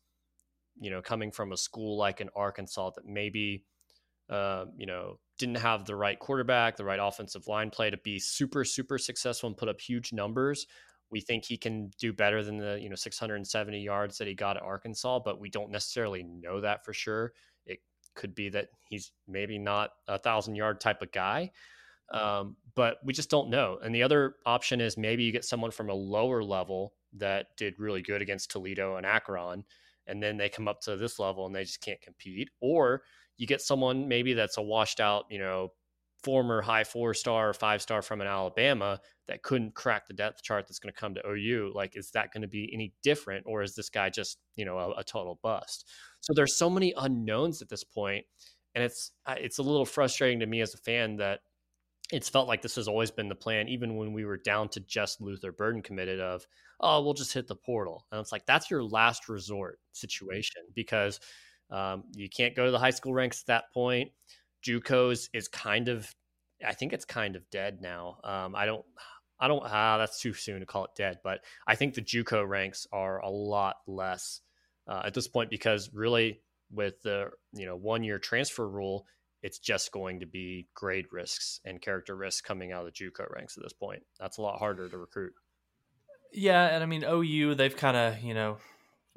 you 0.79 0.91
know, 0.91 1.01
coming 1.01 1.31
from 1.31 1.51
a 1.51 1.57
school 1.57 1.97
like 1.97 2.19
in 2.19 2.29
Arkansas 2.35 2.91
that 2.91 3.05
maybe 3.05 3.65
uh, 4.29 4.65
you 4.77 4.85
know, 4.85 5.19
didn't 5.37 5.55
have 5.55 5.85
the 5.85 5.95
right 5.95 6.19
quarterback, 6.19 6.77
the 6.77 6.85
right 6.85 6.99
offensive 7.01 7.47
line 7.47 7.69
play 7.69 7.89
to 7.89 7.97
be 7.97 8.19
super, 8.19 8.63
super 8.63 8.97
successful 8.97 9.47
and 9.47 9.57
put 9.57 9.69
up 9.69 9.81
huge 9.81 10.13
numbers. 10.13 10.67
We 11.09 11.21
think 11.21 11.45
he 11.45 11.57
can 11.57 11.91
do 11.99 12.13
better 12.13 12.43
than 12.43 12.57
the 12.57 12.79
you 12.81 12.89
know 12.89 12.95
670 12.95 13.79
yards 13.79 14.17
that 14.17 14.27
he 14.27 14.33
got 14.33 14.57
at 14.57 14.63
Arkansas, 14.63 15.19
but 15.23 15.39
we 15.39 15.49
don't 15.49 15.71
necessarily 15.71 16.23
know 16.23 16.61
that 16.61 16.85
for 16.85 16.93
sure. 16.93 17.33
It 17.65 17.79
could 18.15 18.35
be 18.35 18.49
that 18.49 18.69
he's 18.89 19.11
maybe 19.27 19.57
not 19.57 19.91
a 20.07 20.17
thousand 20.17 20.55
yard 20.55 20.79
type 20.79 21.01
of 21.01 21.11
guy, 21.11 21.51
um, 22.11 22.55
but 22.75 22.97
we 23.03 23.13
just 23.13 23.29
don't 23.29 23.49
know. 23.49 23.79
And 23.83 23.93
the 23.93 24.03
other 24.03 24.35
option 24.45 24.81
is 24.81 24.97
maybe 24.97 25.23
you 25.23 25.31
get 25.31 25.45
someone 25.45 25.71
from 25.71 25.89
a 25.89 25.95
lower 25.95 26.43
level 26.43 26.93
that 27.17 27.47
did 27.57 27.75
really 27.77 28.01
good 28.01 28.21
against 28.21 28.51
Toledo 28.51 28.97
and 28.97 29.05
Akron, 29.05 29.63
and 30.07 30.21
then 30.21 30.37
they 30.37 30.49
come 30.49 30.67
up 30.67 30.81
to 30.81 30.95
this 30.95 31.19
level 31.19 31.45
and 31.45 31.55
they 31.55 31.63
just 31.63 31.81
can't 31.81 32.01
compete, 32.01 32.49
or 32.59 33.03
you 33.37 33.47
get 33.47 33.61
someone 33.61 34.07
maybe 34.07 34.33
that's 34.33 34.57
a 34.57 34.61
washed 34.61 34.99
out, 34.99 35.25
you 35.29 35.39
know, 35.39 35.69
former 36.23 36.61
high 36.61 36.83
four 36.83 37.13
star 37.13 37.49
or 37.49 37.53
five 37.53 37.81
star 37.81 38.01
from 38.01 38.21
an 38.21 38.27
Alabama 38.27 38.99
that 39.27 39.43
couldn't 39.43 39.75
crack 39.75 40.07
the 40.07 40.13
depth 40.13 40.41
chart 40.41 40.65
that's 40.67 40.79
going 40.79 40.93
to 40.93 40.99
come 40.99 41.13
to 41.15 41.27
OU. 41.27 41.73
Like, 41.75 41.97
is 41.97 42.11
that 42.11 42.31
going 42.31 42.41
to 42.41 42.47
be 42.47 42.69
any 42.73 42.93
different, 43.03 43.45
or 43.45 43.61
is 43.61 43.75
this 43.75 43.89
guy 43.89 44.09
just 44.09 44.37
you 44.55 44.65
know 44.65 44.77
a, 44.77 44.91
a, 44.99 45.03
total 45.03 45.39
bust? 45.43 45.89
So 46.21 46.33
there's 46.33 46.57
so 46.57 46.69
many 46.69 46.93
unknowns 46.95 47.61
at 47.61 47.69
this 47.69 47.83
point, 47.83 48.25
and 48.73 48.83
it's 48.83 49.11
it's 49.27 49.59
a 49.59 49.63
little 49.63 49.85
frustrating 49.85 50.39
to 50.39 50.45
me 50.45 50.61
as 50.61 50.73
a 50.73 50.77
fan 50.77 51.17
that 51.17 51.41
it's 52.11 52.29
felt 52.29 52.47
like 52.47 52.61
this 52.61 52.75
has 52.75 52.87
always 52.87 53.11
been 53.11 53.29
the 53.29 53.35
plan, 53.35 53.67
even 53.67 53.95
when 53.95 54.13
we 54.13 54.25
were 54.25 54.37
down 54.37 54.69
to 54.69 54.79
just 54.81 55.21
Luther 55.21 55.51
Burden 55.51 55.81
committed 55.81 56.19
of, 56.19 56.45
oh, 56.79 57.01
we'll 57.01 57.13
just 57.13 57.33
hit 57.33 57.47
the 57.47 57.55
portal, 57.55 58.05
and 58.11 58.21
it's 58.21 58.31
like 58.31 58.45
that's 58.45 58.71
your 58.71 58.83
last 58.83 59.27
resort 59.27 59.79
situation 59.91 60.61
because 60.73 61.19
um, 61.73 62.03
you 62.15 62.29
can't 62.29 62.55
go 62.55 62.65
to 62.65 62.71
the 62.71 62.79
high 62.79 62.91
school 62.91 63.13
ranks 63.13 63.41
at 63.41 63.47
that 63.47 63.73
point. 63.73 64.11
JUCOs 64.65 65.29
is 65.33 65.47
kind 65.47 65.89
of, 65.89 66.13
I 66.65 66.73
think 66.73 66.93
it's 66.93 67.03
kind 67.03 67.35
of 67.35 67.49
dead 67.49 67.79
now. 67.81 68.19
Um, 68.23 68.55
I 68.55 68.65
don't, 68.65 68.85
I 69.39 69.47
don't. 69.47 69.63
Ah, 69.65 69.97
that's 69.97 70.21
too 70.21 70.33
soon 70.33 70.61
to 70.61 70.65
call 70.65 70.85
it 70.85 70.91
dead, 70.95 71.17
but 71.23 71.41
I 71.67 71.75
think 71.75 71.95
the 71.95 72.01
JUCO 72.01 72.47
ranks 72.47 72.87
are 72.93 73.19
a 73.19 73.29
lot 73.29 73.77
less 73.87 74.39
uh, 74.87 75.01
at 75.05 75.13
this 75.13 75.27
point 75.27 75.49
because 75.49 75.89
really, 75.93 76.39
with 76.71 77.01
the 77.01 77.31
you 77.51 77.65
know 77.65 77.75
one 77.75 78.03
year 78.03 78.19
transfer 78.19 78.65
rule, 78.65 79.05
it's 79.41 79.59
just 79.59 79.91
going 79.91 80.21
to 80.21 80.25
be 80.25 80.67
grade 80.75 81.07
risks 81.11 81.59
and 81.65 81.81
character 81.81 82.15
risks 82.15 82.39
coming 82.39 82.71
out 82.71 82.85
of 82.85 82.93
the 82.93 83.03
JUCO 83.03 83.33
ranks 83.35 83.57
at 83.57 83.63
this 83.63 83.73
point. 83.73 84.03
That's 84.19 84.37
a 84.37 84.41
lot 84.41 84.59
harder 84.59 84.87
to 84.87 84.97
recruit. 84.97 85.33
Yeah, 86.31 86.67
and 86.67 86.81
I 86.81 86.85
mean 86.85 87.03
OU, 87.03 87.55
they've 87.55 87.75
kind 87.75 87.97
of 87.97 88.21
you 88.21 88.33
know 88.33 88.57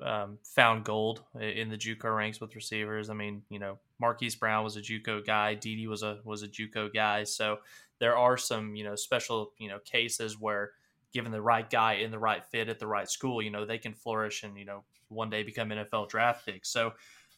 um, 0.02 0.38
found 0.42 0.84
gold 0.84 1.22
in 1.40 1.68
the 1.70 1.76
JUCO 1.76 2.14
ranks 2.14 2.40
with 2.40 2.54
receivers. 2.54 3.08
I 3.10 3.14
mean, 3.14 3.42
you 3.48 3.58
know, 3.58 3.78
Marquise 3.98 4.34
Brown 4.34 4.64
was 4.64 4.76
a 4.76 4.82
JUCO 4.82 5.26
guy, 5.26 5.54
Dede 5.54 5.88
was 5.88 6.02
a 6.02 6.20
was 6.24 6.42
a 6.42 6.48
JUCO 6.48 6.92
guy, 6.92 7.24
so 7.24 7.58
there 7.98 8.16
are 8.16 8.36
some 8.36 8.76
you 8.76 8.84
know 8.84 8.94
special 8.94 9.52
you 9.58 9.68
know 9.68 9.78
cases 9.80 10.38
where 10.38 10.72
given 11.12 11.32
the 11.32 11.40
right 11.40 11.70
guy 11.70 11.94
in 11.94 12.10
the 12.10 12.18
right 12.18 12.44
fit 12.44 12.68
at 12.68 12.78
the 12.78 12.86
right 12.86 13.08
school, 13.08 13.40
you 13.40 13.50
know, 13.50 13.64
they 13.64 13.78
can 13.78 13.94
flourish 13.94 14.42
and 14.42 14.58
you 14.58 14.66
know 14.66 14.84
one 15.08 15.30
day 15.30 15.42
become 15.42 15.70
NFL 15.70 16.08
draft 16.08 16.44
picks. 16.44 16.68
So, 16.68 16.92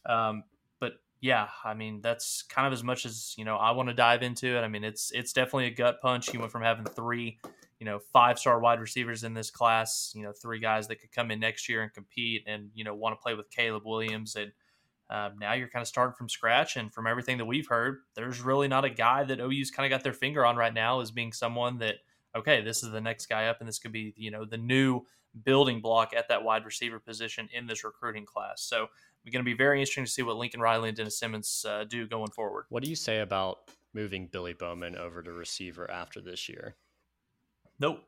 um, 0.05 0.43
but 0.79 0.93
yeah, 1.21 1.47
I 1.63 1.73
mean 1.73 2.01
that's 2.01 2.41
kind 2.43 2.67
of 2.67 2.73
as 2.73 2.83
much 2.83 3.05
as 3.05 3.33
you 3.37 3.45
know 3.45 3.55
I 3.55 3.71
want 3.71 3.87
to 3.87 3.95
dive 3.95 4.21
into 4.21 4.57
it. 4.57 4.61
I 4.61 4.67
mean 4.67 4.83
it's 4.83 5.11
it's 5.11 5.31
definitely 5.31 5.67
a 5.67 5.71
gut 5.71 6.01
punch. 6.01 6.29
He 6.29 6.37
went 6.37 6.51
from 6.51 6.61
having 6.61 6.85
three 6.85 7.39
you 7.79 7.85
know, 7.85 7.99
five 8.11 8.37
star 8.37 8.59
wide 8.59 8.79
receivers 8.79 9.23
in 9.23 9.33
this 9.33 9.49
class, 9.49 10.11
you 10.13 10.23
know, 10.23 10.33
three 10.33 10.59
guys 10.59 10.87
that 10.87 10.99
could 10.99 11.11
come 11.11 11.31
in 11.31 11.39
next 11.39 11.69
year 11.69 11.81
and 11.81 11.93
compete 11.93 12.43
and, 12.45 12.69
you 12.73 12.83
know, 12.83 12.93
want 12.93 13.17
to 13.17 13.21
play 13.21 13.33
with 13.33 13.49
Caleb 13.49 13.83
Williams. 13.85 14.35
And 14.35 14.51
um, 15.09 15.39
now 15.39 15.53
you're 15.53 15.69
kind 15.69 15.81
of 15.81 15.87
starting 15.87 16.15
from 16.15 16.27
scratch. 16.27 16.75
And 16.75 16.93
from 16.93 17.07
everything 17.07 17.37
that 17.37 17.45
we've 17.45 17.67
heard, 17.67 17.99
there's 18.15 18.41
really 18.41 18.67
not 18.67 18.83
a 18.83 18.89
guy 18.89 19.23
that 19.23 19.39
OU's 19.39 19.71
kind 19.71 19.91
of 19.91 19.95
got 19.97 20.03
their 20.03 20.13
finger 20.13 20.45
on 20.45 20.57
right 20.57 20.73
now 20.73 20.99
as 20.99 21.09
being 21.09 21.31
someone 21.31 21.77
that, 21.79 21.95
okay, 22.35 22.61
this 22.61 22.83
is 22.83 22.91
the 22.91 23.01
next 23.01 23.27
guy 23.27 23.47
up 23.47 23.61
and 23.61 23.67
this 23.67 23.79
could 23.79 23.93
be, 23.93 24.13
you 24.17 24.29
know, 24.29 24.43
the 24.43 24.57
new 24.57 25.01
building 25.43 25.79
block 25.79 26.13
at 26.15 26.27
that 26.27 26.43
wide 26.43 26.65
receiver 26.65 26.99
position 26.99 27.47
in 27.53 27.65
this 27.65 27.85
recruiting 27.85 28.25
class. 28.25 28.61
So 28.61 28.87
we're 29.23 29.31
going 29.31 29.45
to 29.45 29.49
be 29.49 29.57
very 29.57 29.79
interesting 29.79 30.05
to 30.05 30.11
see 30.11 30.21
what 30.21 30.35
Lincoln 30.35 30.59
Riley 30.59 30.89
and 30.89 30.97
Dennis 30.97 31.17
Simmons 31.17 31.65
uh, 31.67 31.85
do 31.85 32.07
going 32.07 32.31
forward. 32.31 32.65
What 32.69 32.83
do 32.83 32.89
you 32.89 32.95
say 32.95 33.19
about 33.19 33.71
moving 33.93 34.27
Billy 34.31 34.53
Bowman 34.53 34.97
over 34.97 35.23
to 35.23 35.31
receiver 35.31 35.89
after 35.89 36.19
this 36.19 36.49
year? 36.49 36.75
Nope. 37.79 38.03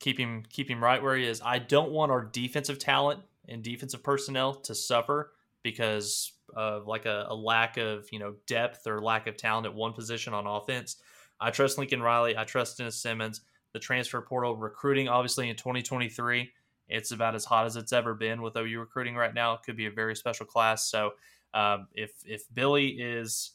Keep 0.00 0.18
him 0.18 0.44
keep 0.48 0.70
him 0.70 0.82
right 0.82 1.02
where 1.02 1.16
he 1.16 1.24
is. 1.24 1.42
I 1.44 1.58
don't 1.58 1.90
want 1.90 2.12
our 2.12 2.24
defensive 2.24 2.78
talent 2.78 3.20
and 3.48 3.62
defensive 3.62 4.02
personnel 4.02 4.54
to 4.54 4.74
suffer 4.74 5.32
because 5.62 6.32
of 6.54 6.86
like 6.86 7.04
a, 7.04 7.26
a, 7.28 7.34
lack 7.34 7.76
of 7.76 8.06
you 8.12 8.18
know 8.18 8.34
depth 8.46 8.86
or 8.86 9.02
lack 9.02 9.26
of 9.26 9.36
talent 9.36 9.66
at 9.66 9.74
one 9.74 9.92
position 9.92 10.34
on 10.34 10.46
offense. 10.46 10.96
I 11.40 11.50
trust 11.50 11.78
Lincoln 11.78 12.02
Riley. 12.02 12.36
I 12.36 12.44
trust 12.44 12.78
Dennis 12.78 12.96
Simmons. 12.96 13.40
The 13.72 13.78
transfer 13.78 14.20
portal 14.20 14.56
recruiting, 14.56 15.08
obviously 15.08 15.50
in 15.50 15.56
2023, 15.56 16.50
it's 16.88 17.10
about 17.10 17.34
as 17.34 17.44
hot 17.44 17.66
as 17.66 17.76
it's 17.76 17.92
ever 17.92 18.14
been 18.14 18.40
with 18.40 18.56
OU 18.56 18.80
recruiting 18.80 19.14
right 19.14 19.34
now. 19.34 19.54
It 19.54 19.60
could 19.64 19.76
be 19.76 19.86
a 19.86 19.90
very 19.90 20.16
special 20.16 20.46
class. 20.46 20.88
So 20.88 21.12
um, 21.54 21.88
if 21.92 22.12
if 22.24 22.42
Billy 22.52 22.88
is 22.88 23.52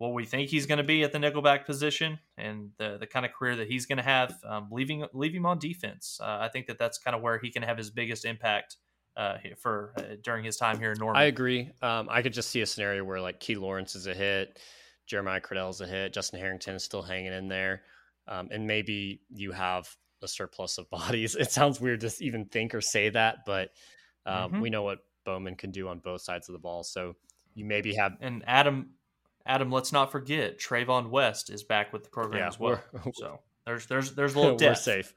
what 0.00 0.14
we 0.14 0.24
think 0.24 0.48
he's 0.48 0.64
going 0.64 0.78
to 0.78 0.84
be 0.84 1.02
at 1.02 1.12
the 1.12 1.18
nickelback 1.18 1.66
position 1.66 2.18
and 2.38 2.70
the 2.78 2.96
the 2.98 3.06
kind 3.06 3.26
of 3.26 3.34
career 3.34 3.54
that 3.56 3.68
he's 3.68 3.84
going 3.84 3.98
to 3.98 4.02
have, 4.02 4.34
um, 4.48 4.66
leaving 4.72 5.04
leave 5.12 5.34
him 5.34 5.44
on 5.44 5.58
defense. 5.58 6.18
Uh, 6.22 6.38
I 6.40 6.48
think 6.48 6.68
that 6.68 6.78
that's 6.78 6.96
kind 6.96 7.14
of 7.14 7.20
where 7.20 7.38
he 7.38 7.50
can 7.50 7.62
have 7.62 7.76
his 7.76 7.90
biggest 7.90 8.24
impact 8.24 8.78
uh, 9.18 9.36
for 9.58 9.92
uh, 9.98 10.16
during 10.22 10.42
his 10.42 10.56
time 10.56 10.78
here 10.78 10.92
in 10.92 10.98
Norman. 10.98 11.20
I 11.20 11.26
agree. 11.26 11.70
Um, 11.82 12.08
I 12.10 12.22
could 12.22 12.32
just 12.32 12.48
see 12.48 12.62
a 12.62 12.66
scenario 12.66 13.04
where 13.04 13.20
like 13.20 13.40
Key 13.40 13.56
Lawrence 13.56 13.94
is 13.94 14.06
a 14.06 14.14
hit, 14.14 14.58
Jeremiah 15.06 15.38
Criddell 15.38 15.68
is 15.68 15.82
a 15.82 15.86
hit, 15.86 16.14
Justin 16.14 16.40
Harrington 16.40 16.76
is 16.76 16.82
still 16.82 17.02
hanging 17.02 17.34
in 17.34 17.48
there, 17.48 17.82
um, 18.26 18.48
and 18.50 18.66
maybe 18.66 19.20
you 19.28 19.52
have 19.52 19.86
a 20.22 20.28
surplus 20.28 20.78
of 20.78 20.88
bodies. 20.90 21.36
It 21.36 21.50
sounds 21.50 21.78
weird 21.78 22.00
to 22.00 22.12
even 22.20 22.46
think 22.46 22.74
or 22.74 22.80
say 22.80 23.10
that, 23.10 23.40
but 23.44 23.68
um, 24.24 24.52
mm-hmm. 24.52 24.60
we 24.62 24.70
know 24.70 24.82
what 24.82 25.00
Bowman 25.26 25.56
can 25.56 25.72
do 25.72 25.88
on 25.88 25.98
both 25.98 26.22
sides 26.22 26.48
of 26.48 26.54
the 26.54 26.58
ball. 26.58 26.84
So 26.84 27.16
you 27.52 27.66
maybe 27.66 27.94
have 27.96 28.12
and 28.22 28.42
Adam 28.46 28.94
Adam, 29.50 29.72
let's 29.72 29.90
not 29.90 30.12
forget 30.12 30.60
Trevon 30.60 31.10
West 31.10 31.50
is 31.50 31.64
back 31.64 31.92
with 31.92 32.04
the 32.04 32.08
program 32.08 32.42
yeah, 32.42 32.46
as 32.46 32.60
well. 32.60 32.80
So 33.14 33.40
there's 33.66 33.84
there's 33.86 34.12
there's 34.12 34.36
a 34.36 34.38
little 34.38 34.56
We're 34.60 34.74
safe. 34.76 35.12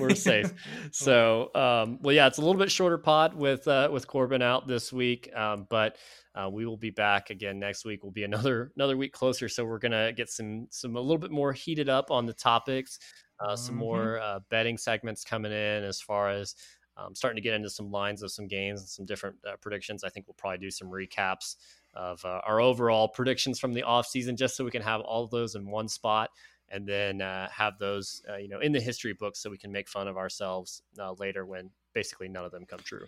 we're 0.00 0.14
safe. 0.14 0.50
So 0.92 1.50
um, 1.54 1.98
well, 2.00 2.14
yeah, 2.14 2.26
it's 2.26 2.38
a 2.38 2.40
little 2.40 2.58
bit 2.58 2.70
shorter 2.70 2.96
pod 2.96 3.34
with 3.34 3.68
uh, 3.68 3.90
with 3.92 4.06
Corbin 4.06 4.40
out 4.40 4.66
this 4.66 4.94
week, 4.94 5.30
um, 5.36 5.66
but 5.68 5.98
uh, 6.34 6.48
we 6.48 6.64
will 6.64 6.78
be 6.78 6.88
back 6.88 7.28
again 7.28 7.58
next 7.58 7.84
week. 7.84 8.02
We'll 8.02 8.12
be 8.12 8.24
another 8.24 8.72
another 8.76 8.96
week 8.96 9.12
closer, 9.12 9.46
so 9.46 9.62
we're 9.62 9.78
gonna 9.78 10.10
get 10.14 10.30
some 10.30 10.66
some 10.70 10.96
a 10.96 11.00
little 11.00 11.18
bit 11.18 11.30
more 11.30 11.52
heated 11.52 11.90
up 11.90 12.10
on 12.10 12.24
the 12.24 12.32
topics. 12.32 12.98
Uh, 13.40 13.56
some 13.56 13.74
mm-hmm. 13.74 13.84
more 13.84 14.18
uh, 14.20 14.40
betting 14.50 14.78
segments 14.78 15.22
coming 15.22 15.52
in 15.52 15.84
as 15.84 16.00
far 16.00 16.30
as 16.30 16.54
um, 16.98 17.14
starting 17.14 17.36
to 17.36 17.42
get 17.42 17.54
into 17.54 17.70
some 17.70 17.90
lines 17.90 18.22
of 18.22 18.30
some 18.30 18.46
games 18.46 18.80
and 18.80 18.88
some 18.88 19.06
different 19.06 19.36
uh, 19.46 19.56
predictions. 19.60 20.04
I 20.04 20.08
think 20.08 20.26
we'll 20.26 20.34
probably 20.34 20.58
do 20.58 20.70
some 20.70 20.88
recaps 20.88 21.56
of 21.94 22.24
uh, 22.24 22.40
our 22.46 22.60
overall 22.60 23.08
predictions 23.08 23.58
from 23.58 23.72
the 23.72 23.82
offseason 23.82 24.36
just 24.36 24.56
so 24.56 24.64
we 24.64 24.70
can 24.70 24.82
have 24.82 25.00
all 25.00 25.24
of 25.24 25.30
those 25.30 25.54
in 25.54 25.66
one 25.66 25.88
spot 25.88 26.30
and 26.70 26.86
then 26.86 27.22
uh, 27.22 27.48
have 27.48 27.78
those 27.78 28.22
uh, 28.30 28.36
you 28.36 28.48
know 28.48 28.60
in 28.60 28.72
the 28.72 28.80
history 28.80 29.12
books 29.12 29.38
so 29.38 29.50
we 29.50 29.58
can 29.58 29.72
make 29.72 29.88
fun 29.88 30.06
of 30.06 30.16
ourselves 30.16 30.82
uh, 30.98 31.12
later 31.18 31.46
when 31.46 31.70
basically 31.94 32.28
none 32.28 32.44
of 32.44 32.52
them 32.52 32.66
come 32.66 32.78
true 32.80 33.06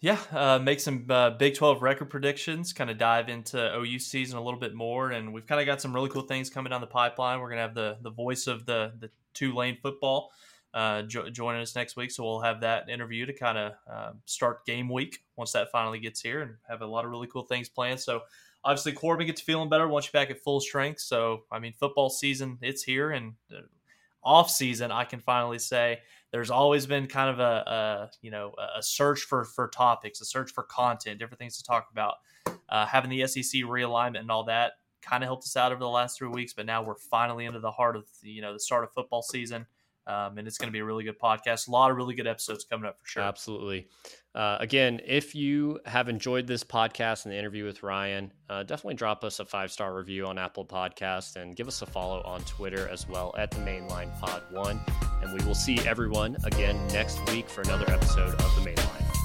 yeah 0.00 0.18
uh, 0.32 0.58
make 0.58 0.80
some 0.80 1.06
big 1.38 1.54
12 1.54 1.80
record 1.80 2.10
predictions 2.10 2.72
kind 2.72 2.90
of 2.90 2.98
dive 2.98 3.30
into 3.30 3.74
ou 3.78 3.98
season 3.98 4.38
a 4.38 4.42
little 4.42 4.60
bit 4.60 4.74
more 4.74 5.10
and 5.10 5.32
we've 5.32 5.46
kind 5.46 5.60
of 5.60 5.66
got 5.66 5.80
some 5.80 5.94
really 5.94 6.10
cool 6.10 6.22
things 6.22 6.50
coming 6.50 6.70
down 6.70 6.82
the 6.82 6.86
pipeline 6.86 7.40
we're 7.40 7.48
going 7.48 7.56
to 7.56 7.62
have 7.62 7.74
the 7.74 7.96
the 8.02 8.10
voice 8.10 8.46
of 8.46 8.66
the 8.66 8.92
the 9.00 9.10
Tulane 9.34 9.78
football 9.82 10.30
uh, 10.74 11.02
jo- 11.02 11.30
joining 11.30 11.62
us 11.62 11.76
next 11.76 11.96
week. 11.96 12.10
So 12.10 12.24
we'll 12.24 12.40
have 12.40 12.60
that 12.60 12.88
interview 12.88 13.26
to 13.26 13.32
kind 13.32 13.58
of 13.58 13.72
uh, 13.90 14.12
start 14.24 14.64
game 14.64 14.88
week 14.88 15.24
once 15.36 15.52
that 15.52 15.70
finally 15.70 15.98
gets 15.98 16.20
here 16.20 16.42
and 16.42 16.54
have 16.68 16.82
a 16.82 16.86
lot 16.86 17.04
of 17.04 17.10
really 17.10 17.26
cool 17.26 17.42
things 17.42 17.68
planned. 17.68 18.00
So 18.00 18.22
obviously 18.64 18.92
Corbin 18.92 19.26
gets 19.26 19.40
feeling 19.40 19.68
better 19.68 19.88
once 19.88 20.06
you're 20.06 20.20
back 20.20 20.30
at 20.30 20.40
full 20.40 20.60
strength. 20.60 21.00
So, 21.00 21.44
I 21.50 21.58
mean, 21.58 21.72
football 21.72 22.10
season, 22.10 22.58
it's 22.62 22.82
here 22.82 23.10
and 23.10 23.34
uh, 23.52 23.60
off 24.24 24.50
season, 24.50 24.92
I 24.92 25.04
can 25.04 25.20
finally 25.20 25.58
say 25.58 26.00
there's 26.30 26.50
always 26.50 26.86
been 26.86 27.06
kind 27.06 27.28
of 27.28 27.40
a, 27.40 27.42
a, 27.42 28.10
you 28.22 28.30
know, 28.30 28.54
a 28.76 28.82
search 28.82 29.22
for, 29.22 29.44
for 29.44 29.68
topics, 29.68 30.20
a 30.20 30.24
search 30.24 30.52
for 30.52 30.62
content, 30.62 31.18
different 31.18 31.38
things 31.38 31.58
to 31.58 31.64
talk 31.64 31.88
about. 31.90 32.14
Uh, 32.68 32.86
having 32.86 33.10
the 33.10 33.26
SEC 33.26 33.62
realignment 33.62 34.20
and 34.20 34.30
all 34.30 34.44
that 34.44 34.72
kind 35.02 35.22
of 35.22 35.26
helped 35.26 35.44
us 35.44 35.56
out 35.56 35.72
over 35.72 35.80
the 35.80 35.88
last 35.88 36.16
three 36.16 36.28
weeks, 36.28 36.52
but 36.52 36.64
now 36.64 36.82
we're 36.82 36.94
finally 36.94 37.44
into 37.44 37.60
the 37.60 37.70
heart 37.70 37.96
of, 37.96 38.06
the, 38.22 38.30
you 38.30 38.40
know, 38.40 38.52
the 38.52 38.60
start 38.60 38.84
of 38.84 38.92
football 38.92 39.22
season. 39.22 39.66
Um, 40.06 40.38
and 40.38 40.48
it's 40.48 40.58
going 40.58 40.68
to 40.68 40.72
be 40.72 40.80
a 40.80 40.84
really 40.84 41.04
good 41.04 41.18
podcast. 41.18 41.68
A 41.68 41.70
lot 41.70 41.90
of 41.90 41.96
really 41.96 42.14
good 42.14 42.26
episodes 42.26 42.64
coming 42.64 42.86
up 42.86 42.98
for 43.00 43.06
sure. 43.06 43.22
Absolutely. 43.22 43.88
Uh, 44.34 44.56
again, 44.60 45.00
if 45.06 45.34
you 45.34 45.78
have 45.84 46.08
enjoyed 46.08 46.46
this 46.46 46.64
podcast 46.64 47.24
and 47.24 47.32
the 47.32 47.38
interview 47.38 47.64
with 47.64 47.82
Ryan, 47.82 48.32
uh, 48.48 48.62
definitely 48.62 48.94
drop 48.94 49.24
us 49.24 49.40
a 49.40 49.44
five 49.44 49.70
star 49.70 49.94
review 49.94 50.26
on 50.26 50.38
Apple 50.38 50.64
Podcast 50.64 51.36
and 51.36 51.54
give 51.54 51.68
us 51.68 51.82
a 51.82 51.86
follow 51.86 52.22
on 52.22 52.42
Twitter 52.42 52.88
as 52.88 53.08
well 53.08 53.34
at 53.36 53.50
the 53.50 53.58
Mainline 53.58 54.18
Pod 54.20 54.42
One. 54.50 54.80
And 55.22 55.38
we 55.38 55.44
will 55.46 55.54
see 55.54 55.78
everyone 55.80 56.36
again 56.44 56.84
next 56.88 57.24
week 57.30 57.48
for 57.48 57.60
another 57.60 57.88
episode 57.90 58.34
of 58.34 58.54
the 58.56 58.70
Mainline. 58.70 59.21